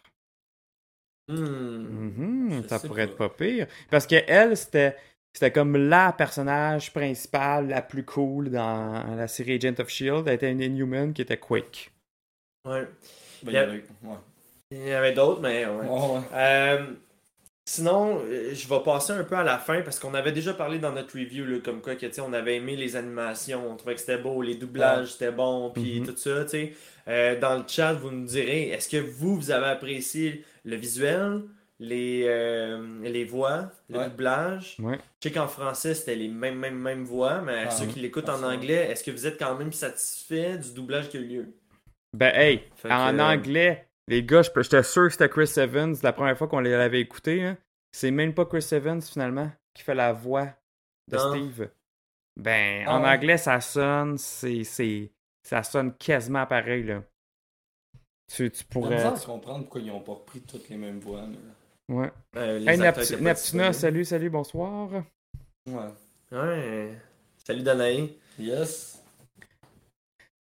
Hmm. 1.27 1.33
Mhm, 1.35 2.61
Je 2.63 2.67
ça 2.67 2.77
sais 2.79 2.87
pourrait 2.87 3.07
pas. 3.07 3.11
être 3.13 3.17
pas 3.17 3.29
pire. 3.29 3.67
Parce 3.89 4.05
que 4.05 4.15
elle, 4.27 4.55
c'était 4.55 4.95
c'était 5.37 5.51
comme 5.51 5.75
la 5.75 6.13
personnage 6.13 6.93
principale, 6.93 7.67
la 7.67 7.81
plus 7.81 8.03
cool 8.05 8.49
dans 8.49 9.03
la 9.17 9.27
série 9.27 9.55
Agent 9.55 9.79
of 9.79 9.89
Shield. 9.89 10.27
Elle 10.27 10.35
était 10.35 10.51
une 10.51 10.61
Inhuman 10.61 11.11
qui 11.13 11.21
était 11.21 11.37
Quake. 11.37 11.91
Ouais. 12.65 12.87
Ben, 13.43 13.51
Il 13.51 13.51
y 13.53 13.57
a- 13.57 13.63
il 13.63 13.67
y 13.67 13.71
avait- 13.71 13.83
ouais. 14.03 14.15
Il 14.71 14.87
y 14.87 14.93
en 14.93 14.97
avait 14.97 15.13
d'autres, 15.13 15.41
mais 15.41 15.65
ouais. 15.65 15.71
Ouais, 15.71 15.87
ouais. 16.15 16.21
Euh, 16.33 16.85
sinon, 17.67 18.19
euh, 18.25 18.53
je 18.53 18.67
vais 18.67 18.79
passer 18.83 19.13
un 19.13 19.23
peu 19.23 19.35
à 19.35 19.43
la 19.43 19.57
fin 19.57 19.81
parce 19.81 19.99
qu'on 19.99 20.13
avait 20.13 20.31
déjà 20.31 20.53
parlé 20.53 20.79
dans 20.79 20.91
notre 20.91 21.17
review, 21.17 21.45
là, 21.45 21.57
comme 21.63 21.81
quoi 21.81 21.95
que, 21.95 22.05
tu 22.05 22.13
sais, 22.13 22.21
on 22.21 22.33
avait 22.33 22.55
aimé 22.55 22.75
les 22.75 22.95
animations, 22.95 23.69
on 23.69 23.75
trouvait 23.75 23.95
que 23.95 23.99
c'était 24.01 24.17
beau, 24.17 24.41
les 24.41 24.55
doublages 24.55 25.13
c'était 25.13 25.31
bon, 25.31 25.69
puis 25.71 25.99
Mhm. 25.99 26.07
tout 26.07 26.17
ça. 26.17 26.43
tu 26.45 26.49
sais. 26.49 26.73
Euh, 27.07 27.39
dans 27.39 27.55
le 27.57 27.63
chat, 27.67 27.93
vous 27.93 28.09
nous 28.09 28.25
direz, 28.25 28.69
est-ce 28.69 28.89
que 28.89 28.97
vous, 28.97 29.35
vous 29.35 29.51
avez 29.51 29.67
apprécié 29.67 30.43
le 30.63 30.75
visuel, 30.75 31.41
les, 31.79 32.23
euh, 32.27 32.99
les 33.03 33.25
voix, 33.25 33.69
le 33.89 33.97
Ouais. 33.99 34.09
doublage? 34.09 34.77
Ouais. 34.79 34.97
Je 35.21 35.27
sais 35.29 35.33
qu'en 35.33 35.47
français, 35.47 35.93
c'était 35.93 36.15
les 36.15 36.27
mêmes, 36.29 36.57
mêmes, 36.57 36.79
mêmes 36.79 37.03
voix, 37.03 37.41
mais 37.41 37.65
Ah, 37.67 37.71
ceux 37.71 37.85
qui 37.87 37.99
l'écoutent 37.99 38.29
en 38.29 38.33
forcément. 38.37 38.51
anglais, 38.53 38.89
est-ce 38.91 39.03
que 39.03 39.11
vous 39.11 39.27
êtes 39.27 39.37
quand 39.37 39.55
même 39.57 39.71
satisfait 39.73 40.57
du 40.57 40.73
doublage 40.73 41.09
qui 41.09 41.17
a 41.17 41.19
eu 41.19 41.25
lieu? 41.27 41.53
Ben 42.13 42.31
hey, 42.33 42.63
Fait 42.77 42.91
en 42.91 43.11
que, 43.11 43.17
euh, 43.17 43.23
anglais, 43.23 43.87
les 44.07 44.23
gars, 44.23 44.41
je 44.41 44.51
peux- 44.51 44.63
j'étais 44.63 44.83
sûr 44.83 45.03
que 45.03 45.09
c'était 45.09 45.27
Chris 45.29 45.51
Evans 45.57 45.95
la 46.01 46.13
première 46.13 46.37
fois 46.37 46.47
qu'on 46.47 46.59
l'avait 46.61 47.01
écouté. 47.01 47.43
hein. 47.43 47.57
C'est 47.91 48.11
même 48.11 48.33
pas 48.33 48.45
Chris 48.45 48.65
Evans 48.71 49.01
finalement 49.01 49.51
qui 49.73 49.83
fait 49.83 49.95
la 49.95 50.13
voix 50.13 50.47
de 51.09 51.17
Non. 51.17 51.31
Steve. 51.31 51.69
Ben, 52.37 52.83
Ah 52.87 52.95
en 52.97 53.03
ouais. 53.03 53.09
anglais, 53.09 53.37
ça 53.37 53.59
sonne, 53.61 54.17
c'est, 54.17 54.63
c'est, 54.63 55.11
ça 55.43 55.63
sonne 55.63 55.93
quasiment 55.97 56.45
pareil 56.45 56.83
là. 56.83 57.03
Tu, 58.33 58.49
tu 58.49 58.63
pourrais. 58.65 58.97
de 59.11 59.25
comprendre 59.25 59.59
pourquoi 59.63 59.81
ils 59.81 59.91
ont 59.91 59.99
pas 60.01 60.13
repris 60.13 60.41
toutes 60.41 60.67
les 60.69 60.77
mêmes 60.77 60.99
voix. 60.99 61.25
mais- 61.27 61.37
Ouais. 61.89 62.11
euh, 62.35 62.59
Hey, 62.67 62.77
salut, 63.73 64.05
salut, 64.05 64.29
bonsoir. 64.29 64.89
Ouais. 65.67 65.93
Ouais. 66.31 66.97
Salut 67.43 67.63
Danaï. 67.63 68.17
Yes. 68.39 69.01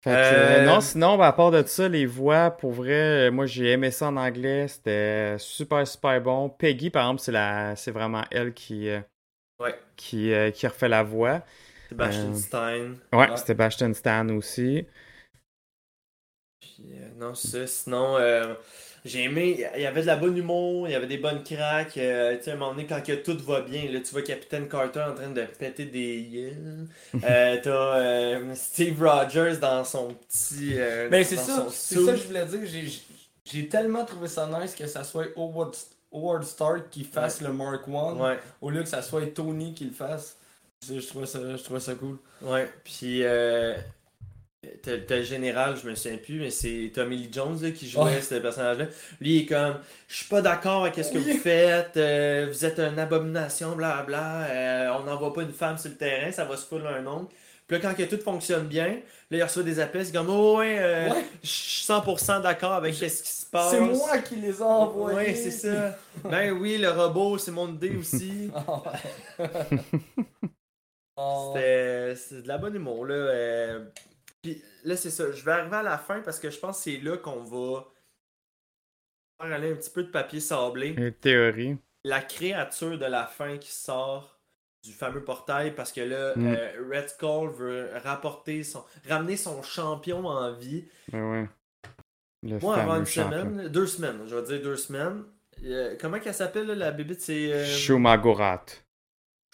Fait 0.02 0.12
que, 0.12 0.18
Euh, 0.20 0.64
euh, 0.64 0.66
non, 0.66 0.82
sinon, 0.82 1.18
ben, 1.18 1.26
à 1.26 1.32
part 1.34 1.52
de 1.52 1.64
ça, 1.66 1.88
les 1.88 2.06
voix, 2.06 2.52
pour 2.52 2.72
vrai, 2.74 3.28
euh, 3.30 3.32
moi 3.32 3.46
j'ai 3.46 3.72
aimé 3.72 3.90
ça 3.90 4.08
en 4.08 4.18
anglais, 4.18 4.68
c'était 4.68 5.38
super, 5.40 5.88
super 5.88 6.22
bon. 6.22 6.50
Peggy, 6.50 6.90
par 6.90 7.04
exemple, 7.06 7.22
c'est 7.22 7.32
la, 7.32 7.76
c'est 7.78 7.92
vraiment 7.92 8.24
elle 8.32 8.54
qui, 8.54 8.90
Ouais. 9.60 9.76
qui, 9.96 10.34
euh, 10.34 10.52
qui 10.52 10.68
refait 10.68 10.90
la 10.90 11.04
voix. 11.04 11.44
Sebastian 11.90 12.34
Euh, 12.34 12.36
Stein. 12.36 12.96
Ouais, 13.14 13.30
Ouais. 13.30 13.38
c'était 13.38 13.54
Bastion 13.56 13.94
Stan 13.94 14.30
aussi. 14.30 14.86
Puis, 16.60 16.94
euh, 16.94 17.10
non, 17.18 17.36
c'est 17.36 17.68
ça. 17.68 17.68
Sinon, 17.68 18.18
euh, 18.18 18.56
j'ai 19.06 19.24
aimé. 19.24 19.66
Il 19.76 19.82
y 19.82 19.86
avait 19.86 20.02
de 20.02 20.08
la 20.08 20.16
bonne 20.16 20.38
humour, 20.38 20.88
il 20.88 20.92
y 20.92 20.96
avait 20.96 21.08
des 21.08 21.18
bonnes 21.18 21.44
cracks. 21.44 21.98
euh, 21.98 22.38
tu 22.38 22.44
sais, 22.44 22.52
à 22.52 22.54
un 22.54 22.58
moment 22.58 22.72
donné, 22.72 22.86
quand 22.88 23.02
que 23.04 23.14
tout 23.14 23.38
va 23.46 23.62
bien, 23.62 23.92
là, 23.92 24.00
tu 24.00 24.12
vois 24.12 24.22
Capitaine 24.22 24.68
Carter 24.70 25.02
en 25.02 25.14
train 25.14 25.30
de 25.30 25.44
péter 25.44 25.86
des. 25.86 26.54
Euh, 27.24 27.58
T'as 27.62 27.98
euh, 28.00 28.56
Steve 28.56 29.02
Rogers 29.02 29.58
dans 29.62 29.84
son 29.84 30.14
petit. 30.14 30.74
euh, 30.78 31.10
Ben 31.10 31.24
c'est 31.24 31.36
ça, 31.38 31.68
c'est 31.70 31.96
ça 32.04 32.12
que 32.14 32.18
je 32.18 32.28
voulais 32.28 32.46
dire. 32.46 32.60
J'ai, 33.46 33.68
tellement 33.68 34.06
trouvé 34.06 34.28
ça 34.28 34.50
nice 34.62 34.74
que 34.74 34.88
ça 34.88 35.04
soit 35.04 35.28
Howard, 35.36 35.76
Howard 36.14 36.44
Stark 36.44 36.90
qui 36.90 37.04
fasse 37.04 37.42
le 37.42 37.52
Mark 37.54 37.88
1 37.88 37.92
Ouais, 38.16 38.40
au 38.62 38.70
lieu 38.70 38.82
que 38.84 38.90
ça 38.90 39.02
soit 39.02 39.26
Tony 39.34 39.74
qui 39.74 39.86
le 39.86 39.92
fasse. 39.92 40.38
Je, 40.88 41.00
je 41.00 41.08
trouvais 41.08 41.26
ça, 41.28 41.40
je 41.56 41.62
trouvais 41.64 41.80
ça 41.80 41.94
cool. 41.96 42.18
ouais. 42.42 42.70
Puis, 42.84 43.24
euh, 44.66 44.68
t'as 44.82 44.98
t'as 45.00 45.18
le 45.18 45.24
général, 45.24 45.76
je 45.82 45.90
me 45.90 45.96
souviens 45.96 46.18
plus, 46.18 46.40
mais 46.40 46.50
c'est 46.50 46.92
Tommy 46.94 47.18
Lee 47.18 47.30
Jones 47.32 47.58
là, 47.62 47.72
qui 47.72 47.90
jouait 47.90 48.04
Ouais. 48.04 48.22
ce 48.22 48.36
personnage-là. 48.36 48.86
Lui, 49.22 49.36
il 49.38 49.42
est 49.44 49.46
comme 49.46 49.80
Je 50.08 50.16
suis 50.18 50.28
pas 50.28 50.42
d'accord 50.42 50.86
avec 50.86 50.96
ce 51.04 51.12
que 51.12 51.18
Oui. 51.18 51.32
vous 51.34 51.38
faites, 51.40 51.98
euh, 51.98 52.48
vous 52.52 52.66
êtes 52.66 52.80
une 52.80 53.00
abomination, 53.00 53.76
blablabla. 53.76 54.46
euh, 54.50 54.90
on 55.00 55.04
n'envoie 55.04 55.34
pas 55.34 55.42
une 55.44 55.54
femme 55.54 55.78
sur 55.78 55.90
le 55.92 55.98
terrain, 55.98 56.32
ça 56.32 56.46
va 56.46 56.58
se 56.58 56.66
foutre 56.66 56.86
un 56.88 57.02
nombre. 57.02 57.30
Puis 57.66 57.78
là, 57.78 57.82
quand 57.90 57.96
que 57.96 58.04
tout 58.04 58.22
fonctionne 58.22 58.68
bien, 58.68 58.88
là, 58.88 59.38
il 59.38 59.42
reçoit 59.44 59.64
des 59.64 59.80
appels, 59.80 60.06
c'est 60.06 60.12
comme 60.12 60.30
Oh, 60.30 60.58
ouais, 60.58 60.78
euh, 60.80 61.10
Ouais. 61.10 61.24
je 61.42 61.48
suis 61.48 61.86
100% 61.86 62.42
d'accord 62.42 62.74
avec 62.74 62.94
ce 62.94 63.06
qui 63.06 63.10
se 63.32 63.46
passe. 63.46 63.72
C'est 63.72 63.80
moi 63.80 64.18
qui 64.18 64.36
les 64.36 64.60
ai 64.60 64.62
envoyés. 64.62 65.18
Ouais, 65.30 65.34
c'est 65.34 65.50
ça. 65.50 65.98
ben 66.30 66.52
oui, 66.52 66.78
le 66.78 66.90
robot, 66.92 67.38
c'est 67.38 67.52
mon 67.52 67.70
idée 67.74 67.96
aussi. 67.96 68.52
Oh. 71.16 71.54
C'était 71.56 72.16
c'est 72.16 72.42
de 72.42 72.48
la 72.48 72.58
bonne 72.58 72.76
humour, 72.76 73.06
là. 73.06 73.78
Puis 74.44 74.62
là, 74.84 74.96
c'est 74.98 75.10
ça. 75.10 75.32
Je 75.32 75.44
vais 75.44 75.52
arriver 75.54 75.78
à 75.78 75.84
la 75.84 75.98
fin 75.98 76.20
parce 76.22 76.40
que 76.40 76.50
je 76.52 76.60
pense 76.60 76.78
que 76.78 76.84
c'est 76.84 76.98
là 76.98 77.18
qu'on 77.18 77.42
va 77.44 77.86
faire 79.42 79.52
aller 79.54 79.72
un 79.72 79.76
petit 79.76 79.90
peu 79.90 80.04
de 80.04 80.10
papier 80.10 80.40
sablé. 80.42 80.90
Une 80.90 81.12
théorie. 81.14 81.78
La 82.04 82.20
créature 82.22 82.98
de 83.00 83.06
la 83.06 83.26
fin 83.26 83.58
qui 83.58 83.72
sort 83.72 84.38
du 84.84 84.92
fameux 84.92 85.24
portail 85.24 85.74
parce 85.74 85.94
que 85.94 86.02
là, 86.02 86.34
Mm. 86.36 86.46
euh, 86.48 86.90
Red 86.92 87.10
Skull 87.10 87.50
veut 87.52 87.90
rapporter 88.04 88.64
son, 88.64 88.84
ramener 89.08 89.38
son 89.38 89.64
champion 89.64 90.26
en 90.28 90.52
vie. 90.52 90.84
Ouais. 91.14 91.48
Le 92.44 92.60
Moi, 92.60 92.76
avant 92.76 92.98
une 92.98 93.06
champion. 93.06 93.40
semaine, 93.40 93.68
deux 93.70 93.88
semaines, 93.88 94.20
je 94.28 94.36
vais 94.36 94.44
dire 94.44 94.62
deux 94.62 94.76
semaines. 94.76 95.24
euh, 95.64 95.96
comment 96.02 96.20
qu'elle 96.20 96.34
s'appelle 96.34 96.68
la 96.68 96.92
bébite 96.92 97.22
C'est 97.22 97.54
euh, 97.54 97.66
Shumagorat. 97.66 98.66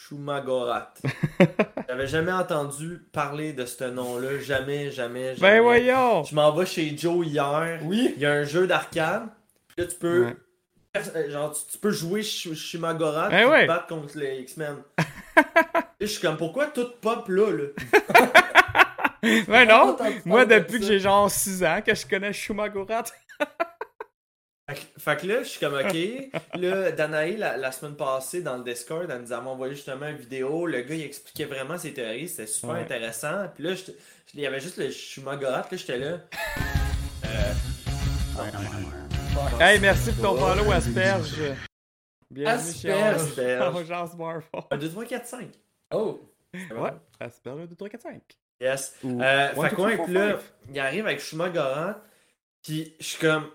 Shumagorat. 0.10 0.94
J'avais 1.90 2.08
jamais 2.08 2.32
entendu 2.32 3.02
parler 3.12 3.52
de 3.52 3.66
ce 3.66 3.84
nom-là. 3.84 4.40
Jamais, 4.40 4.92
jamais, 4.92 5.36
jamais. 5.36 5.40
Ben 5.58 5.62
voyons! 5.62 6.24
Je 6.24 6.34
m'en 6.36 6.52
vais 6.56 6.66
chez 6.66 6.98
Joe 6.98 7.28
hier. 7.28 7.80
Oui. 7.84 8.14
Il 8.16 8.22
y 8.22 8.26
a 8.26 8.32
un 8.32 8.44
jeu 8.46 8.66
d'arcade. 8.66 9.24
Puis 9.68 9.76
là, 9.82 9.86
tu 9.88 9.96
peux. 9.98 10.26
Ouais. 10.28 10.36
euh, 11.16 11.30
Genre, 11.30 11.52
tu, 11.52 11.72
tu 11.74 11.78
peux 11.78 11.92
jouer 11.92 12.22
Sh- 12.22 12.54
Shumagorat 12.56 13.30
Ben 13.30 13.40
et 13.42 13.46
ouais. 13.46 13.64
te 13.64 13.68
battre 13.68 13.88
contre 13.88 14.18
les 14.18 14.40
X-Men. 14.40 14.78
Et 16.02 16.08
je 16.08 16.12
suis 16.14 16.22
comme, 16.22 16.38
pourquoi 16.38 16.68
tout 16.68 16.88
pop 17.02 17.28
là, 17.28 17.52
là? 17.52 17.66
Ben 19.50 19.66
non! 19.68 19.98
Moi, 20.24 20.46
depuis 20.46 20.80
que 20.80 20.86
j'ai 20.86 21.00
genre 21.00 21.30
6 21.30 21.62
ans 21.66 21.82
que 21.86 21.94
je 21.94 22.08
connais 22.08 22.32
Shumagorat. 22.32 23.04
Fait 24.98 25.18
que, 25.20 25.26
là, 25.28 25.44
je 25.44 25.48
suis 25.50 25.60
comme, 25.60 25.74
ok. 25.74 25.96
Là, 26.62 26.92
Danae, 26.92 27.38
la, 27.38 27.58
la 27.58 27.72
semaine 27.72 27.96
passée, 27.96 28.42
dans 28.42 28.58
le 28.58 28.64
Discord, 28.64 29.10
elle 29.10 29.22
nous 29.22 29.32
avait 29.32 29.48
envoyé 29.48 29.74
justement 29.76 30.08
une 30.08 30.18
vidéo. 30.18 30.66
Le 30.68 30.82
gars, 30.82 30.96
il 30.96 31.04
expliquait 31.04 31.46
vraiment 31.46 31.78
ses 31.78 31.94
théories. 31.94 32.28
C'était 32.28 32.48
super 32.48 32.72
Ouais. 32.76 32.82
intéressant. 32.82 33.48
Puis 33.56 33.64
là, 33.64 33.74
je- 33.74 33.86
je- 33.86 33.92
il 34.36 34.42
y 34.42 34.46
avait 34.48 34.60
juste 34.60 34.78
le 34.78 34.92
Shumagorat. 34.92 35.68
Là, 35.72 35.78
j'étais 35.78 35.98
là. 35.98 36.20
Euh. 37.26 37.54
Hey, 39.60 39.80
merci 39.80 40.12
pour 40.14 40.36
ton 40.36 40.38
follow, 40.38 40.72
Asperge. 40.72 41.34
Bienvenue 42.30 42.74
chez 42.74 42.92
Asperge. 42.92 43.22
Asperge. 43.22 43.76
Agence 43.92 44.16
Marvel. 44.18 44.44
1, 44.72 44.78
2, 44.78 44.90
3, 44.90 45.06
4, 45.06 45.26
5. 45.26 45.48
Oh. 45.94 46.22
Ouais, 46.54 46.92
Asperge 47.20 47.68
2, 47.68 47.76
3, 47.76 47.90
4, 47.90 48.02
5. 48.02 48.22
Yes. 48.62 48.94
Ou 49.04 49.22
Euh, 49.22 49.50
fait 49.50 49.76
puis 50.04 50.14
là, 50.14 50.38
il 50.72 50.80
arrive 50.80 51.06
avec 51.08 51.22
Shumagorat, 51.22 52.02
puis 52.62 52.94
je 53.00 53.06
suis 53.06 53.18
comme. 53.20 53.50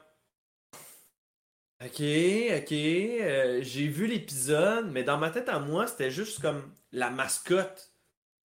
Ok, 1.83 2.01
ok, 2.01 2.73
euh, 2.73 3.61
j'ai 3.63 3.89
vu 3.89 4.07
l'épisode, 4.07 4.91
mais 4.91 5.03
dans 5.05 5.19
ma 5.19 5.31
tête 5.31 5.49
à 5.49 5.59
moi, 5.59 5.87
c'était 5.87 6.11
juste 6.11 6.41
comme 6.41 6.73
la 6.93 7.11
mascotte 7.11 7.93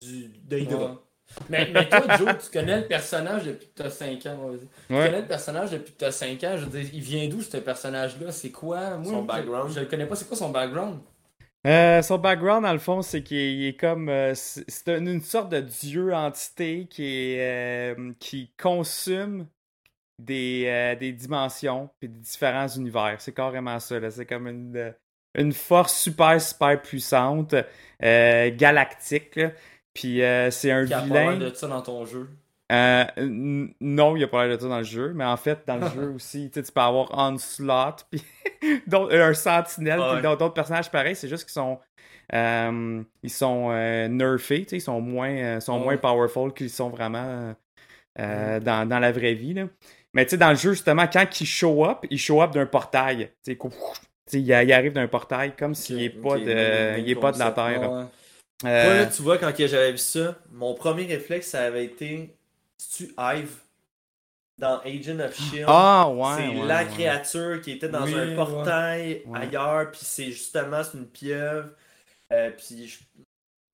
du 0.02 0.30
de 0.30 0.58
Hydra. 0.60 0.94
Ouais. 0.94 0.98
Mais, 1.50 1.70
mais 1.72 1.88
toi, 1.90 2.08
Joe, 2.18 2.38
tu 2.44 2.50
connais 2.52 2.82
le 2.82 2.88
personnage 2.88 3.46
depuis 3.46 3.68
que 3.68 3.74
t'as 3.84 3.90
5 3.92 4.26
ans. 4.28 4.50
vas-y. 4.50 4.68
Tu 4.92 4.96
Ouais. 4.96 5.06
connais 5.06 5.22
le 5.22 5.28
personnage 5.28 5.72
depuis 5.72 5.94
que 5.94 5.98
t'as 6.00 6.12
5 6.12 6.44
ans. 6.44 6.58
Je 6.58 6.66
veux 6.66 6.82
dire, 6.82 6.90
il 6.94 7.02
vient 7.02 7.28
d'où 7.30 7.42
ce 7.42 7.58
personnage-là? 7.58 8.32
C'est 8.32 8.52
quoi? 8.52 8.98
Moi, 8.98 9.14
Son 9.14 9.22
je- 9.24 9.28
background. 9.28 9.74
Je, 9.74 9.80
le 9.82 9.86
connais 9.86 10.08
pas. 10.08 10.16
C'est 10.16 10.28
quoi 10.28 10.38
son 10.38 10.50
background? 10.50 11.00
Euh, 11.68 12.02
son 12.02 12.18
background, 12.18 12.64
dans 12.64 12.72
le 12.74 12.80
fond, 12.80 13.02
c'est 13.02 13.22
qu'il 13.24 13.38
est, 13.38 13.54
il 13.56 13.66
est 13.68 13.78
comme. 13.78 14.08
euh, 14.10 14.34
c'est 14.34 14.64
c'est 14.70 14.98
une, 14.98 15.08
une 15.10 15.22
sorte 15.22 15.50
de 15.52 15.60
dieu 15.60 16.14
entité 16.14 16.88
qui, 16.90 17.04
est, 17.34 17.96
euh, 17.98 18.14
qui 18.20 18.54
consume 18.58 19.48
des, 20.20 20.66
euh, 20.68 20.96
des 20.96 21.12
dimensions 21.14 21.90
puis 22.00 22.10
des 22.10 22.20
différents 22.20 22.68
univers. 22.68 23.16
C'est 23.20 23.34
carrément 23.34 23.80
ça. 23.80 24.00
là. 24.00 24.12
C'est 24.12 24.26
comme 24.26 24.48
une, 24.48 24.76
euh, 24.78 24.92
une 25.36 25.54
force 25.54 25.98
super, 26.00 26.40
super 26.42 26.82
puissante, 26.82 27.56
euh, 28.04 28.52
galactique. 28.56 29.36
là. 29.36 29.52
Puis 29.94 30.22
euh, 30.22 30.52
c'est 30.52 30.72
un 30.72 30.86
Qui 30.86 30.94
a 30.94 31.00
pas 31.00 31.06
vilain. 31.06 31.32
l'air 31.38 31.50
de 31.52 31.56
ça 31.56 31.68
dans 31.68 31.82
ton 31.82 32.06
jeu 32.06 32.30
Euh, 32.72 33.04
non, 33.18 34.16
il 34.16 34.20
n'y 34.20 34.24
a 34.24 34.28
pas 34.28 34.48
de 34.48 34.58
ça 34.60 34.68
dans 34.68 34.78
le 34.78 34.84
jeu, 34.84 35.14
mais 35.16 35.26
en 35.26 35.38
fait, 35.38 35.64
dans 35.66 35.78
le 35.78 35.88
jeu 35.96 36.10
aussi, 36.12 36.52
tu 36.52 36.62
peux 36.62 36.82
avoir 36.82 37.10
Onslaught, 37.18 38.06
puis 38.12 38.22
un 38.94 39.34
Sentinelle, 39.34 40.00
Ah 40.02 40.08
puis 40.10 40.16
ouais. 40.18 40.22
d'autres 40.22 40.38
d'autres 40.38 40.54
personnages 40.54 40.92
pareils, 40.92 41.16
c'est 41.16 41.28
juste 41.28 41.46
qu'ils 41.46 41.54
sont, 41.54 41.80
euh, 42.34 43.02
ils 43.24 43.30
sont 43.32 43.70
nerfés, 44.10 44.68
ils 44.72 44.82
sont 44.82 45.02
moins, 45.02 45.60
sont 45.60 45.78
Ouais. 45.80 45.84
moins 45.84 45.98
powerful 45.98 46.54
qu'ils 46.54 46.70
sont 46.70 46.90
vraiment 46.90 47.56
dans, 48.18 48.88
dans 48.88 49.00
la 49.00 49.12
vraie 49.12 49.34
vie, 49.34 49.54
là. 49.56 49.64
Mais 50.14 50.26
tu 50.26 50.32
sais, 50.32 50.38
dans 50.38 50.50
le 50.50 50.56
jeu, 50.56 50.72
justement, 50.74 51.08
quand 51.08 51.42
ils 51.42 51.46
show 51.46 51.86
up, 51.86 52.00
ils 52.10 52.18
show 52.18 52.42
up 52.42 52.52
d'un 52.52 52.66
portail, 52.66 53.32
tu 53.44 53.54
sais, 53.54 54.40
il, 54.40 54.48
il 54.48 54.74
arrive 54.74 54.94
d'un 54.94 55.08
portail 55.08 55.56
comme 55.56 55.76
s'il 55.76 55.98
n'est 55.98 56.10
Ok, 56.10 56.22
pas, 56.22 56.38
de, 56.38 57.00
il 57.00 57.10
est 57.10 57.16
pas 57.16 57.32
de 57.32 57.40
la. 57.40 57.52
Terre. 57.52 57.92
Ouais. 57.92 58.06
Euh, 58.66 58.84
Moi, 58.86 58.94
là, 58.96 59.06
tu 59.06 59.22
vois, 59.22 59.38
quand 59.38 59.54
que 59.56 59.68
j'avais 59.68 59.92
vu 59.92 59.98
ça, 59.98 60.38
mon 60.52 60.74
premier 60.74 61.06
réflexe, 61.06 61.48
ça 61.50 61.62
avait 61.62 61.86
été 61.86 62.36
tu 62.96 63.14
Hive? 63.18 63.52
Dans 64.58 64.80
Agent 64.82 65.20
of 65.22 65.34
Shield. 65.36 65.66
ah, 65.68 66.10
ouais. 66.10 66.36
c'est 66.38 66.48
ouais, 66.60 66.68
la 66.68 66.84
ouais. 66.84 66.90
créature 66.90 67.62
qui 67.62 67.72
était 67.72 67.88
dans 67.88 68.04
Oui, 68.04 68.14
un 68.14 68.36
portail 68.36 69.24
Ouais. 69.26 69.40
ailleurs, 69.40 69.90
puis 69.92 70.02
c'est 70.04 70.32
justement 70.32 70.84
c'est 70.84 70.98
une 70.98 71.08
pieuvre. 71.08 71.70
Euh, 72.34 72.52
puis 72.52 72.88
je- 72.88 73.00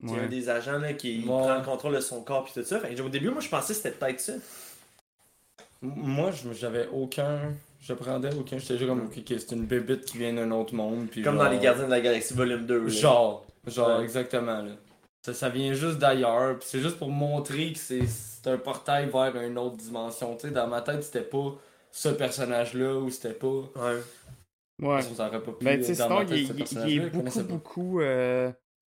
il 0.02 0.10
y 0.10 0.18
a 0.18 0.22
un 0.22 0.26
des 0.26 0.48
agents 0.48 0.78
là, 0.78 0.92
qui 0.92 1.20
Ouais. 1.20 1.24
prend 1.26 1.56
le 1.56 1.64
contrôle 1.64 1.94
de 1.94 2.00
son 2.00 2.22
corps 2.22 2.44
puis 2.44 2.52
tout 2.54 2.62
ça. 2.64 2.78
Fait 2.80 3.00
au 3.00 3.08
début, 3.08 3.30
moi 3.30 3.40
je 3.40 3.48
pensais 3.48 3.72
que 3.74 3.80
c'était 3.80 3.92
peut-être 3.96 4.20
ça. 4.20 4.34
Moi, 5.94 6.30
je- 6.32 6.52
j'avais 6.52 6.88
aucun. 6.92 7.52
Je 7.80 7.92
prendais 7.92 8.34
aucun. 8.34 8.58
J'étais 8.58 8.78
juste 8.78 8.88
comme, 8.88 9.04
ok, 9.06 9.12
ok, 9.18 9.24
c'est 9.38 9.52
une 9.52 9.64
bébite 9.66 10.04
qui 10.06 10.18
vient 10.18 10.32
d'un 10.32 10.50
autre 10.50 10.74
monde. 10.74 11.06
Puis 11.10 11.22
Comme 11.22 11.36
genre- 11.36 11.44
dans 11.44 11.50
Les 11.50 11.58
Gardiens 11.58 11.84
de 11.86 11.90
la 11.90 12.00
Galaxie 12.00 12.34
volume 12.34 12.66
2. 12.66 12.82
là. 12.84 12.88
Genre, 12.88 13.46
genre, 13.66 13.98
Ouais. 13.98 14.04
exactement. 14.04 14.62
Là. 14.62 14.72
Ça, 15.24 15.34
ça 15.34 15.48
vient 15.48 15.72
juste 15.72 15.98
d'ailleurs. 15.98 16.58
puis 16.58 16.68
C'est 16.68 16.80
juste 16.80 16.98
pour 16.98 17.10
montrer 17.10 17.72
que 17.72 17.78
c'est 17.78 18.06
c'est 18.06 18.50
un 18.52 18.58
portail 18.58 19.08
vers 19.10 19.36
une 19.42 19.58
autre 19.58 19.76
dimension. 19.76 20.36
Tu 20.36 20.48
sais, 20.48 20.54
dans 20.54 20.66
ma 20.68 20.80
tête, 20.82 21.02
c'était 21.02 21.20
pas 21.22 21.54
ce 21.90 22.08
personnage-là 22.10 22.94
ou 22.96 23.10
c'était 23.10 23.34
pas. 23.34 23.46
Ouais. 23.48 24.00
Ouais. 24.82 25.02
Ça 25.02 25.26
aurait 25.28 25.42
pas 25.42 25.52
pu, 25.52 25.64
Mais 25.64 25.78
tu 25.78 25.84
sais, 25.84 25.96
dans 25.96 26.04
sinon, 26.04 26.18
ma 26.20 26.24
tête, 26.26 26.38
il, 26.38 26.60
il- 26.60 26.88
il 26.90 27.02
est 27.02 27.10
beaucoup, 27.10 27.42
beaucoup 27.42 28.00
euh, 28.00 28.52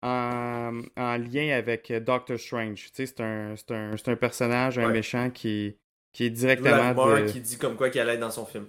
en, 0.03 0.81
en 0.97 1.17
lien 1.17 1.55
avec 1.57 1.91
euh, 1.91 1.99
Doctor 1.99 2.37
Strange. 2.39 2.85
Tu 2.91 2.91
sais, 2.93 3.05
c'est 3.05 3.21
un, 3.21 3.55
c'est 3.55 3.71
un, 3.73 3.95
c'est 3.97 4.09
un 4.11 4.15
personnage, 4.15 4.77
un 4.79 4.87
Ouais. 4.87 4.93
méchant 4.93 5.29
qui, 5.29 5.75
qui 6.17 6.25
est 6.25 6.29
directement. 6.31 6.75
la 6.77 6.89
rumeur 6.93 7.21
de- 7.25 7.31
qui 7.31 7.39
dit 7.41 7.57
comme 7.57 7.75
quoi 7.75 7.89
qu'il 7.91 8.01
allait 8.01 8.15
être 8.15 8.19
dans 8.19 8.31
son 8.31 8.45
film. 8.45 8.65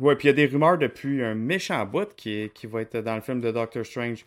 Ouais, 0.00 0.14
puis 0.16 0.26
il 0.28 0.30
y 0.30 0.30
a 0.30 0.34
des 0.34 0.46
rumeurs 0.46 0.78
depuis 0.78 1.22
un 1.24 1.34
méchant 1.34 1.84
bout 1.86 2.14
qui, 2.14 2.30
est- 2.42 2.52
qui 2.52 2.66
va 2.66 2.82
être 2.82 2.98
dans 2.98 3.14
le 3.16 3.20
film 3.20 3.40
de 3.40 3.50
Doctor 3.50 3.84
Strange. 3.84 4.24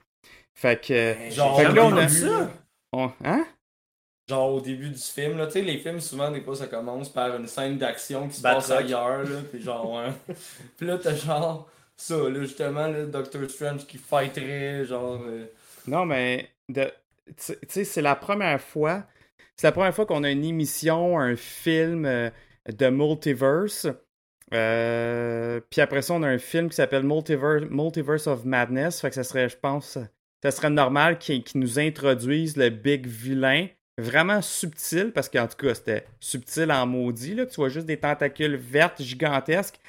Fait 0.54 0.82
que. 0.82 1.14
Ben, 1.14 1.32
Genre, 1.32 1.58
fait 1.60 1.68
que 1.68 1.72
là, 1.74 1.86
on 1.86 1.96
a- 1.98 2.08
ça. 2.10 2.52
on- 2.94 3.12
hein? 3.24 3.46
Genre 4.30 4.54
au 4.56 4.60
début 4.62 4.90
du 4.90 5.00
film, 5.00 5.38
là, 5.38 5.46
tu 5.48 5.54
sais, 5.54 5.62
les 5.62 5.78
films, 5.78 6.02
souvent, 6.02 6.30
des 6.32 6.42
fois, 6.42 6.56
ça 6.56 6.68
commence 6.68 7.08
par 7.10 7.36
une 7.38 7.48
scène 7.48 7.78
d'action 7.78 8.28
qui 8.28 8.36
se 8.38 8.42
passe 8.42 8.70
ailleurs, 8.72 9.24
là, 9.24 9.40
puis 9.50 9.62
genre, 9.62 9.90
ouais. 9.94 10.12
puis 10.78 10.86
là, 10.86 10.98
t'as 10.98 11.16
genre 11.16 11.70
ça, 11.96 12.18
là, 12.18 12.42
justement, 12.42 12.88
là, 12.88 13.06
Doctor 13.06 13.50
Strange 13.50 13.86
qui 13.88 13.98
fighterait, 13.98 14.84
genre. 14.86 15.22
euh, 15.26 15.46
Non, 15.88 16.06
mais 16.06 16.50
de- 16.68 16.92
tu 17.28 17.34
sais- 17.38 17.60
tu 17.62 17.68
sais, 17.70 17.84
c'est 17.86 18.02
la 18.02 18.16
première 18.18 18.60
fois. 18.62 19.04
C'est 19.56 19.68
la 19.68 19.72
première 19.72 19.96
fois 19.96 20.06
qu'on 20.06 20.24
a 20.26 20.30
une 20.30 20.44
émission, 20.44 21.18
un 21.18 21.36
film 21.38 22.06
euh, 22.06 22.30
de 22.68 22.90
multiverse. 22.90 23.88
Euh, 24.54 25.60
puis 25.70 25.82
après 25.82 26.02
ça, 26.02 26.14
on 26.14 26.24
a 26.24 26.28
un 26.28 26.38
film 26.38 26.70
qui 26.70 26.76
s'appelle 26.76 27.04
Multiverse, 27.04 27.66
Multiverse 27.70 28.28
of 28.28 28.46
Madness. 28.46 29.02
Fait 29.02 29.10
que 29.10 29.16
ça 29.16 29.24
serait, 29.24 29.50
je 29.50 29.58
pense, 29.58 29.98
ça 30.42 30.52
serait 30.52 30.70
normal 30.70 31.18
qu'ils 31.18 31.44
nous 31.56 31.80
introduisent 31.80 32.56
le 32.56 32.70
big 32.70 33.08
vilain 33.08 33.68
vraiment 34.00 34.42
subtil, 34.42 35.12
parce 35.12 35.28
qu'en 35.28 35.48
tout 35.48 35.58
cas, 35.58 35.74
c'était 35.74 36.06
subtil 36.20 36.72
en 36.72 36.86
maudit, 36.86 37.34
là, 37.34 37.46
que 37.46 37.50
tu 37.50 37.56
vois 37.56 37.70
juste 37.70 37.88
des 37.88 37.98
tentacules 37.98 38.56
vertes 38.56 39.02
gigantesques. 39.02 39.80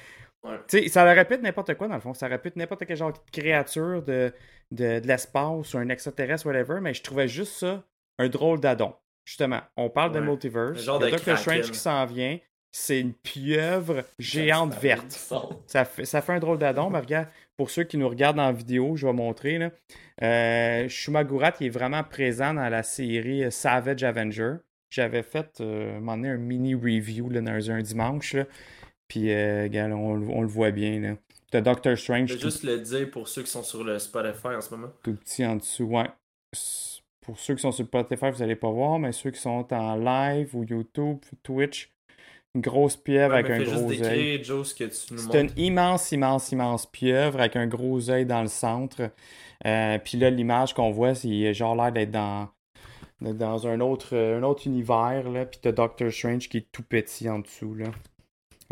Ouais. 0.43 0.57
Tu 0.67 0.81
sais, 0.81 0.87
ça 0.89 1.03
aurait 1.03 1.25
pu 1.25 1.35
être 1.35 1.41
n'importe 1.41 1.75
quoi, 1.75 1.87
dans 1.87 1.95
le 1.95 2.01
fond. 2.01 2.13
Ça 2.13 2.25
aurait 2.25 2.41
pu 2.41 2.47
être 2.47 2.55
n'importe 2.55 2.85
quel 2.85 2.97
genre 2.97 3.13
de 3.13 3.19
créature 3.31 4.01
de, 4.01 4.33
de, 4.71 4.99
de 4.99 5.07
l'espace 5.07 5.73
ou 5.73 5.77
un 5.77 5.89
extraterrestre, 5.89 6.47
whatever, 6.47 6.79
mais 6.81 6.93
je 6.93 7.03
trouvais 7.03 7.27
juste 7.27 7.53
ça 7.53 7.83
un 8.17 8.29
drôle 8.29 8.59
d'adon. 8.59 8.95
Justement, 9.25 9.61
on 9.77 9.91
parle 9.91 10.11
de 10.11 10.19
multiverse. 10.19 10.79
Un 10.79 10.83
genre 10.83 10.99
de 10.99 11.09
Doctor. 11.09 11.37
Strange 11.37 11.69
qui 11.69 11.77
s'en 11.77 12.03
vient. 12.05 12.39
C'est 12.71 12.99
une 12.99 13.13
pieuvre 13.13 14.03
géante 14.19 14.75
verte. 14.75 15.11
Ça 15.65 15.85
fait, 15.85 16.05
ça 16.05 16.21
fait 16.21 16.33
un 16.33 16.39
drôle 16.39 16.59
d'adon. 16.59 16.89
Mais 16.89 16.99
regarde, 16.99 17.27
pour 17.57 17.69
ceux 17.71 17.83
qui 17.83 17.97
nous 17.97 18.07
regardent 18.07 18.39
en 18.39 18.53
vidéo, 18.53 18.95
je 18.95 19.07
vais 19.07 19.13
montrer. 19.13 19.57
Là. 19.57 19.71
Euh, 20.21 20.87
Shumagurat 20.87 21.53
il 21.59 21.67
est 21.67 21.69
vraiment 21.71 22.03
présent 22.03 22.53
dans 22.53 22.69
la 22.69 22.83
série 22.83 23.51
Savage 23.51 24.03
Avenger. 24.03 24.55
J'avais 24.91 25.23
fait 25.23 25.59
euh, 25.61 25.97
un 25.97 25.99
moment 25.99 26.17
donné, 26.17 26.29
un 26.29 26.37
mini 26.37 26.75
review 26.75 27.29
là, 27.29 27.41
dans 27.41 27.71
un 27.71 27.81
dimanche. 27.81 28.33
là. 28.33 28.45
Puis, 29.07 29.31
euh, 29.31 29.63
regarde, 29.63 29.91
on, 29.93 30.13
le- 30.15 30.27
on 30.29 30.41
le 30.41 30.47
voit 30.47 30.71
bien. 30.71 30.99
Là. 30.99 31.15
T'as 31.51 31.61
Doctor 31.61 31.97
Strange 31.97 32.29
Je 32.29 32.33
vais 32.35 32.39
juste 32.39 32.63
le 32.63 32.77
dire 32.79 33.09
pour 33.09 33.27
ceux 33.27 33.41
qui 33.41 33.49
sont 33.49 33.63
sur 33.63 33.83
le 33.83 33.97
Spotify 33.97 34.49
en 34.49 34.61
ce 34.61 34.69
moment. 34.75 34.89
tout 35.01 35.15
petit 35.15 35.43
en 35.45 35.55
dessous. 35.55 35.85
Ouais. 35.85 36.05
Pour 37.21 37.39
ceux 37.39 37.55
qui 37.55 37.61
sont 37.61 37.71
sur 37.71 37.85
Spotify, 37.85 38.29
vous 38.31 38.39
n'allez 38.39 38.55
pas 38.55 38.69
voir, 38.69 38.99
mais 38.99 39.11
ceux 39.11 39.31
qui 39.31 39.39
sont 39.39 39.65
en 39.73 39.95
live 39.95 40.55
ou 40.55 40.63
YouTube, 40.63 41.17
Twitch, 41.43 41.91
une 42.55 42.61
grosse 42.61 42.95
pieuvre 42.97 43.33
Ouais, 43.33 43.39
avec 43.39 43.51
un 43.51 43.59
juste 43.59 43.73
gros 43.75 43.91
œil. 43.91 43.97
décrire, 43.97 44.43
Joe, 44.43 44.67
ce 44.67 44.73
que 44.75 44.83
tu 44.85 45.13
nous 45.13 45.19
C'est 45.31 45.41
une 45.41 45.51
immense, 45.57 46.11
immense, 46.11 46.51
immense 46.51 46.85
pieuvre 46.87 47.39
avec 47.39 47.55
un 47.55 47.67
gros 47.67 48.09
œil 48.09 48.25
dans 48.25 48.41
le 48.41 48.47
centre. 48.47 49.11
Euh, 49.65 49.97
puis 50.03 50.17
là, 50.17 50.29
l'image 50.29 50.73
qu'on 50.73 50.89
voit, 50.91 51.13
c'est 51.15 51.53
genre 51.53 51.75
l'air 51.75 51.91
d'être 51.91 52.11
dans, 52.11 52.49
dans 53.21 53.67
un 53.67 53.79
autre, 53.81 54.09
euh, 54.13 54.39
un 54.39 54.43
autre 54.43 54.65
univers. 54.65 55.29
Là. 55.29 55.45
Puis 55.45 55.59
t'as 55.61 55.71
Doctor 55.71 56.11
Strange 56.11 56.49
qui 56.49 56.57
est 56.57 56.67
tout 56.71 56.83
petit 56.83 57.29
en 57.29 57.39
dessous. 57.39 57.75
Là. 57.75 57.87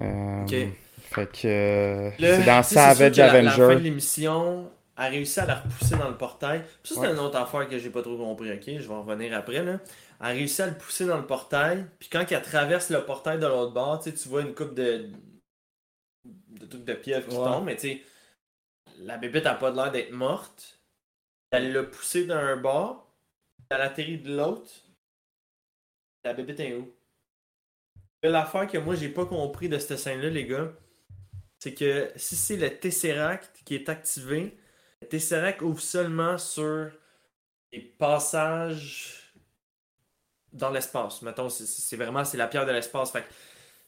Euh, 0.02 0.44
Ok. 0.44 0.56
Fait 1.10 1.26
que 1.32 2.12
c'est 2.20 2.46
dans 2.46 2.64
Savage 2.64 3.14
que 3.14 3.18
la- 3.20 3.42
La, 3.42 3.52
fin 3.52 3.58
de 3.58 3.62
Avenger. 3.64 3.84
l'émission 3.84 4.70
a 4.98 5.08
réussi 5.08 5.40
à 5.40 5.46
la 5.46 5.56
repousser 5.56 5.96
dans 5.96 6.10
le 6.10 6.18
portail. 6.18 6.64
Ça, 6.84 6.96
c'est 6.96 7.00
Ouais. 7.02 7.12
une 7.12 7.20
autre 7.20 7.38
affaire 7.38 7.68
que 7.70 7.78
j'ai 7.78 7.90
pas 7.90 8.02
trop 8.02 8.18
compris, 8.18 8.52
ok? 8.52 8.62
Je 8.66 8.88
vais 8.88 8.94
en 8.94 9.04
revenir 9.04 9.34
après, 9.38 9.64
là. 9.64 9.80
Elle 10.20 10.26
a 10.28 10.30
réussi 10.30 10.62
à 10.62 10.68
le 10.68 10.78
pousser 10.78 11.06
dans 11.06 11.18
le 11.18 11.26
portail. 11.28 11.88
Puis 12.00 12.10
quand 12.10 12.26
elle 12.32 12.42
traverse 12.42 12.90
le 12.90 13.06
portail 13.06 13.40
de 13.40 13.48
l'autre 13.48 13.74
bord, 13.74 14.00
tu 14.04 14.12
vois 14.30 14.42
une 14.42 14.54
coupe 14.56 14.74
de. 14.76 15.10
de 16.26 16.66
trucs 16.66 16.86
de 16.86 16.94
pieuvre 16.94 17.28
qui 17.28 17.36
Ouais. 17.36 17.44
tombent, 17.44 17.66
mais 17.66 17.76
tu 17.76 17.82
sais, 17.88 18.04
la 19.00 19.18
bébête 19.18 19.46
a 19.46 19.56
pas 19.56 19.72
l'air 19.72 19.92
d'être 19.92 20.12
morte. 20.12 20.80
Elle 21.52 21.74
l'a 21.74 21.84
poussé 21.84 22.26
d'un 22.26 22.58
bord, 22.58 23.16
elle 23.70 23.82
atterrit 23.82 24.20
de 24.20 24.36
l'autre. 24.36 24.72
La 26.24 26.34
bébête 26.34 26.60
est 26.60 26.76
où? 26.76 26.94
L'affaire 28.24 28.68
que 28.68 28.78
moi 28.78 28.96
j'ai 28.96 29.10
pas 29.10 29.26
compris 29.26 29.70
de 29.70 29.78
cette 29.78 29.98
scène-là, 29.98 30.30
les 30.30 30.46
gars, 30.46 30.74
c'est 31.60 31.74
que 31.74 32.12
si 32.16 32.36
c'est 32.36 32.58
le 32.58 32.80
Tesseract 32.80 33.64
qui 33.66 33.76
est 33.76 33.90
activé, 33.90 34.58
le 35.02 35.08
Tesseract 35.08 35.62
ouvre 35.62 35.82
seulement 35.82 36.38
sur 36.38 36.92
les 37.72 37.82
passages 37.82 39.17
dans 40.58 40.70
l'espace. 40.72 41.22
Mettons, 41.22 41.50
c'est- 41.50 41.96
vraiment 41.96 42.26
c'est 42.26 42.38
la 42.38 42.48
pierre 42.48 42.66
de 42.66 42.72
l'espace. 42.72 43.12
Fait 43.12 43.22
que 43.22 43.28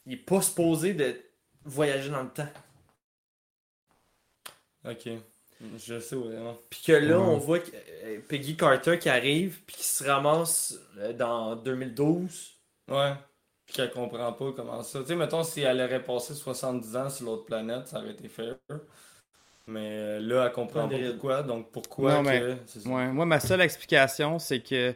il 0.06 0.14
est 0.14 0.18
pas 0.18 0.42
supposé 0.42 0.94
de 0.94 1.16
voyager 1.66 2.10
dans 2.10 2.24
le 2.24 2.30
temps. 2.30 2.48
Ok. 4.86 5.10
Je 5.78 6.00
sais 6.00 6.16
vraiment. 6.16 6.58
Puis 6.70 6.82
que 6.86 6.94
là, 6.94 7.20
on 7.20 7.38
voit 7.38 7.60
que, 7.60 7.70
euh, 8.06 8.20
Peggy 8.30 8.56
Carter 8.56 8.98
qui 8.98 9.10
arrive, 9.10 9.60
puis 9.68 9.76
qui 9.76 9.84
se 9.84 10.06
ramasse 10.06 10.80
euh, 10.98 11.12
dans 11.12 11.56
2012. 11.58 12.54
Ouais. 12.90 13.14
Puis 13.66 13.76
qu'elle 13.76 13.92
comprend 13.92 14.32
pas 14.32 14.54
comment 14.56 14.82
ça. 14.84 15.02
Tu 15.02 15.08
sais, 15.08 15.16
mettons, 15.16 15.44
si 15.44 15.62
elle 15.62 15.82
aurait 15.82 16.02
passé 16.02 16.34
70 16.34 16.96
ans 16.96 17.10
sur 17.10 17.26
l'autre 17.26 17.46
planète, 17.46 17.88
ça 17.90 18.00
aurait 18.00 18.12
été 18.12 18.30
fair. 18.30 18.56
Mais 19.68 19.90
euh, 19.92 20.20
là, 20.22 20.46
elle 20.46 20.52
comprend 20.54 20.88
Pas 20.88 20.98
pourquoi. 20.98 21.44
Donc 21.44 21.72
pourquoi 21.72 22.14
Non, 22.16 22.22
mais- 22.24 22.40
que. 22.40 22.56
ça? 22.80 22.90
Ouais, 22.90 23.08
moi, 23.12 23.26
ma 23.26 23.40
seule 23.42 23.62
explication, 23.62 24.40
c'est 24.40 24.62
que 24.62 24.96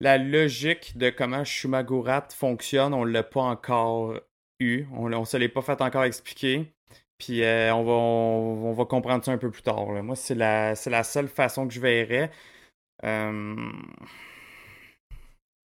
la 0.00 0.18
logique 0.18 0.96
de 0.98 1.10
comment 1.10 1.44
Shumagurat 1.44 2.28
fonctionne, 2.34 2.94
on 2.94 3.04
l'a 3.04 3.22
pas 3.22 3.40
encore 3.42 4.14
eu. 4.60 4.84
On, 4.92 5.12
on 5.12 5.24
se 5.24 5.36
l'est 5.36 5.48
pas 5.48 5.62
fait 5.62 5.80
encore 5.80 6.04
expliquer. 6.04 6.72
Puis 7.18 7.42
euh, 7.42 7.72
on, 7.74 7.84
va, 7.84 7.92
on, 7.92 8.70
on 8.70 8.72
va 8.72 8.84
comprendre 8.86 9.24
ça 9.24 9.32
un 9.32 9.38
peu 9.38 9.50
plus 9.50 9.62
tard. 9.62 9.92
là. 9.92 10.02
Moi, 10.02 10.16
c'est 10.16 10.34
la, 10.34 10.74
c'est 10.74 10.90
la 10.90 11.04
seule 11.04 11.28
façon 11.28 11.66
que 11.68 11.72
je 11.74 11.80
verrais. 11.80 12.30
Euh, 13.04 13.56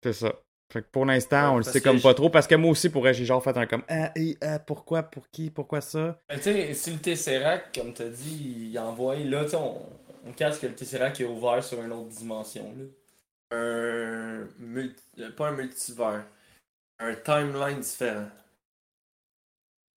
C'est 0.03 0.13
ça. 0.13 0.33
Fait 0.71 0.81
que 0.81 0.87
pour 0.91 1.05
l'instant, 1.05 1.49
Ouais, 1.49 1.53
on 1.53 1.57
le 1.57 1.63
sait 1.63 1.81
comme 1.81 2.01
pas 2.01 2.13
trop. 2.15 2.29
Parce 2.29 2.47
que 2.47 2.55
moi 2.55 2.71
aussi, 2.71 2.89
pourrais, 2.89 3.13
j'ai 3.13 3.25
genre 3.25 3.43
fait 3.43 3.55
un 3.57 3.67
comme 3.67 3.83
Ah, 3.89 4.11
et, 4.15 4.37
ah, 4.41 4.57
pourquoi, 4.59 5.03
pour 5.03 5.29
qui, 5.29 5.51
pourquoi 5.51 5.81
ça? 5.81 6.19
Mais 6.29 6.37
tu 6.37 6.43
sais, 6.43 6.73
si 6.73 6.91
le 6.91 6.97
Tesseract, 6.97 7.77
comme 7.79 7.93
t'as 7.93 8.09
dit, 8.09 8.69
il 8.71 8.79
envoie. 8.79 9.15
Là, 9.17 9.45
on, 9.53 9.81
on 10.25 10.31
cache 10.31 10.59
que 10.59 10.65
le 10.65 10.73
Tesseract 10.73 11.19
est 11.21 11.25
ouvert 11.25 11.63
sur 11.63 11.81
une 11.83 11.91
autre 11.91 12.09
dimension. 12.09 12.63
Là. 12.77 12.85
Un. 13.53 14.47
multi- 14.59 15.03
euh, 15.19 15.31
Pas 15.31 15.47
un 15.49 15.51
multivers. 15.51 16.25
Un 16.99 17.15
timeline 17.15 17.79
différent. 17.79 18.27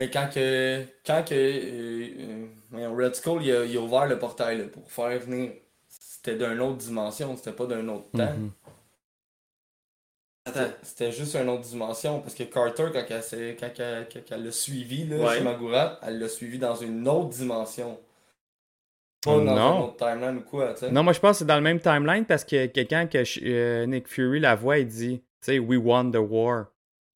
Mais 0.00 0.10
quand 0.10 0.28
que. 0.32 0.84
Quand 1.06 1.24
que. 1.24 1.34
euh, 1.34 2.46
euh, 2.74 2.90
Red 2.90 3.14
Skull, 3.14 3.42
il 3.44 3.52
a, 3.52 3.64
il 3.64 3.76
a 3.76 3.80
ouvert 3.80 4.06
le 4.06 4.18
portail 4.18 4.58
là, 4.58 4.64
pour 4.68 4.90
faire 4.90 5.18
venir. 5.20 5.52
C'était 5.88 6.36
d'une 6.36 6.60
autre 6.60 6.78
dimension, 6.78 7.36
c'était 7.36 7.52
pas 7.52 7.66
d'un 7.66 7.86
autre 7.88 8.10
temps. 8.10 8.32
Mhm. 8.36 8.50
C'était- 10.82 11.10
juste 11.12 11.34
une 11.34 11.48
autre 11.48 11.62
dimension 11.62 12.20
parce 12.20 12.34
que 12.34 12.44
Carter, 12.44 12.88
quand 12.92 13.04
elle, 13.08 13.22
s'est- 13.22 13.56
quand 13.58 13.70
elle- 13.78 14.08
quand 14.12 14.20
elle 14.30 14.44
l'a 14.44 14.52
suivi, 14.52 15.04
là, 15.06 15.16
Ouais. 15.16 15.38
chez 15.38 15.44
Magurat, 15.44 15.98
elle 16.02 16.18
l'a 16.20 16.28
suivi 16.28 16.58
dans 16.58 16.76
une 16.76 17.06
autre 17.08 17.30
dimension. 17.30 17.98
Pas 19.26 19.36
dans 19.38 19.44
non. 19.44 19.76
une 19.78 19.82
autre 19.84 19.96
timeline 19.96 20.36
ou 20.38 20.40
quoi, 20.48 20.72
tu 20.74 20.80
sais. 20.80 20.90
Non, 20.90 21.02
moi 21.02 21.12
je 21.12 21.20
pense 21.20 21.32
que 21.32 21.38
c'est 21.40 21.44
dans 21.46 21.56
le 21.56 21.60
même 21.62 21.80
timeline 21.80 22.24
parce 22.24 22.44
que 22.44 22.66
quelqu'un 22.66 23.06
que 23.06 23.22
euh, 23.44 23.86
Nick 23.86 24.08
Fury 24.08 24.40
la 24.40 24.54
voit, 24.54 24.78
il 24.78 24.86
dit, 24.86 25.18
tu 25.20 25.24
sais, 25.40 25.58
we 25.58 25.78
won 25.82 26.10
the 26.10 26.16
war. 26.18 26.66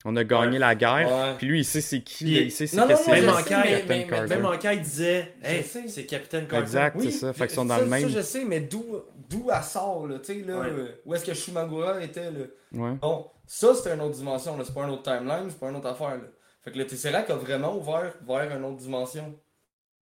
On 0.07 0.17
a 0.17 0.25
gagné 0.25 0.53
Ouais. 0.53 0.59
la 0.61 0.75
guerre. 0.75 1.09
Ouais. 1.13 1.35
Puis 1.37 1.47
lui, 1.47 1.61
il 1.61 1.65
sait 1.65 1.83
c'est 1.83 2.01
qui, 2.01 2.25
Puis- 2.25 2.39
il 2.45 2.51
sait 2.53 2.67
c'est 2.67 2.77
Non, 2.79 2.85
que 2.87 2.93
non, 2.93 2.99
c'est 3.05 3.11
Même 3.11 3.27
Carter. 3.27 3.85
Même 3.87 4.47
il 4.73 4.81
disait 4.81 5.35
Hey, 5.43 5.63
c'est 5.63 6.07
Captain 6.07 6.41
Carter. 6.47 6.57
Exact, 6.57 6.97
Oui, 6.99 7.13
c'est 7.13 7.19
ça. 7.19 7.33
Fait 7.35 7.47
qu'ils 7.47 7.55
sont 7.57 7.69
ça- 7.69 7.77
dans 7.77 7.85
le 7.85 7.87
même. 7.91 8.03
Ça, 8.09 8.09
je 8.09 8.23
sais, 8.23 8.45
mais 8.47 8.61
d'où 8.61 8.83
d'où 9.29 9.49
elle 9.55 9.63
sort, 9.63 10.07
là, 10.07 10.19
tu 10.19 10.33
sais, 10.33 10.41
là, 10.47 10.59
Ouais. 10.61 10.67
euh, 10.71 10.89
où 11.05 11.15
est-ce 11.15 11.25
que 11.27 11.35
Shumagura 11.35 12.03
était, 12.03 12.31
là. 12.31 12.39
Ouais. 12.73 12.93
Bon, 13.01 13.27
ça, 13.47 13.75
c'était 13.75 13.95
une 13.95 14.01
autre 14.01 14.17
dimension, 14.17 14.57
là, 14.57 14.65
c'est 14.67 14.73
pas 14.75 14.85
une 14.85 14.91
autre 14.91 15.03
timeline, 15.03 15.45
c'est 15.51 15.61
pas 15.61 15.69
une 15.69 15.77
autre 15.77 15.89
affaire, 15.89 16.17
là. 16.17 16.23
Fait 16.65 16.73
que 16.73 16.79
le 16.79 16.87
Tesseract 16.87 17.29
a 17.31 17.37
vraiment 17.37 17.77
ouvert 17.77 18.15
vers 18.27 18.57
une 18.57 18.65
autre 18.65 18.79
dimension. 18.79 19.35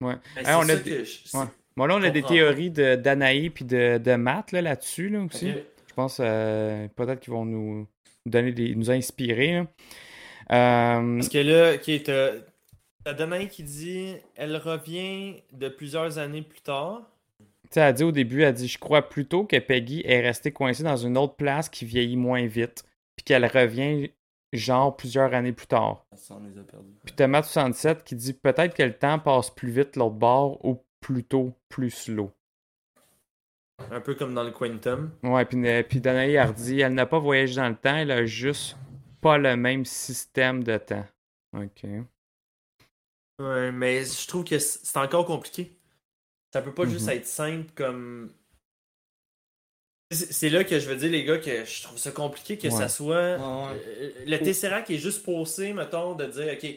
Ben, 0.01 0.17
c'est 0.35 0.41
Hey, 0.47 0.55
on 0.55 0.61
a 0.61 0.65
ça 0.67 0.75
des- 0.77 0.89
que 0.91 1.03
je- 1.03 1.19
c'est- 1.25 1.37
Ouais. 1.37 1.43
Bon, 1.79 1.85
là, 1.85 1.95
on 1.95 2.03
a 2.03 2.09
des 2.09 2.23
théories 2.23 2.71
de- 2.71 2.95
d'Anaï 2.95 3.49
puis 3.49 3.63
de, 3.63 3.97
de 3.97 4.15
Matt 4.15 4.51
là, 4.51 4.61
là-dessus 4.61 5.07
là, 5.07 5.21
aussi. 5.21 5.51
Je 5.87 5.93
pense 5.95 6.17
euh, 6.19 6.89
peut-être 6.95 7.21
qu'ils 7.21 7.31
vont 7.31 7.45
nous 7.45 7.87
donner 8.25 8.51
des, 8.51 8.75
nous 8.75 8.91
inspirer. 8.91 9.53
là. 9.53 9.59
Euh, 10.51 11.15
Parce 11.15 11.29
que 11.29 11.37
là, 11.37 11.75
ok, 11.75 12.03
t'as 12.03 12.31
t'as 13.05 13.13
Danae 13.13 13.45
qui 13.47 13.63
dit 13.63 14.15
elle 14.35 14.57
revient 14.57 15.35
de 15.53 15.69
plusieurs 15.69 16.17
années 16.17 16.41
plus 16.41 16.59
tard. 16.59 17.09
tu 17.39 17.45
sais, 17.71 17.79
elle 17.79 17.87
a 17.87 17.93
dit 17.93 18.03
au 18.03 18.11
début, 18.11 18.41
elle 18.41 18.47
a 18.49 18.51
dit 18.51 18.67
Je 18.67 18.77
crois 18.77 19.07
plutôt 19.07 19.45
que 19.45 19.57
Peggy 19.57 20.01
est 20.05 20.19
restée 20.19 20.51
coincée 20.51 20.83
dans 20.83 20.97
une 20.97 21.17
autre 21.17 21.35
place 21.35 21.69
qui 21.69 21.85
vieillit 21.85 22.17
moins 22.17 22.45
vite, 22.45 22.83
puis 23.15 23.23
qu'elle 23.23 23.45
revient 23.45 24.11
genre 24.51 24.97
plusieurs 24.97 25.33
années 25.33 25.53
plus 25.53 25.67
tard. 25.67 26.03
Ça, 26.15 26.35
on 26.35 26.43
les 26.45 26.57
a 26.59 26.63
perdus. 26.63 26.89
Puis 27.05 27.15
t'as 27.15 27.27
Matt 27.27 27.45
67 27.45 28.03
qui 28.03 28.15
dit 28.15 28.33
peut-être 28.33 28.75
que 28.75 28.83
le 28.83 28.93
temps 28.93 29.17
passe 29.19 29.49
plus 29.49 29.69
vite 29.71 29.95
l'autre 29.95 30.15
bord 30.15 30.63
ou 30.65 30.83
plutôt 31.01 31.53
plus 31.69 31.91
slow. 31.91 32.31
Un 33.91 34.01
peu 34.01 34.13
comme 34.15 34.33
dans 34.33 34.43
le 34.43 34.51
Quantum. 34.51 35.11
Ouais, 35.23 35.45
puis, 35.45 35.65
euh, 35.67 35.83
puis 35.83 36.01
Danae 36.01 36.35
Hardy, 36.37 36.81
elle 36.81 36.93
n'a 36.93 37.05
pas 37.05 37.19
voyagé 37.19 37.55
dans 37.55 37.69
le 37.69 37.75
temps, 37.75 37.95
elle 37.95 38.11
a 38.11 38.25
juste 38.25 38.77
pas 39.21 39.37
le 39.37 39.55
même 39.55 39.85
système 39.85 40.63
de 40.63 40.77
temps. 40.77 41.05
Ok. 41.55 41.83
Ouais, 43.39 43.71
mais 43.71 44.03
je 44.03 44.27
trouve 44.27 44.43
que 44.43 44.59
c'est 44.59 44.97
encore 44.97 45.25
compliqué. 45.25 45.71
Ça 46.53 46.61
peut 46.61 46.73
pas 46.73 46.85
juste 46.85 47.05
Mhm. 47.07 47.13
être 47.13 47.25
simple 47.27 47.71
comme. 47.75 48.31
C'est 50.11 50.49
là 50.49 50.63
que 50.63 50.79
je 50.79 50.89
veux 50.89 50.95
dire, 50.95 51.11
les 51.11 51.23
gars, 51.23 51.37
que 51.37 51.63
je 51.65 51.83
trouve 51.83 51.97
ça 51.97 52.11
compliqué 52.11 52.57
que 52.57 52.67
Ouais. 52.67 52.73
ça 52.73 52.89
soit. 52.89 53.37
Ouais, 53.37 53.71
ouais. 53.71 53.83
Euh, 53.99 54.11
Le 54.25 54.37
Tesseract 54.39 54.89
est 54.89 54.97
juste 54.97 55.23
posé, 55.23 55.71
mettons, 55.71 56.15
de 56.15 56.25
dire, 56.25 56.51
ok, 56.53 56.67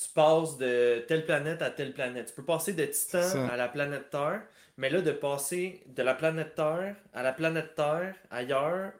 tu 0.00 0.08
passes 0.14 0.56
de 0.58 1.04
telle 1.08 1.24
planète 1.24 1.60
à 1.60 1.70
telle 1.70 1.92
planète. 1.92 2.28
Tu 2.28 2.34
peux 2.34 2.44
passer 2.44 2.72
de 2.72 2.84
Titan 2.84 3.48
à 3.50 3.56
la 3.56 3.68
planète 3.68 4.10
Terre, 4.10 4.42
mais 4.76 4.90
là, 4.90 5.00
de 5.00 5.10
passer 5.10 5.82
de 5.86 6.02
la 6.02 6.14
planète 6.14 6.54
Terre 6.54 6.94
à 7.12 7.22
la 7.22 7.32
planète 7.32 7.74
Terre 7.74 8.14
ailleurs, 8.30 8.92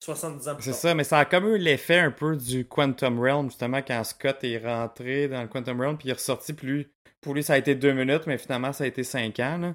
70 0.00 0.48
ans 0.48 0.54
plus 0.54 0.64
C'est 0.64 0.72
ça, 0.72 0.94
mais 0.94 1.02
ça 1.02 1.18
a 1.18 1.24
comme 1.24 1.48
eu 1.48 1.58
l'effet 1.58 1.98
un 1.98 2.12
peu 2.12 2.36
du 2.36 2.64
Quantum 2.64 3.18
Realm, 3.18 3.48
justement, 3.48 3.82
quand 3.82 4.04
Scott 4.04 4.44
est 4.44 4.58
rentré 4.58 5.26
dans 5.26 5.42
le 5.42 5.48
Quantum 5.48 5.80
Realm, 5.80 5.98
puis 5.98 6.08
il 6.08 6.10
est 6.10 6.14
ressorti, 6.14 6.52
lui, 6.62 6.86
pour 7.20 7.34
lui, 7.34 7.42
ça 7.42 7.54
a 7.54 7.58
été 7.58 7.74
deux 7.74 7.92
minutes, 7.92 8.26
mais 8.26 8.38
finalement, 8.38 8.72
ça 8.72 8.84
a 8.84 8.86
été 8.86 9.02
cinq 9.02 9.40
ans. 9.40 9.58
Là. 9.58 9.74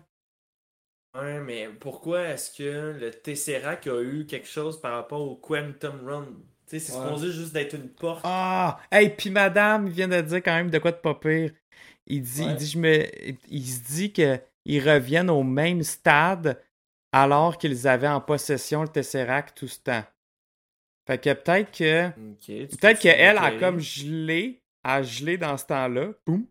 Ouais, 1.19 1.41
mais 1.41 1.67
pourquoi 1.67 2.21
est-ce 2.29 2.57
que 2.57 2.97
le 2.97 3.11
Tesseract 3.11 3.87
a 3.87 4.01
eu 4.01 4.25
quelque 4.25 4.47
chose 4.47 4.79
par 4.79 4.93
rapport 4.93 5.21
au 5.21 5.35
Quantum 5.35 6.07
Run? 6.07 6.27
Tu 6.71 6.79
sais, 6.79 6.85
c'est 6.91 6.97
Ouais. 6.97 7.03
supposé 7.05 7.31
juste 7.33 7.51
d'être 7.51 7.73
une 7.75 7.89
porte. 7.89 8.21
Ah! 8.23 8.79
Hey, 8.89 9.09
puis 9.09 9.29
madame, 9.29 9.87
il 9.87 9.91
vient 9.93 10.07
de 10.07 10.21
dire 10.21 10.37
quand 10.41 10.55
même 10.55 10.69
de 10.69 10.79
quoi 10.79 10.91
de 10.93 10.97
pas 10.97 11.15
pire. 11.15 11.51
Il 12.07 12.21
dit, 12.21 12.43
Ouais. 12.45 12.51
il 12.51 12.55
dit, 12.55 12.65
je 12.67 12.77
me, 12.79 13.05
il 13.49 13.67
se 13.67 13.81
dit 13.93 14.13
que 14.13 14.39
ils 14.63 14.79
reviennent 14.89 15.29
au 15.29 15.43
même 15.43 15.83
stade 15.83 16.63
alors 17.11 17.57
qu'ils 17.57 17.89
avaient 17.89 18.07
en 18.07 18.21
possession 18.21 18.83
le 18.83 18.87
Tesseract 18.87 19.57
tout 19.57 19.67
ce 19.67 19.79
temps. 19.81 20.03
Fait 21.07 21.17
que 21.17 21.33
peut-être 21.33 21.71
que, 21.77 22.09
peut-être 22.67 22.99
qu'elle 23.01 23.37
a 23.37 23.51
comme 23.59 23.79
gelé, 23.79 24.61
a 24.85 25.03
gelé 25.03 25.37
dans 25.37 25.57
ce 25.57 25.65
temps-là. 25.65 26.13
Boum. 26.25 26.45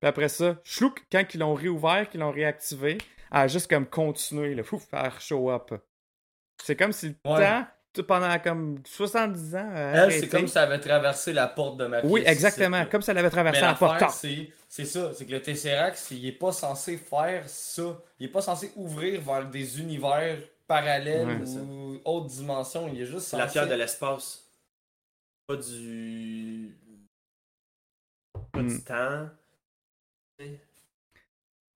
Puis 0.00 0.08
après 0.08 0.30
ça, 0.30 0.56
chlouk, 0.64 1.04
quand 1.12 1.24
ils 1.34 1.40
l'ont 1.40 1.52
réouvert, 1.54 2.08
qu'ils 2.08 2.20
l'ont 2.20 2.30
réactivé, 2.32 2.96
elle 3.30 3.38
a 3.38 3.48
juste 3.48 3.68
comme 3.68 3.86
continué, 3.86 4.54
là, 4.54 4.62
fouf, 4.62 4.86
à 4.92 5.10
show 5.20 5.50
up. 5.50 5.74
C'est 6.62 6.76
comme 6.76 6.92
si 6.92 7.08
le 7.08 7.30
Ouais. 7.30 7.40
temps, 7.40 7.66
pendant 8.02 8.38
comme 8.38 8.78
70 8.84 9.54
ans, 9.56 9.70
a 9.74 9.78
Elle, 10.04 10.12
c'est 10.12 10.28
comme 10.28 10.46
si 10.46 10.52
ça 10.52 10.62
avait 10.62 10.80
traversé 10.80 11.32
la 11.32 11.46
porte 11.48 11.76
de 11.78 11.86
ma 11.86 12.00
pièce. 12.00 12.10
Oui, 12.12 12.22
exactement. 12.26 12.84
Comme 12.86 13.02
ça 13.02 13.12
l'avait 13.12 13.30
traversé 13.30 13.60
Mais 13.60 13.66
la 13.66 13.74
porte. 13.74 14.10
c'est 14.10 14.50
c'est 14.68 14.84
ça, 14.84 15.12
c'est 15.14 15.24
que 15.26 15.30
le 15.30 15.40
Tesseract, 15.40 16.10
il 16.10 16.26
est 16.26 16.32
pas 16.32 16.50
censé 16.52 16.96
faire 16.96 17.48
ça. 17.48 17.96
Il 18.18 18.26
est 18.26 18.30
pas 18.32 18.42
censé 18.42 18.72
ouvrir 18.76 19.20
vers 19.20 19.46
des 19.48 19.80
univers 19.80 20.38
parallèles 20.66 21.26
Ouais. 21.26 21.58
ou 21.60 22.00
autres 22.04 22.26
dimensions. 22.26 22.88
Il 22.88 23.00
est 23.00 23.06
juste 23.06 23.26
C'est 23.28 23.36
la 23.36 23.44
censé... 23.46 23.52
pierre 23.52 23.68
de 23.68 23.74
l'espace. 23.74 24.42
Pas 25.46 25.56
du. 25.56 26.76
Pas 28.52 28.60
Hmm. 28.62 28.68
du 28.68 28.82
temps. 28.82 29.28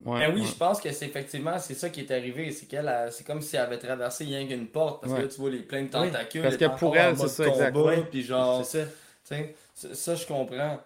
Ouais, 0.04 0.20
Ben 0.20 0.34
oui, 0.34 0.42
ouais. 0.42 0.46
je 0.46 0.54
pense 0.54 0.80
que 0.80 0.92
c'est 0.92 1.06
effectivement 1.06 1.58
c'est 1.58 1.74
ça 1.74 1.90
qui 1.90 2.00
est 2.00 2.10
arrivé. 2.12 2.52
C'est 2.52 2.66
qu'elle, 2.66 2.86
a- 2.88 3.10
c'est 3.10 3.24
comme 3.24 3.42
si 3.42 3.56
elle 3.56 3.62
avait 3.62 3.78
traversé 3.78 4.24
rien 4.24 4.46
qu'une 4.46 4.68
porte. 4.68 5.00
Parce 5.02 5.12
Ouais. 5.12 5.18
que 5.20 5.24
là, 5.24 5.28
tu 5.28 5.40
vois 5.40 5.50
les 5.50 5.58
plein 5.62 5.82
de 5.82 5.88
tentacules. 5.88 6.42
parce 6.42 6.56
que 6.56 6.78
pour 6.78 6.96
elle, 6.96 7.16
c'est 7.18 7.28
ça, 7.28 7.70
combat. 7.72 7.96
Puis 8.02 8.22
genre, 8.22 8.64
C'est 8.64 8.84
ça. 8.84 8.90
tu 9.24 9.34
sais, 9.34 9.54
ça, 9.74 9.94
ça, 9.94 10.14
je 10.14 10.26
comprends. 10.26 10.80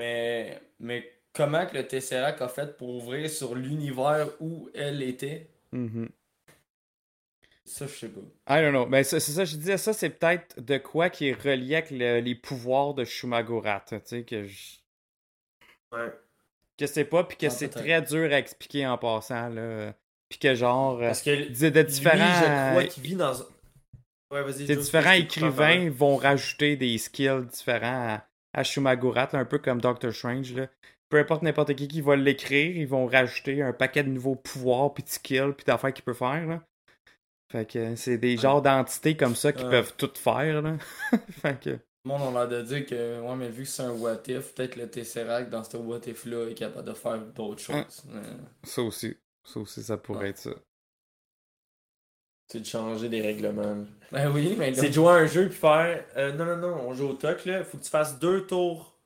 Mais, 0.00 0.60
mais 0.80 1.10
comment 1.32 1.64
que 1.66 1.74
le 1.76 1.86
Tesseract 1.86 2.42
a 2.42 2.48
fait 2.48 2.76
pour 2.76 2.88
ouvrir 2.96 3.30
sur 3.30 3.54
l'univers 3.54 4.28
où 4.40 4.68
elle 4.74 5.00
était, 5.02 5.48
Mhm. 5.72 6.08
ça, 7.64 7.86
je 7.86 7.92
sais 7.94 8.08
pas. 8.08 8.20
I 8.58 8.62
don't 8.62 8.70
know. 8.72 8.86
Mais 8.86 9.04
c'est 9.04 9.20
c'est 9.20 9.32
ça, 9.32 9.44
je 9.44 9.56
disais, 9.56 9.78
ça, 9.78 9.92
c'est 9.92 10.10
peut-être 10.10 10.60
de 10.60 10.78
quoi 10.78 11.08
qui 11.08 11.28
est 11.28 11.32
relié 11.40 11.76
avec 11.76 11.90
le- 11.92 12.18
les 12.20 12.34
pouvoirs 12.34 12.94
de 12.94 13.04
Shumagorat. 13.04 13.84
Tu 13.88 13.96
sais, 14.04 14.24
que 14.24 14.44
je. 14.44 14.76
Ouais. 15.92 16.12
Que 16.78 16.86
c'est 16.86 17.04
pas, 17.04 17.24
puis 17.24 17.36
que 17.38 17.46
Ah, 17.46 17.50
c'est 17.50 17.68
très 17.68 18.02
dur 18.02 18.30
à 18.32 18.38
expliquer 18.38 18.86
en 18.86 18.98
passant, 18.98 19.48
là. 19.48 19.94
Puis 20.28 20.38
que 20.38 20.54
genre. 20.54 20.96
euh, 20.98 21.06
Parce 21.06 21.22
que 21.22 21.30
lui, 21.30 21.46
de, 21.70 21.82
différents. 21.82 22.18
je 22.42 22.70
crois 22.70 22.84
qu'il 22.84 23.02
vit 23.02 23.14
dans. 23.14 23.40
un- 23.42 23.46
Ouais, 24.32 24.42
vas-y. 24.42 24.64
des 24.66 24.76
différents 24.76 25.14
je 25.14 25.20
écrivains 25.20 25.88
vont 25.88 26.16
rajouter 26.16 26.76
des 26.76 26.98
skills 26.98 27.46
différents 27.50 28.16
à, 28.16 28.26
à 28.52 28.64
Shumagorat, 28.64 29.28
un 29.34 29.44
peu 29.44 29.58
comme 29.58 29.80
Doctor 29.80 30.12
Strange. 30.12 30.52
Là. 30.52 30.66
Peu 31.08 31.18
importe 31.20 31.42
n'importe 31.42 31.74
qui 31.76 31.86
qui 31.86 32.00
va 32.00 32.16
l'écrire, 32.16 32.76
ils 32.76 32.88
vont 32.88 33.06
rajouter 33.06 33.62
un 33.62 33.72
paquet 33.72 34.02
de 34.02 34.08
nouveaux 34.08 34.34
pouvoirs, 34.34 34.92
puis 34.92 35.04
de 35.04 35.08
skills, 35.08 35.52
puis 35.56 35.64
d'affaires 35.64 35.92
qu'il 35.94 36.04
peut 36.04 36.12
faire. 36.12 36.44
Là. 36.44 36.62
Fait 37.52 37.70
que 37.70 37.94
c'est 37.94 38.18
des 38.18 38.36
genres 38.36 38.60
d'entités 38.62 39.16
comme 39.16 39.36
ça 39.36 39.52
qui 39.52 39.62
peuvent 39.62 39.94
tout 39.96 40.10
faire. 40.16 40.60
Là. 40.60 40.74
fait 41.40 41.60
que. 41.60 41.78
Le 42.06 42.12
monde 42.18 42.36
a 42.36 42.46
l'air 42.46 42.48
de 42.48 42.62
dire 42.62 42.86
que, 42.86 43.20
ouais, 43.20 43.34
mais 43.36 43.48
vu 43.48 43.64
que 43.64 43.68
c'est 43.68 43.82
un 43.82 43.90
what 43.90 44.18
if, 44.28 44.54
peut-être 44.54 44.76
le 44.76 44.88
Tesseract 44.88 45.50
dans 45.50 45.64
ce 45.64 45.76
what 45.76 45.98
if-là 46.06 46.48
est 46.50 46.54
capable 46.54 46.86
de 46.86 46.94
faire 46.94 47.18
d'autres 47.18 47.60
choses. 47.60 48.04
Mais 48.08 48.22
Ça 48.62 48.82
aussi. 48.82 49.16
Ça 49.44 49.58
aussi, 49.58 49.82
ça 49.82 49.96
pourrait 49.96 50.20
Ouais. 50.20 50.28
être 50.30 50.38
ça. 50.38 50.50
C'est 52.48 52.60
de 52.60 52.64
changer 52.66 53.08
des 53.08 53.20
règlements. 53.22 53.84
Ben 54.12 54.30
oui, 54.30 54.54
mais 54.56 54.70
là- 54.70 54.76
C'est 54.80 54.88
de 54.90 54.94
jouer 54.94 55.08
à 55.08 55.14
un 55.14 55.26
jeu 55.26 55.48
puis 55.48 55.58
faire. 55.58 56.04
euh, 56.16 56.30
non, 56.32 56.44
non, 56.44 56.56
non, 56.58 56.74
on 56.88 56.94
joue 56.94 57.08
au 57.08 57.14
toc 57.14 57.44
là. 57.44 57.64
Faut 57.64 57.76
que 57.78 57.82
tu 57.82 57.90
fasses 57.90 58.20
deux 58.20 58.46
tours 58.46 58.96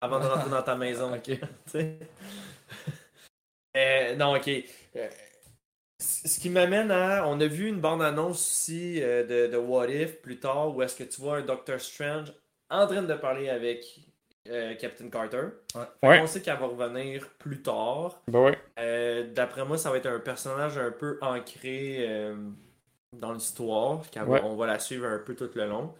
avant 0.00 0.18
de 0.18 0.26
rentrer 0.26 0.50
dans 0.50 0.62
ta 0.62 0.74
maison. 0.76 1.12
Ok. 1.14 1.22
tu 1.30 1.38
sais? 1.68 1.98
Euh, 3.76 4.16
non, 4.16 4.34
ok. 4.36 4.48
Euh, 4.96 5.08
ce 6.00 6.40
qui 6.40 6.50
m'amène 6.50 6.90
à. 6.90 7.26
On 7.28 7.38
a 7.40 7.46
vu 7.46 7.68
une 7.68 7.80
bande-annonce 7.80 8.38
aussi 8.40 9.02
euh, 9.02 9.24
de, 9.24 9.52
de 9.52 9.56
What 9.56 9.88
If 9.88 10.20
plus 10.22 10.40
tard 10.40 10.74
où 10.74 10.82
est-ce 10.82 10.96
que 10.96 11.04
tu 11.04 11.20
vois 11.20 11.36
un 11.38 11.42
Doctor 11.42 11.80
Strange 11.80 12.32
en 12.70 12.86
train 12.86 13.02
de 13.02 13.14
parler 13.14 13.48
avec 13.48 13.84
euh, 14.48 14.74
Captain 14.76 15.10
Carter. 15.10 15.48
Ouais. 15.74 15.82
Fait 16.00 16.08
Ouais. 16.08 16.20
qu'on 16.20 16.26
sait 16.26 16.40
qu'elle 16.40 16.58
va 16.58 16.66
revenir 16.66 17.28
plus 17.38 17.62
tard. 17.62 18.22
Ben 18.28 18.44
ouais. 18.44 18.58
Euh, 18.78 19.30
D'après 19.32 19.64
moi, 19.64 19.76
ça 19.76 19.90
va 19.90 19.98
être 19.98 20.06
un 20.06 20.18
personnage 20.20 20.78
un 20.78 20.90
peu 20.90 21.18
ancré 21.20 22.08
euh, 22.08 22.36
dans 23.16 23.32
l'histoire. 23.32 24.02
On 24.16 24.56
va 24.56 24.66
la 24.66 24.78
suivre 24.78 25.06
un 25.06 25.18
peu 25.18 25.34
tout 25.34 25.50
le 25.54 25.66
long. 25.66 25.94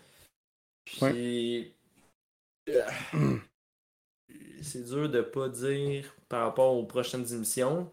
Puis. 0.84 1.74
C'est 4.62 4.84
dur 4.84 5.08
de 5.08 5.22
pas 5.22 5.48
dire 5.48 6.14
par 6.28 6.44
rapport 6.46 6.74
aux 6.74 6.84
prochaines 6.84 7.26
émissions. 7.32 7.90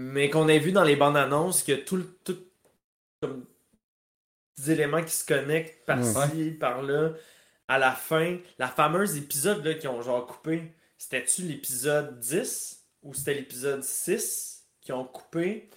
Mais 0.00 0.30
qu'on 0.30 0.46
ait 0.46 0.60
vu 0.60 0.70
dans 0.70 0.84
les 0.84 0.94
bandes 0.94 1.16
annonces 1.16 1.64
que 1.64 1.72
tout. 1.72 2.04
Tout, 2.22 2.38
comme, 3.20 3.44
des 4.56 4.70
éléments 4.70 5.02
qui 5.02 5.10
se 5.10 5.26
connectent 5.26 5.84
par-ci, 5.86 6.52
par-là. 6.52 7.14
À 7.66 7.78
la 7.78 7.92
fin, 7.92 8.38
la 8.58 8.68
fameuse 8.68 9.16
épisode 9.16 9.64
là, 9.64 9.74
qu'ils 9.74 9.88
ont 9.88 10.00
genre 10.00 10.24
coupé, 10.26 10.72
c'était-tu 10.96 11.42
l'épisode 11.42 12.18
10 12.20 12.84
ou 13.02 13.12
c'était 13.12 13.34
l'épisode 13.34 13.82
6 13.82 14.64
qui 14.80 14.92
ont 14.92 15.04
coupé? 15.04 15.68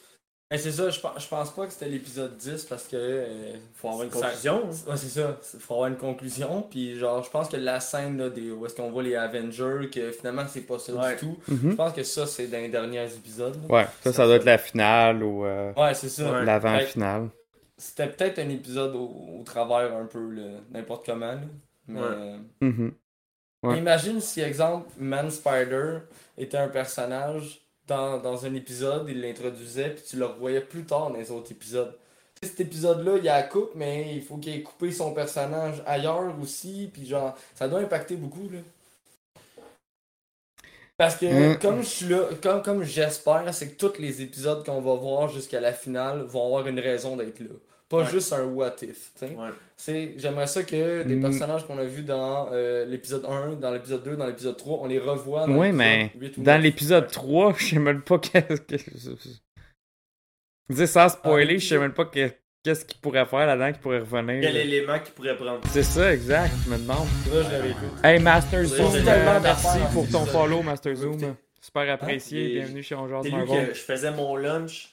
Mais 0.51 0.57
c'est 0.57 0.71
ça, 0.73 0.89
je 0.89 0.99
pense, 0.99 1.23
je 1.23 1.27
pense 1.29 1.49
pas 1.51 1.65
que 1.65 1.71
c'était 1.71 1.87
l'épisode 1.87 2.35
10 2.35 2.65
parce 2.65 2.83
que. 2.83 2.97
euh, 2.97 3.53
Faut 3.75 3.87
avoir 3.87 4.03
une 4.03 4.11
ça- 4.11 4.19
conclusion. 4.27 4.69
Ouais, 4.69 4.97
c'est 4.97 5.07
ça. 5.07 5.37
Il 5.53 5.59
faut 5.61 5.73
avoir 5.75 5.87
une 5.87 5.95
conclusion. 5.95 6.61
Puis, 6.69 6.99
genre, 6.99 7.23
je 7.23 7.29
pense 7.29 7.47
que 7.47 7.55
la 7.55 7.79
scène 7.79 8.17
là, 8.17 8.29
des, 8.29 8.51
où 8.51 8.65
est-ce 8.65 8.75
qu'on 8.75 8.91
voit 8.91 9.01
les 9.03 9.15
Avengers, 9.15 9.89
que 9.89 10.11
finalement, 10.11 10.43
c'est 10.49 10.61
pas 10.67 10.77
ça 10.77 10.93
Ouais. 10.93 11.13
du 11.15 11.19
tout. 11.21 11.37
Mhm. 11.47 11.71
Je 11.71 11.75
pense 11.75 11.93
que 11.93 12.03
ça, 12.03 12.27
c'est 12.27 12.47
dans 12.47 12.57
les 12.57 12.67
derniers 12.69 13.05
épisodes. 13.05 13.57
là. 13.69 13.75
Ouais, 13.75 13.87
ça, 14.03 14.11
ça 14.11 14.25
doit 14.25 14.35
être 14.35 14.43
la 14.45 14.57
finale 14.57 15.23
ou 15.23 15.45
euh, 15.45 15.71
Ouais, 15.77 15.93
c'est 15.93 16.09
ça. 16.09 16.29
Ouais. 16.31 16.43
l'avant-finale. 16.45 17.29
C'était 17.77 18.07
peut-être 18.07 18.37
un 18.39 18.49
épisode 18.49 18.93
au, 18.95 19.39
au 19.39 19.43
travers 19.45 19.95
un 19.95 20.05
peu, 20.05 20.29
là, 20.31 20.43
n'importe 20.71 21.05
comment. 21.05 21.31
là. 21.31 21.39
Mais, 21.87 21.99
Ouais. 22.01 22.07
euh, 22.11 22.37
Mhm. 22.61 22.91
Ouais. 23.63 23.77
Imagine 23.77 24.19
si, 24.19 24.41
exemple, 24.41 24.89
Man 24.99 25.29
Spider 25.31 25.99
était 26.37 26.57
un 26.57 26.67
personnage 26.67 27.60
dans, 27.91 28.17
dans 28.19 28.45
un 28.45 28.53
épisode, 28.55 29.05
il 29.09 29.21
l'introduisait, 29.21 29.89
puis 29.95 30.03
tu 30.09 30.15
le 30.17 30.25
revoyais 30.25 30.61
plus 30.61 30.85
tard 30.85 31.09
dans 31.11 31.17
les 31.17 31.29
autres 31.31 31.51
épisodes. 31.51 31.93
Cet 32.43 32.59
épisode-là, 32.59 33.17
il 33.17 33.23
y 33.25 33.29
a 33.29 33.37
la 33.37 33.43
coupe, 33.43 33.71
mais 33.75 34.15
il 34.15 34.23
faut 34.23 34.37
qu'il 34.37 34.53
ait 34.55 34.63
coupé 34.63 34.91
son 34.91 35.13
personnage 35.13 35.83
ailleurs 35.85 36.33
aussi, 36.41 36.89
puis 36.93 37.05
genre, 37.05 37.35
ça 37.55 37.67
doit 37.67 37.79
impacter 37.81 38.15
beaucoup, 38.15 38.49
là. 38.49 38.59
Parce 40.97 41.15
que, 41.17 41.55
Mm. 41.55 41.59
comme 41.59 41.81
je 41.81 41.87
suis 41.87 42.05
là, 42.07 42.29
comme, 42.41 42.61
comme 42.61 42.83
j'espère, 42.83 43.53
c'est 43.53 43.69
que 43.75 43.77
tous 43.87 43.99
les 43.99 44.21
épisodes 44.21 44.63
qu'on 44.65 44.81
va 44.81 44.95
voir 44.95 45.29
jusqu'à 45.29 45.59
la 45.59 45.73
finale 45.73 46.21
vont 46.23 46.45
avoir 46.45 46.67
une 46.67 46.79
raison 46.79 47.17
d'être 47.17 47.39
là. 47.39 47.49
Pas 47.91 47.97
Ouais. 48.03 48.09
juste 48.11 48.31
un 48.33 48.45
what 48.45 48.75
if, 48.81 49.11
tu 49.13 49.27
sais. 49.27 49.35
Ouais. 49.35 49.49
C'est- 49.75 50.13
J'aimerais 50.17 50.47
ça 50.47 50.63
que 50.63 51.03
des 51.03 51.15
Mm. 51.15 51.21
personnages 51.21 51.67
qu'on 51.67 51.77
a 51.77 51.83
vus 51.83 52.03
dans 52.03 52.49
euh, 52.51 52.85
l'épisode 52.85 53.25
1, 53.25 53.51
dans 53.55 53.71
l'épisode 53.71 54.01
2, 54.03 54.15
dans 54.15 54.25
l'épisode 54.27 54.57
3, 54.57 54.79
on 54.81 54.87
les 54.87 54.97
revoit 54.99 55.45
dans 55.45 55.53
Ouais, 55.55 55.67
l'épisode 55.71 55.77
mais 55.77 56.11
8 56.19 56.37
ou 56.37 56.41
dans 56.43 56.53
9. 56.53 56.61
l'épisode 56.63 57.11
3, 57.11 57.53
je 57.57 57.65
sais 57.65 57.79
même 57.79 58.01
pas 58.01 58.17
qu'est-ce 58.19 58.61
que. 58.61 58.75
Dis 60.69 60.87
sans 60.87 61.09
spoiler, 61.09 61.59
je 61.59 61.67
sais 61.67 61.77
même 61.77 61.93
pas 61.93 62.05
que- 62.05 62.31
qu'est-ce 62.63 62.85
qu'il 62.85 63.01
pourrait 63.01 63.25
faire 63.25 63.45
là-dedans 63.45 63.73
qui 63.73 63.79
pourrait 63.79 63.99
revenir. 63.99 64.39
Quel 64.41 64.53
là. 64.53 64.61
élément 64.61 64.99
qu'il 64.99 65.13
pourrait 65.13 65.35
prendre 65.35 65.59
C'est 65.71 65.83
ça, 65.83 66.13
exact, 66.13 66.51
je 66.65 66.69
me 66.71 66.77
demande. 66.77 67.07
Là, 67.33 67.43
je 67.43 67.51
l'avais 67.51 67.69
vu. 67.69 67.87
Hey, 68.03 68.19
Master 68.21 68.63
Zoom, 68.63 68.85
euh, 68.95 69.03
tellement 69.03 69.39
merci 69.41 69.77
pour 69.93 70.07
ton 70.09 70.25
follow, 70.25 70.61
Master. 70.61 70.95
Zoom. 70.95 71.35
Super 71.59 71.91
apprécié, 71.93 72.51
Et- 72.51 72.53
bienvenue 72.59 72.81
chez 72.83 72.95
On 72.95 73.07
Jase 73.07 73.23
C'est 73.23 73.29
lui 73.29 73.35
Marvel. 73.37 73.67
que 73.67 73.73
je 73.75 73.81
faisais 73.81 74.11
mon 74.11 74.35
lunch, 74.35 74.90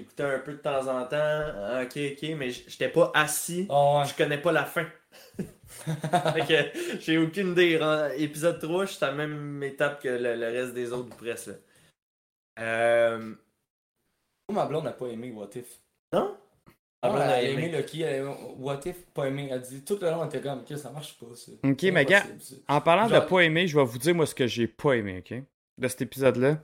j'écoutais 0.00 0.22
un 0.24 0.38
peu 0.40 0.52
de 0.52 0.58
temps 0.58 0.86
en 0.88 1.04
temps, 1.04 1.16
ah, 1.16 1.82
ok, 1.84 1.98
ok, 2.12 2.28
mais 2.36 2.50
j'étais 2.50 2.88
pas 2.88 3.10
assis, 3.14 3.66
Oh, 3.68 3.98
ouais. 4.00 4.08
je 4.08 4.14
connais 4.16 4.38
pas 4.38 4.52
la 4.52 4.64
fin. 4.64 4.86
fait 5.44 6.46
que 6.74 6.98
j'ai 7.00 7.18
aucune 7.18 7.52
idée. 7.52 7.78
Épisode 8.16 8.58
3, 8.60 8.86
je 8.86 8.92
suis 8.92 9.04
à 9.04 9.08
la 9.08 9.14
même 9.14 9.62
étape 9.62 10.02
que 10.02 10.08
le, 10.08 10.34
le 10.36 10.46
reste 10.46 10.74
des 10.74 10.92
autres, 10.92 11.08
ou 11.12 11.16
presque. 11.16 11.48
là. 11.48 11.54
Euh, 12.60 13.34
Ma 14.52 14.66
blonde 14.66 14.84
n'a 14.84 14.92
pas 14.92 15.06
aimé 15.06 15.30
What 15.30 15.50
If. 15.54 15.80
non? 16.12 16.36
Ah, 17.02 17.08
blonde 17.08 17.22
elle 17.22 17.30
a 17.30 17.42
aimé. 17.42 17.66
aimé 17.66 17.78
Loki, 17.78 18.02
elle 18.02 18.14
a 18.14 18.16
aimé 18.18 18.34
What 18.58 18.80
If, 18.84 19.06
pas 19.14 19.26
aimé. 19.28 19.48
Elle 19.50 19.60
dit 19.62 19.84
tout 19.84 19.98
le 20.02 20.10
long, 20.10 20.22
elle 20.22 20.28
était 20.28 20.40
comme, 20.40 20.60
ok, 20.60 20.76
ça 20.78 20.90
marche 20.90 21.16
pas 21.18 21.26
ça. 21.34 21.52
Ok, 21.64 21.82
mais 21.84 22.04
gars. 22.04 22.24
En 22.68 22.80
parlant 22.80 23.08
de 23.08 23.18
pas 23.26 23.40
aimer, 23.40 23.66
je 23.66 23.78
vais 23.78 23.84
vous 23.84 23.98
dire 23.98 24.14
moi 24.14 24.26
ce 24.26 24.34
que 24.34 24.46
j'ai 24.46 24.66
pas 24.66 24.94
aimé, 24.94 25.18
ok? 25.24 25.42
De 25.78 25.88
cet 25.88 26.02
épisode-là. 26.02 26.62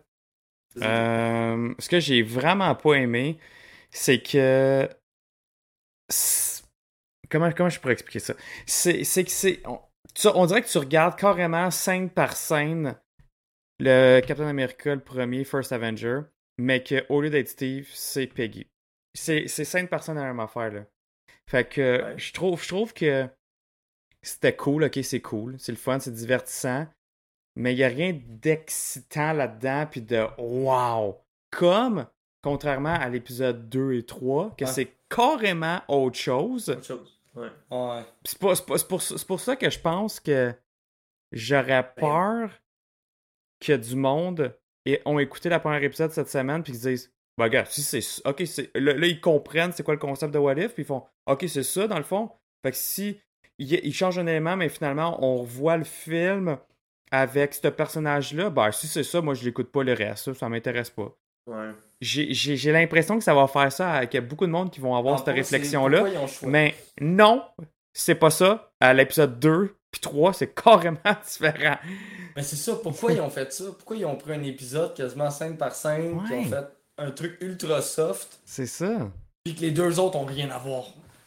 Euh, 0.82 1.74
ce 1.78 1.88
que 1.88 2.00
j'ai 2.00 2.22
vraiment 2.22 2.74
pas 2.74 2.94
aimé, 2.94 3.38
c'est 3.90 4.22
que. 4.22 4.88
Comment, 7.30 7.50
comment 7.52 7.68
je 7.68 7.80
pourrais 7.80 7.94
expliquer 7.94 8.20
ça? 8.20 8.34
C'est 8.66 9.04
c'est 9.04 9.24
que 9.24 9.30
c'est. 9.30 9.62
On, 10.34 10.46
dirait 10.46 10.62
que 10.62 10.68
tu 10.68 10.78
regardes 10.78 11.18
carrément 11.18 11.70
scène 11.70 12.08
par 12.10 12.36
scène 12.36 12.96
le 13.78 14.20
Captain 14.20 14.46
America, 14.46 14.94
le 14.94 15.02
premier, 15.02 15.44
First 15.44 15.72
Avenger. 15.72 16.20
mais 16.58 16.82
qu'au 16.82 17.20
lieu 17.20 17.30
d'être 17.30 17.48
Steve, 17.48 17.88
c'est 17.92 18.26
Peggy. 18.26 18.66
C'est 19.14 19.48
c'est 19.48 19.64
cinq 19.64 19.90
personnes 19.90 20.18
à 20.18 20.22
la 20.22 20.28
même 20.28 20.40
affaire, 20.40 20.72
là. 20.72 20.86
Fait 21.48 21.68
que 21.68 22.02
Ouais. 22.02 22.18
je 22.18 22.32
trouve, 22.32 22.62
je 22.62 22.68
trouve 22.68 22.92
que 22.94 23.28
c'était 24.22 24.56
cool, 24.56 24.84
ok, 24.84 24.98
c'est 25.02 25.20
cool, 25.20 25.56
c'est 25.58 25.72
le 25.72 25.78
fun, 25.78 26.00
c'est 26.00 26.12
divertissant, 26.12 26.86
mais 27.56 27.72
il 27.72 27.76
n'y 27.76 27.84
a 27.84 27.88
rien 27.88 28.18
d'excitant 28.28 29.32
là-dedans, 29.32 29.86
puis 29.90 30.02
de 30.02 30.24
wow! 30.38 31.16
Comme, 31.50 32.06
contrairement 32.42 32.94
à 32.94 33.08
l'épisode 33.08 33.68
2 33.68 33.94
et 33.94 34.04
3, 34.06 34.54
que 34.56 34.64
Ouais. 34.64 34.70
c'est 34.70 34.92
carrément 35.08 35.80
autre 35.88 36.18
chose. 36.18 36.68
Autre 36.70 36.84
chose. 36.84 37.20
Ouais. 37.34 37.48
Ouais. 37.70 38.02
Puis 38.22 38.34
C'est 38.34 38.38
pour, 38.86 39.02
c'est 39.02 39.26
pour 39.26 39.40
ça 39.40 39.56
que 39.56 39.68
je 39.70 39.78
pense 39.80 40.20
que 40.20 40.54
j'aurais 41.32 41.92
peur 41.96 42.50
que 43.60 43.72
du 43.76 43.96
monde 43.96 44.54
ait- 44.84 45.02
ont 45.04 45.18
écouté 45.18 45.48
la 45.48 45.60
première 45.60 45.82
épisode 45.82 46.10
cette 46.12 46.28
semaine 46.28 46.62
puis 46.62 46.72
qu'ils 46.72 46.82
disent 46.82 47.12
bah 47.38 47.44
regarde, 47.44 47.66
si 47.66 47.82
c'est 47.82 48.26
OK, 48.26 48.42
c'est 48.46 48.70
là, 48.74 48.94
là, 48.94 49.06
ils 49.06 49.20
comprennent 49.20 49.72
c'est 49.72 49.82
quoi 49.82 49.94
le 49.94 50.00
concept 50.00 50.32
de 50.32 50.38
What 50.38 50.54
If 50.54 50.74
puis 50.74 50.82
ils 50.82 50.86
font 50.86 51.04
OK, 51.26 51.44
c'est 51.48 51.62
ça 51.62 51.86
dans 51.86 51.98
le 51.98 52.04
fond. 52.04 52.30
Fait 52.64 52.70
que 52.70 52.76
si 52.76 53.20
ils, 53.58 53.72
ils 53.84 53.94
changent 53.94 54.18
un 54.18 54.26
élément 54.26 54.56
mais 54.56 54.68
finalement 54.68 55.22
on 55.24 55.36
revoit 55.38 55.76
le 55.76 55.84
film 55.84 56.58
avec 57.10 57.54
ce 57.54 57.68
personnage 57.68 58.32
là, 58.34 58.50
bah 58.50 58.72
si 58.72 58.86
c'est 58.86 59.02
ça, 59.04 59.20
moi 59.20 59.34
je 59.34 59.44
l'écoute 59.44 59.70
pas 59.70 59.82
le 59.82 59.92
reste, 59.92 60.24
ça, 60.24 60.34
ça 60.34 60.48
m'intéresse 60.48 60.90
pas. 60.90 61.14
Ouais. 61.46 61.70
J'ai 62.00 62.72
l'impression 62.72 63.16
que 63.18 63.24
ça 63.24 63.34
va 63.34 63.46
faire 63.46 63.70
ça, 63.72 64.04
qu'il 64.06 64.20
y 64.20 64.22
a 64.22 64.26
beaucoup 64.26 64.46
de 64.46 64.50
monde 64.50 64.70
qui 64.70 64.80
vont 64.80 64.94
avoir 64.94 65.14
En 65.14 65.18
cette 65.18 65.34
réflexion-là. 65.34 66.04
Mais 66.42 66.74
non, 67.00 67.42
c'est 67.92 68.16
pas 68.16 68.30
ça. 68.30 68.70
À 68.80 68.92
l'épisode 68.92 69.38
2 69.38 69.74
puis 69.90 70.00
3, 70.00 70.34
c'est 70.34 70.52
carrément 70.54 70.98
différent. 71.26 71.76
Mais 72.34 72.42
c'est 72.42 72.56
ça, 72.56 72.74
pourquoi 72.82 73.12
ils 73.12 73.20
ont 73.20 73.30
fait 73.30 73.50
ça? 73.52 73.64
Pourquoi 73.76 73.96
ils 73.96 74.04
ont 74.04 74.16
pris 74.16 74.32
un 74.34 74.42
épisode 74.42 74.92
quasiment 74.94 75.30
scène 75.30 75.56
par 75.56 75.74
scène, 75.74 76.20
qui 76.26 76.32
Ouais. 76.32 76.38
ont 76.40 76.44
fait 76.44 76.66
un 76.98 77.10
truc 77.12 77.38
ultra 77.40 77.80
soft, 77.80 78.40
C'est 78.44 78.66
ça. 78.66 79.08
puis 79.44 79.54
que 79.54 79.60
les 79.60 79.70
deux 79.70 79.98
autres 80.00 80.16
ont 80.18 80.24
rien 80.26 80.50
à 80.50 80.58
voir? 80.58 80.84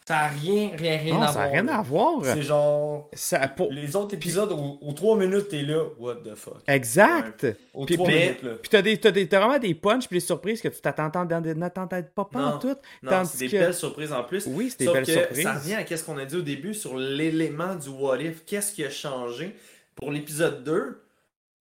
Ça 0.10 0.18
a 0.22 0.28
rien, 0.30 0.72
rien, 0.76 0.98
rien 0.98 1.14
non, 1.14 1.22
à 1.22 1.28
ça 1.28 1.34
voir. 1.34 1.46
n'a 1.46 1.52
rien 1.52 1.68
à 1.68 1.82
voir. 1.84 2.20
C'est 2.24 2.42
genre. 2.42 3.10
Ça, 3.14 3.48
pour... 3.48 3.72
Les 3.72 3.96
autres 3.96 4.16
épisodes, 4.16 4.52
aux, 4.52 4.80
aux 4.82 4.94
3 4.94 5.18
minutes, 5.18 5.50
t'es 5.50 5.62
là, 5.62 5.84
what 6.00 6.16
the 6.26 6.34
fuck? 6.34 6.64
Exact. 6.68 7.46
Aux 7.76 7.86
Puis- 7.86 7.94
3 7.96 8.08
mais- 8.08 8.20
minutes, 8.26 8.42
là. 8.42 8.52
Puis 8.60 8.70
t'as, 8.70 8.82
des, 8.82 8.98
t'as, 8.98 9.12
des, 9.12 9.28
t'as 9.28 9.40
vraiment 9.40 9.60
des 9.60 9.76
punchs 9.76 10.08
puis 10.08 10.18
des 10.18 10.26
surprises 10.26 10.64
que 10.64 10.68
tu 10.70 10.82
t'attends 10.82 11.12
n'attendais 11.14 12.02
pas 12.02 12.26
pas 12.26 12.44
en 12.44 12.58
tout. 12.58 12.76
Non, 13.04 13.24
c'est 13.24 13.38
des 13.38 13.50
que- 13.50 13.58
belles 13.58 13.74
surprises 13.76 14.12
en 14.12 14.24
plus. 14.24 14.48
Oui, 14.48 14.72
c'est 14.72 14.80
des 14.80 14.86
Sauf 14.86 14.94
belles 14.96 15.06
que 15.06 15.12
surprises. 15.12 15.44
ça 15.44 15.54
revient 15.54 15.76
à 15.76 15.86
ce 15.98 16.04
qu'on 16.04 16.18
a 16.18 16.26
dit 16.26 16.38
au 16.38 16.42
début 16.42 16.74
sur 16.74 16.98
l'élément 16.98 17.76
du 17.76 17.90
what 17.90 18.18
if. 18.20 18.44
Qu'est-ce 18.46 18.74
qui 18.74 18.84
a 18.84 18.90
changé? 18.90 19.56
Pour 19.96 20.12
l'épisode 20.12 20.64
2 20.64 21.04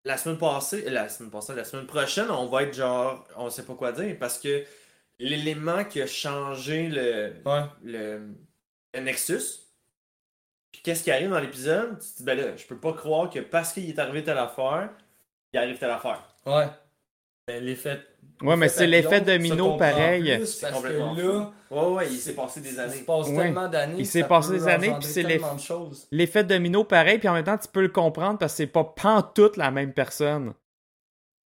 La 0.04 0.18
semaine 0.18 0.38
passée, 0.38 0.88
la 0.88 1.10
semaine 1.10 1.32
passée, 1.32 1.56
la 1.56 1.64
semaine 1.64 1.88
prochaine, 1.88 2.30
on 2.30 2.46
va 2.46 2.62
être 2.62 2.76
genre, 2.76 3.26
on 3.38 3.50
sait 3.50 3.64
pas 3.64 3.74
quoi 3.74 3.92
dire 3.92 4.16
parce 4.20 4.38
que 4.38 4.64
l'élément 5.20 5.84
qui 5.86 6.02
a 6.02 6.08
changé 6.08 6.88
le, 6.90 7.34
Ouais. 7.46 7.62
le, 7.84 8.22
le 8.94 9.00
Nexus. 9.02 9.62
Puis 10.72 10.82
qu'est-ce 10.84 11.04
qui 11.04 11.12
arrive 11.12 11.30
dans 11.30 11.40
l'épisode? 11.40 12.00
Tu 12.00 12.08
te 12.12 12.18
dis, 12.18 12.24
ben 12.24 12.38
là, 12.38 12.56
je 12.58 12.66
peux 12.66 12.78
pas 12.78 12.94
croire 12.94 13.30
que 13.30 13.40
parce 13.40 13.72
qu'il 13.74 13.90
est 13.90 14.00
arrivé 14.00 14.24
telle 14.24 14.38
affaire, 14.38 14.90
il 15.54 15.60
arrive 15.60 15.78
telle 15.78 15.92
affaire. 15.92 16.22
Ouais. 16.46 16.68
Mais 17.48 17.60
l'effet. 17.62 18.02
Ouais, 18.42 18.58
mais 18.58 18.68
c'est 18.70 18.88
l'effet 18.88 19.22
domino 19.22 19.78
pareil. 19.78 20.36
Plus 20.38 20.56
parce 20.60 20.72
que 20.74 20.76
complètement 20.76 21.14
là, 21.14 21.52
Ouais, 21.72 21.88
ouais, 21.94 22.08
il 22.12 22.18
s'est 22.18 22.34
passé 22.34 22.60
des 22.60 22.74
il 22.74 22.80
années. 22.80 22.98
se 22.98 23.04
passe 23.04 23.28
Ouais. 23.30 23.38
tellement 23.38 23.68
d'années. 23.70 23.96
Il 24.00 24.06
s'est 24.08 24.24
passé 24.24 24.52
des 24.54 24.68
années, 24.68 24.92
puis 25.00 25.08
c'est 25.08 25.24
tellement 25.24 25.48
l'eff- 25.54 25.56
de 25.56 25.62
choses. 25.62 26.08
L'effet 26.12 26.44
domino 26.44 26.84
pareil, 26.84 27.20
puis 27.20 27.28
en 27.30 27.34
même 27.34 27.44
temps, 27.46 27.58
tu 27.58 27.68
peux 27.70 27.82
le 27.82 27.90
comprendre 27.90 28.40
parce 28.40 28.54
que 28.54 28.58
c'est 28.58 28.68
pas 28.68 28.84
pantoute 28.84 29.58
la 29.58 29.72
même 29.72 29.94
personne. 29.94 30.54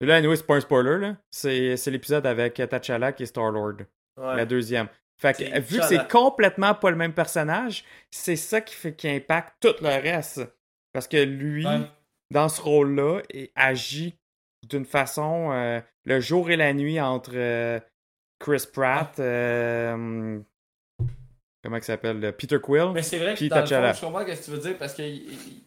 Et 0.02 0.06
Là, 0.06 0.16
anyway, 0.16 0.36
c'est 0.36 0.46
pas 0.46 0.56
un 0.56 0.62
spoiler, 0.62 0.98
là. 0.98 1.18
C'est, 1.32 1.76
l'épisode 1.88 2.26
avec 2.26 2.54
T'Challa 2.56 3.12
qui 3.12 3.24
est 3.24 3.28
Star-Lord. 3.28 3.78
Ouais. 4.18 4.36
La 4.36 4.46
deuxième. 4.46 4.88
Fait 5.22 5.34
que, 5.34 5.40
C'est 5.44 5.60
vu 5.60 5.80
que 5.80 5.86
c'est 5.86 6.08
complètement 6.10 6.74
pas 6.74 6.90
le 6.92 6.96
même 6.96 7.14
personnage, 7.14 7.84
c'est 8.10 8.38
ça 8.38 8.62
qui 8.62 8.74
fait 8.76 8.94
qui 8.96 9.10
impacte 9.10 9.56
tout 9.60 9.76
le 9.82 9.88
reste. 9.90 10.42
Parce 10.94 11.08
que 11.08 11.18
lui, 11.18 11.66
Ouais. 11.66 11.82
dans 12.32 12.48
ce 12.48 12.62
rôle-là, 12.62 13.22
il 13.34 13.50
agit 13.56 14.16
d'une 14.68 14.86
façon 14.86 15.52
euh, 15.52 15.82
le 16.06 16.20
jour 16.22 16.50
et 16.50 16.56
la 16.56 16.74
nuit 16.74 17.00
entre 17.02 17.32
euh, 17.36 17.80
Chris 18.40 18.64
Pratt, 18.74 19.20
euh, 19.20 20.40
comment 21.64 21.76
il 21.78 21.84
s'appelle, 21.84 22.20
le 22.22 22.32
Peter 22.32 22.60
Quill. 22.62 22.92
Mais 22.94 23.04
c'est 23.04 23.20
vrai 23.20 23.36
que 23.36 23.46
dans 23.46 23.60
le 23.60 23.66
fond, 23.68 23.94
je 23.94 24.02
comprends 24.06 24.26
ce 24.26 24.40
que 24.40 24.46
tu 24.46 24.52
veux 24.52 24.58
dire 24.60 24.78
parce 24.78 24.98
il- 25.00 25.32
il 25.34 25.64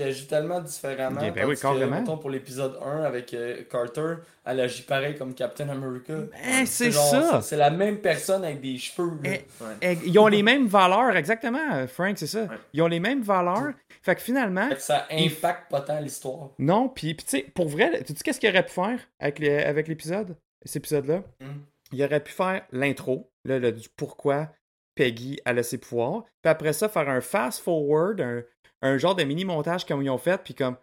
agit 0.00 0.26
tellement 0.26 0.60
différemment. 0.60 1.20
Eh 1.24 1.30
ben 1.30 1.46
oui, 1.46 1.56
que, 1.56 1.84
mettons, 1.84 2.18
pour 2.18 2.30
l'épisode 2.30 2.78
1 2.84 3.02
avec 3.02 3.34
euh, 3.34 3.62
Carter, 3.68 4.14
elle 4.44 4.60
agit 4.60 4.82
pareil 4.82 5.16
comme 5.16 5.34
Captain 5.34 5.68
America. 5.68 6.14
Eh, 6.60 6.66
c'est 6.66 6.92
ça. 6.92 7.40
C'est 7.42 7.56
la 7.56 7.70
même 7.70 7.98
personne 7.98 8.44
avec 8.44 8.60
des 8.60 8.78
cheveux. 8.78 9.18
Eh, 9.24 9.40
Eh, 9.82 9.98
Ils 10.06 10.18
ont 10.18 10.28
les 10.28 10.42
mêmes 10.42 10.66
valeurs, 10.66 11.16
exactement, 11.16 11.86
Frank, 11.88 12.16
c'est 12.16 12.26
ça. 12.28 12.46
Ils 12.72 12.82
ont 12.82 12.86
les 12.88 13.00
mêmes 13.00 13.22
valeurs. 13.22 13.72
Fait 14.02 14.14
que 14.14 14.20
finalement, 14.22 14.68
Fait 14.68 14.76
que 14.76 14.82
ça 14.82 15.06
Il- 15.10 15.26
impacte 15.32 15.70
pas 15.70 15.80
tant 15.80 15.98
l'histoire. 16.00 16.50
non, 16.58 16.88
puis 16.88 17.16
tu 17.16 17.24
sais, 17.26 17.42
pour 17.54 17.68
vrai, 17.68 18.02
tu 18.04 18.14
sais 18.14 18.22
qu'est-ce 18.24 18.38
qu'il 18.40 18.48
aurait 18.50 18.64
pu 18.64 18.72
faire 18.72 18.98
avec 19.18 19.38
les- 19.40 19.58
avec 19.64 19.88
l'épisode, 19.88 20.36
cet 20.64 20.76
épisode-là? 20.76 21.22
Mm. 21.40 21.46
Il 21.92 22.04
aurait 22.04 22.20
pu 22.22 22.32
faire 22.32 22.62
l'intro, 22.70 23.30
là, 23.44 23.58
le- 23.58 23.72
du 23.72 23.88
pourquoi 23.96 24.48
Peggy 24.94 25.40
a 25.44 25.62
ses 25.62 25.78
pouvoirs, 25.78 26.24
puis 26.42 26.50
après 26.50 26.72
ça, 26.72 26.88
faire 26.88 27.08
un 27.08 27.20
fast-forward, 27.20 28.20
un, 28.20 28.42
un 28.82 28.96
genre 28.98 29.14
de 29.14 29.24
mini-montage 29.24 29.84
comme 29.86 30.02
ils 30.02 30.10
ont 30.10 30.18
fait, 30.18 30.40
puis 30.42 30.54
comme, 30.54 30.76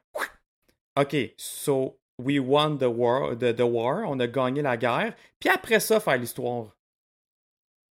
OK, 1.00 1.16
so 1.38 1.98
we 2.18 2.40
won 2.40 2.78
the 2.78 2.84
war, 2.84 3.36
the, 3.38 3.54
the 3.56 3.62
war, 3.62 4.04
on 4.08 4.20
a 4.20 4.28
gagné 4.28 4.62
la 4.62 4.78
guerre, 4.78 5.14
puis 5.40 5.50
après 5.50 5.80
ça, 5.80 6.00
faire 6.00 6.18
l'histoire. 6.18 6.68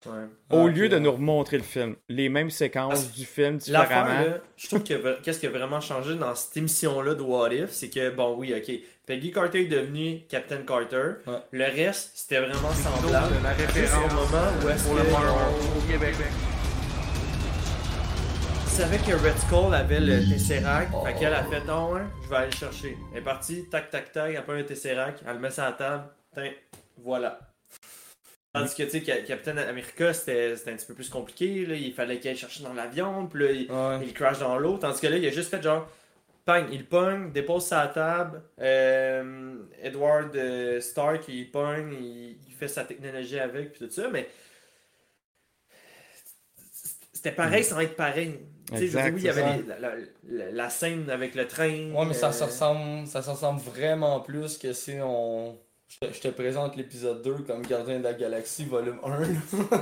Ouais. 0.06 0.26
Au 0.50 0.68
Ah, 0.68 0.70
lieu 0.70 0.90
de 0.90 1.00
nous 1.00 1.14
remontrer 1.14 1.56
le 1.58 1.64
film, 1.64 1.96
les 2.10 2.28
mêmes 2.28 2.50
séquences 2.50 2.90
Parce 3.06 3.12
du 3.14 3.24
film 3.26 3.56
différemment. 3.58 4.20
là, 4.26 4.38
je 4.58 4.68
trouve 4.68 4.84
que 4.84 5.22
qu'est-ce 5.22 5.40
qui 5.40 5.48
a 5.48 5.50
vraiment 5.50 5.80
changé 5.80 6.16
dans 6.16 6.36
cette 6.36 6.58
émission-là 6.58 7.16
de 7.16 7.22
What 7.22 7.54
If, 7.54 7.70
c'est 7.72 7.90
que, 7.90 8.10
bon, 8.10 8.36
oui, 8.38 8.54
ok, 8.54 8.70
Peggy 9.06 9.32
Carter 9.32 9.62
est 9.62 9.68
devenue 9.68 10.24
Captain 10.28 10.64
Carter. 10.64 11.14
Ouais. 11.26 11.38
Le 11.52 11.64
reste, 11.66 12.12
c'était 12.16 12.40
vraiment 12.42 12.74
semblable. 12.74 13.34
la 13.44 13.54
référence 13.54 14.12
au 14.12 14.16
moment 14.16 14.48
où 14.66 14.70
est-ce 14.70 14.84
pour 14.86 14.96
le 14.96 15.04
que 15.04 15.12
Marvel 15.12 15.32
on- 15.32 15.78
au 15.78 15.82
Québec. 15.90 16.16
Tu 18.76 18.80
savais 18.80 18.98
que 18.98 19.14
Red 19.14 19.38
Skull 19.38 19.76
avait 19.76 20.00
le 20.00 20.28
Tesseract, 20.28 20.92
fait 21.06 21.14
qu'elle 21.14 21.36
a 21.36 21.44
fait 21.44 21.64
non, 21.66 21.96
hein, 21.96 22.10
je 22.24 22.28
vais 22.30 22.36
aller 22.38 22.50
le 22.50 22.56
chercher. 22.58 22.98
Elle 23.12 23.20
est 23.20 23.22
partie, 23.22 23.70
tac 23.70 23.92
tac 23.92 24.12
tac, 24.12 24.36
après 24.36 24.60
un 24.60 24.64
Tesseract, 24.64 25.22
elle 25.28 25.34
le 25.34 25.40
met 25.40 25.52
sur 25.52 25.62
la 25.62 25.74
table, 25.74 26.06
tiens, 26.34 26.52
voilà. 26.98 27.40
Tandis 28.52 28.74
que 28.74 28.82
tu 28.82 28.90
sais, 28.90 29.02
Cap- 29.04 29.26
Captain 29.26 29.58
America, 29.58 30.12
c'était 30.12 30.56
un 30.68 30.76
petit 30.76 30.88
peu 30.88 30.96
plus 30.96 31.08
compliqué, 31.08 31.68
là, 31.68 31.76
il 31.76 31.94
fallait 31.94 32.20
qu'elle 32.20 32.32
aille 32.32 32.38
chercher 32.38 32.64
dans 32.64 32.74
l'avion, 32.74 33.28
puis 33.28 33.44
là, 33.44 33.52
il, 33.52 33.72
Ouais. 33.72 34.08
il 34.08 34.12
crash 34.14 34.40
dans 34.40 34.58
l'eau, 34.58 34.80
tandis 34.80 35.00
que 35.00 35.06
là, 35.08 35.18
il 35.18 35.26
a 35.28 35.30
juste 35.30 35.52
fait 35.52 35.62
genre, 35.62 35.88
pang, 36.44 36.66
il 36.72 36.88
pogne, 36.88 37.32
dépose 37.32 37.68
sa 37.68 37.86
table, 37.86 38.42
euh, 38.60 39.54
Edward 39.84 40.36
euh, 40.36 40.82
Stark, 40.82 41.28
il 41.28 41.52
pogne, 41.52 41.94
il, 41.94 42.38
il 42.48 42.54
fait 42.56 42.68
sa 42.68 42.84
technologie 42.86 43.40
avec, 43.40 43.74
puis 43.74 43.86
tout 43.88 43.94
ça, 43.94 44.08
mais 44.12 44.28
c'était 47.14 47.32
pareil 47.32 47.64
sans 47.64 47.80
être 47.80 47.96
pareil. 47.96 48.40
Je 48.72 48.78
oui, 48.78 48.82
il 48.82 48.86
y 48.88 49.22
c'est 49.24 49.30
avait 49.30 49.58
les- 49.58 49.64
la, 49.64 49.80
la- 49.80 49.96
la- 50.30 50.52
la 50.52 50.70
scène 50.70 51.10
avec 51.10 51.36
le 51.36 51.48
train. 51.48 51.92
Ouais, 51.92 52.06
mais 52.06 52.14
ça 52.14 52.30
euh, 52.30 52.32
se 52.32 52.44
ressemble, 52.46 53.08
ça 53.08 53.22
se 53.22 53.30
ressemble 53.30 53.60
vraiment 53.62 54.20
plus 54.22 54.58
que 54.58 54.72
si 54.74 54.94
on. 55.04 55.58
Je 55.90 56.08
te, 56.08 56.14
je 56.14 56.22
te 56.22 56.28
présente 56.30 56.76
l'épisode 56.76 57.22
2 57.22 57.34
comme 57.46 57.62
Gardien 57.64 58.00
de 58.00 58.04
la 58.04 58.14
Galaxie, 58.14 58.66
volume 58.66 59.00
1. 59.04 59.20
là. 59.20 59.28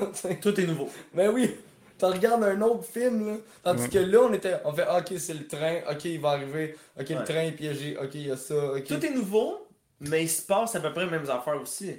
T'sais. 0.13 0.39
Tout 0.39 0.59
est 0.59 0.65
nouveau. 0.65 0.89
mais 1.13 1.27
oui, 1.29 1.55
tu 1.97 2.05
regardes 2.05 2.43
un 2.43 2.59
autre 2.61 2.83
film, 2.83 3.27
là. 3.27 3.37
Tandis 3.63 3.83
Ouais. 3.83 3.89
que 3.89 3.97
là, 3.99 4.19
on 4.21 4.33
était. 4.33 4.55
On 4.65 4.73
fait, 4.73 4.85
ah, 4.87 4.97
ok, 4.99 5.13
c'est 5.19 5.35
le 5.35 5.47
train, 5.47 5.81
ok, 5.89 6.03
il 6.05 6.19
va 6.19 6.29
arriver, 6.31 6.75
ok, 6.99 7.05
Ouais. 7.11 7.15
le 7.15 7.23
train 7.23 7.41
est 7.43 7.51
piégé, 7.53 7.95
ok, 7.97 8.09
il 8.15 8.27
y 8.27 8.31
a 8.31 8.35
ça, 8.37 8.55
ok. 8.73 8.83
Tout 8.85 9.05
est 9.05 9.11
nouveau, 9.11 9.67
mais 10.01 10.23
il 10.23 10.29
se 10.29 10.41
passe 10.41 10.75
à 10.75 10.79
peu 10.81 10.91
près 10.91 11.05
les 11.05 11.11
mêmes 11.11 11.29
affaires 11.29 11.61
aussi. 11.61 11.95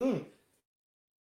Hmm. 0.00 0.18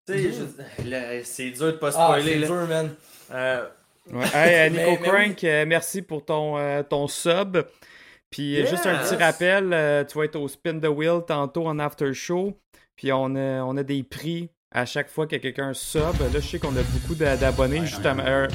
Tu 0.08 0.14
sais, 0.14 0.32
je- 0.32 0.90
là, 0.90 1.24
c'est 1.24 1.50
dur 1.50 1.68
de 1.68 1.72
pas 1.78 1.88
Ah, 1.96 2.08
spoiler. 2.20 2.34
c'est 2.34 2.40
là. 2.40 2.48
dur, 2.48 2.68
man. 2.68 2.96
Euh, 3.32 3.68
Ouais. 4.12 4.26
Hey, 4.34 4.70
Nico 4.72 4.82
Mais- 4.84 5.00
mais 5.02 5.08
Crank, 5.10 5.44
euh, 5.44 5.66
merci 5.68 6.02
pour 6.02 6.26
ton, 6.26 6.58
euh, 6.58 6.84
ton 6.84 7.08
sub. 7.08 7.58
Puis 8.30 8.56
euh, 8.56 8.60
Yes! 8.62 8.70
juste 8.70 8.86
un 8.86 8.98
petit 8.98 9.16
rappel, 9.16 9.72
euh, 9.74 10.04
tu 10.04 10.18
vas 10.18 10.26
être 10.26 10.36
au 10.36 10.48
Spin 10.48 10.80
the 10.80 10.88
Wheel 10.88 11.22
tantôt 11.28 11.68
en 11.68 11.80
after 11.80 12.14
show. 12.14 12.58
Puis 12.96 13.12
on 13.12 13.36
a, 13.36 13.62
on 13.64 13.78
a 13.78 13.84
des 13.84 14.04
prix 14.04 14.50
à 14.72 14.86
chaque 14.86 15.10
fois 15.10 15.28
que 15.28 15.36
quelqu'un 15.36 15.74
sub. 15.74 16.02
Là, 16.02 16.28
je 16.34 16.40
sais 16.40 16.60
qu'on 16.60 16.76
a 16.76 16.82
beaucoup 16.82 17.16
d'a- 17.16 17.38
d'abonnés. 17.38 17.86
justement, 17.86 18.24
un, 18.26 18.44
un- 18.46 18.48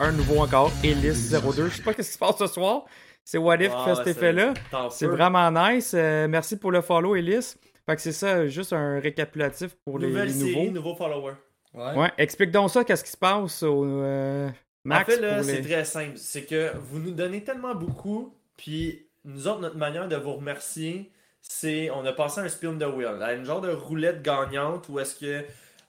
un 0.00 0.12
nouveau 0.12 0.40
encore, 0.40 0.70
Ellis02. 0.82 1.68
Je 1.68 1.76
sais 1.76 1.82
pas 1.82 1.92
ce 1.92 1.96
qui 1.98 2.04
se 2.04 2.18
passe 2.18 2.36
ce 2.38 2.46
soir. 2.48 2.84
C'est 3.24 3.38
What 3.38 3.56
If 3.62 3.70
qui 3.72 3.84
fait 3.84 3.94
cet 3.94 4.04
c'est- 4.04 4.10
effet-là. 4.10 4.54
C'est 4.90 5.06
vraiment 5.06 5.50
nice. 5.52 5.92
Euh, 5.96 6.26
merci 6.28 6.58
pour 6.58 6.72
le 6.72 6.80
follow, 6.80 7.14
Ellis. 7.14 7.54
Fait 7.86 7.96
que 7.96 8.02
c'est 8.02 8.12
ça, 8.12 8.46
juste 8.48 8.72
un 8.72 8.98
récapitulatif 9.00 9.76
pour 9.84 9.98
les, 10.00 10.08
Nouvelle 10.08 10.26
les 10.28 10.32
série, 10.34 10.56
nouveaux. 10.56 10.70
nouveau 10.72 10.94
follower. 10.96 11.32
Ouais. 11.74 11.94
Ouais, 11.96 12.10
explique 12.18 12.50
donc 12.50 12.70
ça, 12.70 12.84
qu'est-ce 12.84 13.02
qui 13.04 13.10
se 13.12 13.16
passe 13.16 13.62
au 13.62 13.84
euh, 13.84 14.48
Max 14.84 15.08
en 15.12 15.14
fait, 15.16 15.20
là, 15.20 15.42
c'est 15.42 15.60
les- 15.60 15.62
très 15.62 15.84
simple. 15.84 16.16
C'est 16.16 16.44
que 16.44 16.72
vous 16.78 16.98
nous 16.98 17.12
donnez 17.12 17.44
tellement 17.44 17.74
beaucoup, 17.74 18.36
puis 18.56 19.06
nous 19.24 19.46
autres, 19.46 19.60
notre 19.60 19.76
manière 19.76 20.08
de 20.08 20.16
vous 20.16 20.34
remercier, 20.34 21.12
c'est 21.40 21.90
on 21.90 22.04
a 22.04 22.12
passé 22.12 22.40
un 22.40 22.48
spin 22.48 22.76
the 22.78 22.84
wheel, 22.84 23.20
une 23.36 23.44
genre 23.44 23.60
de 23.60 23.70
roulette 23.70 24.22
gagnante 24.22 24.88
où 24.88 24.98
est-ce 24.98 25.14
que 25.18 25.44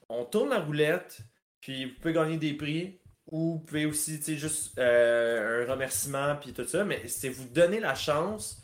on 0.10 0.26
tourne 0.26 0.50
la 0.50 0.60
roulette, 0.60 1.20
puis 1.62 1.86
vous 1.86 1.92
pouvez 2.02 2.14
gagner 2.14 2.38
des 2.38 2.54
prix, 2.54 3.00
ou 3.32 3.54
vous 3.54 3.60
pouvez 3.60 3.86
aussi, 3.86 4.20
tu 4.20 4.26
sais, 4.26 4.36
juste 4.36 4.78
euh, 4.78 5.66
un 5.68 5.72
remerciement, 5.72 6.36
puis 6.40 6.54
tout 6.54 6.68
ça, 6.68 6.84
mais 6.84 7.02
c'est 7.08 7.30
vous 7.30 7.46
donner 7.48 7.80
la 7.80 7.96
chance 7.96 8.60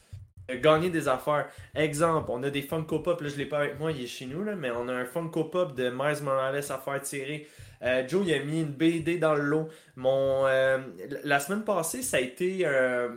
de 0.47 0.55
gagner 0.55 0.89
des 0.89 1.07
affaires. 1.07 1.47
Exemple, 1.75 2.29
on 2.31 2.43
a 2.43 2.49
des 2.49 2.61
Funko 2.61 2.99
Pop, 2.99 3.21
là 3.21 3.29
je 3.29 3.35
l'ai 3.37 3.45
pas 3.45 3.59
avec 3.59 3.79
moi, 3.79 3.91
il 3.91 4.03
est 4.03 4.07
chez 4.07 4.25
nous, 4.25 4.43
là, 4.43 4.55
mais 4.55 4.69
on 4.71 4.87
a 4.89 4.93
un 4.93 5.05
Funko 5.05 5.45
Pop 5.45 5.75
de 5.75 5.89
Miles 5.89 6.21
Morales 6.23 6.57
à 6.69 6.77
faire 6.77 7.01
tirer. 7.01 7.47
Euh, 7.81 8.07
Joe, 8.07 8.23
il 8.27 8.33
a 8.33 8.39
mis 8.43 8.61
une 8.61 8.71
BD 8.73 9.17
dans 9.17 9.35
le 9.35 9.41
lot. 9.43 9.69
Mon, 9.95 10.45
euh, 10.47 10.79
la 11.23 11.39
semaine 11.39 11.63
passée, 11.63 12.01
ça 12.01 12.17
a 12.17 12.19
été 12.19 12.65
euh, 12.65 13.09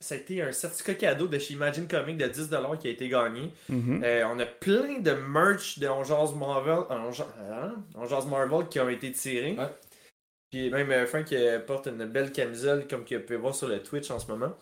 ça 0.00 0.14
a 0.16 0.18
été 0.18 0.42
un 0.42 0.52
certificat 0.52 0.94
cadeau 0.94 1.26
de 1.28 1.38
chez 1.38 1.54
Imagine 1.54 1.86
Comics 1.88 2.18
de 2.18 2.26
10$ 2.26 2.78
qui 2.78 2.88
a 2.88 2.90
été 2.90 3.08
gagné. 3.08 3.52
Mhm. 3.68 4.02
Euh, 4.04 4.24
on 4.26 4.38
a 4.40 4.46
plein 4.46 4.98
de 4.98 5.12
merch 5.12 5.78
de 5.78 5.88
On 5.88 6.02
Jase 6.04 6.34
Marvel, 6.34 6.80
On 6.90 7.12
Jase- 7.12 7.26
hein? 7.50 7.74
Marvel 8.28 8.68
qui 8.68 8.80
ont 8.80 8.88
été 8.88 9.12
tirés. 9.12 9.52
Ouais. 9.56 9.68
Puis 10.50 10.70
même 10.70 10.90
euh, 10.90 11.06
Frank 11.06 11.32
porte 11.66 11.86
une 11.86 12.04
belle 12.06 12.32
camisole 12.32 12.86
comme 12.88 13.04
que 13.04 13.14
vous 13.14 13.22
pouvez 13.22 13.38
voir 13.38 13.54
sur 13.54 13.68
le 13.68 13.82
Twitch 13.82 14.10
en 14.10 14.18
ce 14.18 14.26
moment. 14.26 14.52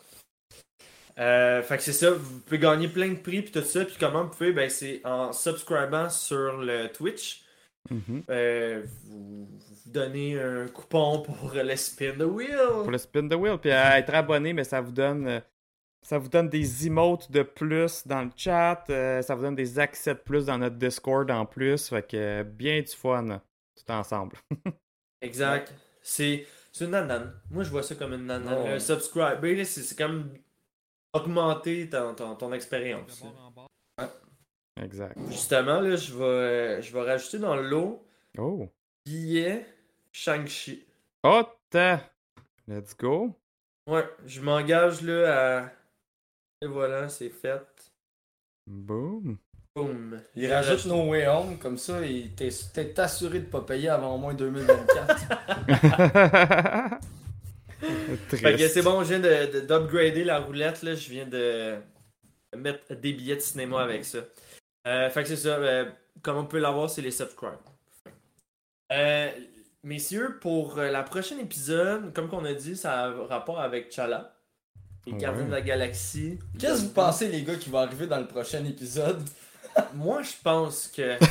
Euh, 1.19 1.63
fait 1.63 1.77
que 1.77 1.83
c'est 1.83 1.93
ça, 1.93 2.13
vous 2.13 2.39
pouvez 2.41 2.59
gagner 2.59 2.89
plein 2.89 3.09
de 3.09 3.19
prix 3.19 3.43
puis 3.43 3.51
tout 3.51 3.63
ça. 3.63 3.85
Puis 3.85 3.97
comment 3.99 4.25
vous 4.25 4.31
pouvez, 4.31 4.53
ben 4.53 4.71
c'est 4.71 5.01
en 5.05 5.33
subscribant 5.33 6.09
sur 6.09 6.59
le 6.59 6.87
Twitch. 6.89 7.43
Mhm. 7.89 8.23
Euh, 8.31 8.85
vous, 9.05 9.47
vous 9.47 9.91
donnez 9.91 10.39
un 10.41 10.69
coupon 10.69 11.23
pour 11.23 11.53
le 11.55 11.77
spin 11.77 12.13
the 12.19 12.23
wheel. 12.23 12.59
Pour 12.83 12.91
le 12.91 12.99
spin 12.99 13.29
the 13.29 13.35
wheel. 13.35 13.59
Puis 13.59 13.71
à 13.71 13.99
être 13.99 14.15
abonné, 14.15 14.53
mais 14.53 14.65
ça 14.65 14.81
vous 14.81 14.93
donne. 14.93 15.27
euh, 15.27 15.41
Ça 16.03 16.19
vous 16.19 16.29
donne 16.29 16.49
des 16.49 16.87
emotes 16.87 17.31
de 17.31 17.43
plus 17.43 18.07
dans 18.07 18.23
le 18.23 18.31
chat. 18.37 18.85
euh, 18.91 19.23
ça 19.23 19.35
vous 19.35 19.43
donne 19.43 19.55
des 19.55 19.79
accès 19.79 20.15
de 20.15 20.21
plus 20.21 20.47
dans 20.47 20.59
notre 20.59 20.77
Discord 20.77 21.31
en 21.31 21.47
plus. 21.47 21.89
Fait 21.89 22.07
que 22.07 22.17
euh, 22.17 22.45
bien 22.45 22.81
du 22.81 22.93
fun. 22.93 23.41
Tout 23.77 23.93
ensemble. 23.93 24.37
Exact. 25.23 25.73
C'est 26.03 26.47
c'est 26.73 26.85
une 26.85 26.93
nanane. 26.93 27.33
Moi, 27.51 27.65
je 27.65 27.71
vois 27.71 27.83
ça 27.83 27.95
comme 27.95 28.13
une 28.15 28.27
nanane. 28.27 28.75
Le 28.75 28.79
subscribe, 28.79 29.41
c'est 29.65 29.83
c'est 29.83 29.97
comme 29.99 30.31
augmenter 31.13 31.89
ton, 31.91 32.15
ton, 32.15 32.37
ton 32.37 32.53
expérience. 32.53 33.23
Exact. 34.81 35.17
Justement, 35.29 35.81
là, 35.81 35.97
je 35.97 36.15
vais, 36.15 36.25
euh, 36.25 36.81
je 36.83 36.93
vais 36.93 37.03
rajouter 37.03 37.39
dans 37.39 37.57
le 37.57 37.69
lot 37.69 38.05
Oh. 38.39 38.69
billet 39.07 39.67
Shang-Chi. 40.13 40.85
Oh, 41.25 41.43
Let's 42.69 42.97
go. 42.97 43.35
Ouais, 43.87 44.05
je 44.27 44.41
m'engage 44.41 45.03
là 45.03 45.59
à. 45.63 45.71
Et 46.63 46.67
voilà, 46.67 47.09
c'est 47.09 47.31
fait. 47.31 47.63
Boom. 48.67 49.39
Boum. 49.75 50.21
Il 50.37 50.53
rajoute 50.53 50.85
No 50.87 51.09
Way 51.11 51.27
Home, 51.29 51.59
comme 51.59 51.79
ça, 51.79 52.05
il 52.05 52.33
t'es 52.35 52.51
t'es 52.73 52.99
assuré 53.01 53.41
de 53.41 53.47
pas 53.47 53.63
payer 53.63 53.89
avant 53.89 54.15
au 54.15 54.19
moins 54.19 54.35
2024. 54.35 57.01
Fait 58.29 58.57
que 58.57 58.69
c'est 58.69 58.83
bon, 58.83 59.03
je 59.03 59.09
viens 59.15 59.21
de- 59.21 59.53
de- 59.53 59.61
d'upgrader 59.61 60.25
la 60.25 60.39
roulette. 60.41 60.83
Là. 60.83 60.95
Je 60.95 61.11
viens 61.11 61.27
de 61.27 61.77
mettre 62.57 62.95
des 62.95 63.13
billets 63.13 63.37
de 63.37 63.41
cinéma 63.41 63.83
avec 63.83 64.05
ça. 64.05 64.19
Euh, 64.87 65.11
fait 65.11 65.23
que 65.23 65.29
c'est 65.29 65.37
ça. 65.37 65.49
euh, 65.57 65.85
comme 66.23 66.37
on 66.39 66.45
peut 66.47 66.59
l'avoir, 66.59 66.89
c'est 66.91 67.03
les 67.03 67.11
subscribes. 67.11 67.53
Euh, 68.93 69.29
messieurs, 69.85 70.39
pour 70.41 70.79
euh, 70.79 70.91
la 70.91 71.03
prochaine 71.03 71.39
épisode, 71.41 72.13
comme 72.15 72.29
qu'on 72.29 72.45
a 72.45 72.53
dit, 72.55 72.77
ça 72.77 73.05
a 73.05 73.11
rapport 73.29 73.61
avec 73.61 73.93
Chala. 73.93 74.35
Les 75.07 75.13
Ouais. 75.13 75.19
gardiens 75.19 75.45
de 75.47 75.51
la 75.51 75.61
galaxie. 75.63 76.39
Qu'est-ce 76.59 76.83
que 76.83 76.87
vous 76.87 76.93
pensez, 76.93 77.29
les 77.29 77.43
gars, 77.43 77.55
qui 77.55 77.71
va 77.71 77.81
arriver 77.81 78.07
dans 78.07 78.19
le 78.19 78.27
prochain 78.27 78.65
épisode? 78.65 79.23
Moi, 79.95 80.23
je 80.23 80.33
pense 80.43 80.89
que. 80.89 81.17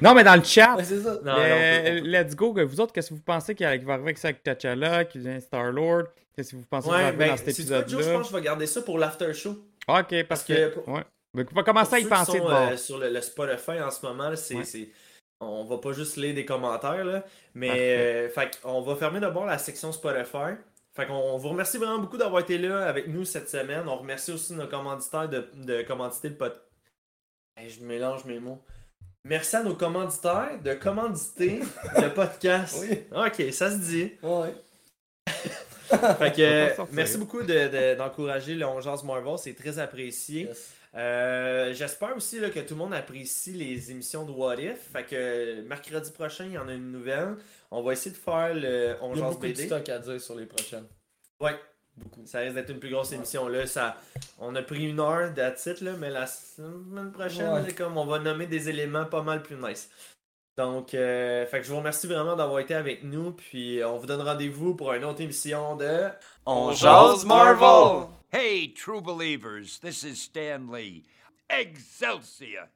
Non, 0.00 0.14
mais 0.14 0.24
dans 0.24 0.36
le 0.36 0.42
chat, 0.42 0.74
Ouais, 0.74 0.84
c'est 0.84 1.00
ça. 1.02 1.18
Non, 1.22 1.34
euh, 1.38 2.00
non, 2.00 2.00
on 2.00 2.04
let's 2.06 2.34
go. 2.34 2.54
Vous 2.66 2.80
autres, 2.80 2.94
qu'est-ce 2.94 3.10
que 3.10 3.14
vous 3.14 3.20
pensez 3.20 3.54
qu'il 3.54 3.66
va 3.66 3.70
arriver 3.72 3.92
avec 3.92 4.16
ça 4.16 4.28
avec 4.28 4.42
T'Challa, 4.42 5.04
qui 5.04 5.18
vient 5.18 5.38
Star-Lord? 5.38 6.04
Qu'est-ce 6.34 6.52
que 6.52 6.56
vous 6.56 6.62
pensez 6.64 6.84
qu'il 6.84 6.92
va 6.92 6.98
Ouais, 6.98 7.04
arriver 7.08 7.18
ben, 7.18 7.30
dans 7.32 7.36
cet 7.36 7.46
Joe, 7.46 7.56
je 7.56 7.60
épisode-là? 7.62 8.12
pense 8.14 8.22
que 8.28 8.32
je 8.32 8.38
vais 8.38 8.42
garder 8.44 8.66
ça 8.66 8.80
pour 8.80 8.98
l'after 8.98 9.34
show. 9.34 9.50
Ok, 9.50 9.56
parce 9.86 10.24
Parce 10.28 10.44
que. 10.44 10.90
Ouais. 10.90 11.04
On 11.36 11.54
va 11.54 11.62
commencer 11.62 11.94
à 11.94 11.98
y 11.98 12.04
penser 12.04 12.38
de 12.40 12.44
sont, 12.44 12.50
euh, 12.50 12.76
sur 12.76 12.98
le, 12.98 13.10
le 13.10 13.20
Spotify 13.20 13.80
en 13.80 13.90
ce 13.90 14.04
moment, 14.06 14.34
c'est, 14.36 14.54
Ouais. 14.56 14.64
c'est- 14.64 14.88
on 15.40 15.64
va 15.64 15.78
pas 15.78 15.92
juste 15.92 16.16
lire 16.16 16.34
des 16.34 16.46
commentaires, 16.46 17.04
là, 17.04 17.24
mais 17.54 17.70
euh, 17.72 18.28
fait 18.30 18.58
on 18.64 18.80
va 18.80 18.96
fermer 18.96 19.20
d'abord 19.20 19.44
la 19.46 19.58
section 19.58 19.92
Spotify. 19.92 20.54
Fait 20.94 21.06
qu'on 21.06 21.12
on 21.14 21.36
vous 21.36 21.50
remercie 21.50 21.76
vraiment 21.76 21.98
beaucoup 21.98 22.16
d'avoir 22.16 22.40
été 22.40 22.56
là 22.56 22.86
avec 22.88 23.06
nous 23.08 23.24
cette 23.26 23.50
semaine. 23.50 23.86
On 23.86 23.96
remercie 23.96 24.32
aussi 24.32 24.54
nos 24.54 24.66
commanditaires 24.66 25.28
de, 25.28 25.46
de 25.54 25.82
commanditer 25.82 26.30
le 26.30 26.36
podcast. 26.36 26.62
je 27.68 27.80
mélange 27.84 28.24
mes 28.24 28.38
mots. 28.40 28.62
Merci 29.24 29.56
à 29.56 29.62
nos 29.62 29.74
commanditaires 29.74 30.58
de 30.64 30.72
commanditer 30.74 31.60
le 32.00 32.08
podcast. 32.14 32.78
Oui. 32.80 33.02
Ok, 33.14 33.52
ça 33.52 33.70
se 33.70 33.76
dit. 33.76 34.12
Ouais. 34.22 34.54
Fait 36.18 36.32
que, 36.34 36.92
merci 36.92 37.18
beaucoup 37.18 37.42
de- 37.42 37.46
de- 37.68 37.94
d'encourager 37.96 38.54
le 38.54 38.64
11 38.66 39.04
Marvel, 39.04 39.38
c'est 39.38 39.54
très 39.54 39.78
apprécié. 39.78 40.44
Yes. 40.44 40.72
Euh, 40.96 41.74
J'espère 41.74 42.16
aussi 42.16 42.40
là, 42.40 42.48
que 42.50 42.60
tout 42.60 42.74
le 42.74 42.78
monde 42.78 42.94
apprécie 42.94 43.52
les 43.52 43.90
émissions 43.90 44.24
de 44.24 44.32
What 44.32 44.56
If. 44.56 44.78
Fait 44.92 45.04
que 45.04 45.60
mercredi 45.62 46.10
prochain, 46.10 46.44
il 46.46 46.52
y 46.52 46.58
en 46.58 46.68
a 46.68 46.72
une 46.74 46.90
nouvelle. 46.90 47.36
On 47.70 47.82
va 47.82 47.92
essayer 47.92 48.12
de 48.12 48.16
faire 48.20 48.54
le 48.54 48.96
On 49.02 49.12
Il 49.14 49.18
y 49.18 49.22
a 49.22 49.26
beaucoup 49.28 49.42
de 49.42 49.48
BD. 49.52 49.66
stock 49.66 49.88
à 49.88 49.98
dire 49.98 50.20
sur 50.20 50.36
les 50.36 50.46
prochaines. 50.46 50.86
Ouais, 51.40 51.54
beaucoup. 51.96 52.22
Ça 52.24 52.38
risque 52.38 52.54
d'être 52.54 52.70
une 52.70 52.78
plus 52.78 52.90
grosse 52.90 53.12
émission. 53.12 53.46
Là, 53.48 53.66
ça, 53.66 53.96
on 54.38 54.54
a 54.54 54.62
pris 54.62 54.88
une 54.88 55.00
heure 55.00 55.30
d'attitude, 55.32 55.96
mais 55.98 56.08
la 56.08 56.26
semaine 56.26 57.12
prochaine, 57.12 57.52
Ouais. 57.64 57.72
comme 57.74 57.98
on 57.98 58.06
va 58.06 58.18
nommer 58.18 58.46
des 58.46 58.68
éléments 58.70 59.04
pas 59.04 59.22
mal 59.22 59.42
plus 59.42 59.56
nice. 59.56 59.90
Donc, 60.56 60.94
euh, 60.94 61.46
fait 61.46 61.60
que 61.60 61.66
je 61.66 61.70
vous 61.70 61.78
remercie 61.78 62.06
vraiment 62.06 62.34
d'avoir 62.34 62.60
été 62.60 62.74
avec 62.74 63.04
nous. 63.04 63.32
Puis 63.32 63.80
on 63.84 63.98
vous 63.98 64.06
donne 64.06 64.22
rendez-vous 64.22 64.74
pour 64.74 64.92
une 64.94 65.04
autre 65.04 65.20
émission 65.20 65.76
de 65.76 66.08
On 66.46 66.72
jase 66.72 67.24
Marvel! 67.24 68.08
Hey, 68.32 68.72
true 68.74 69.00
believers, 69.00 69.78
this 69.80 70.02
is 70.02 70.16
Stan 70.16 70.72
Lee. 70.72 71.04
Excelsior! 71.48 72.68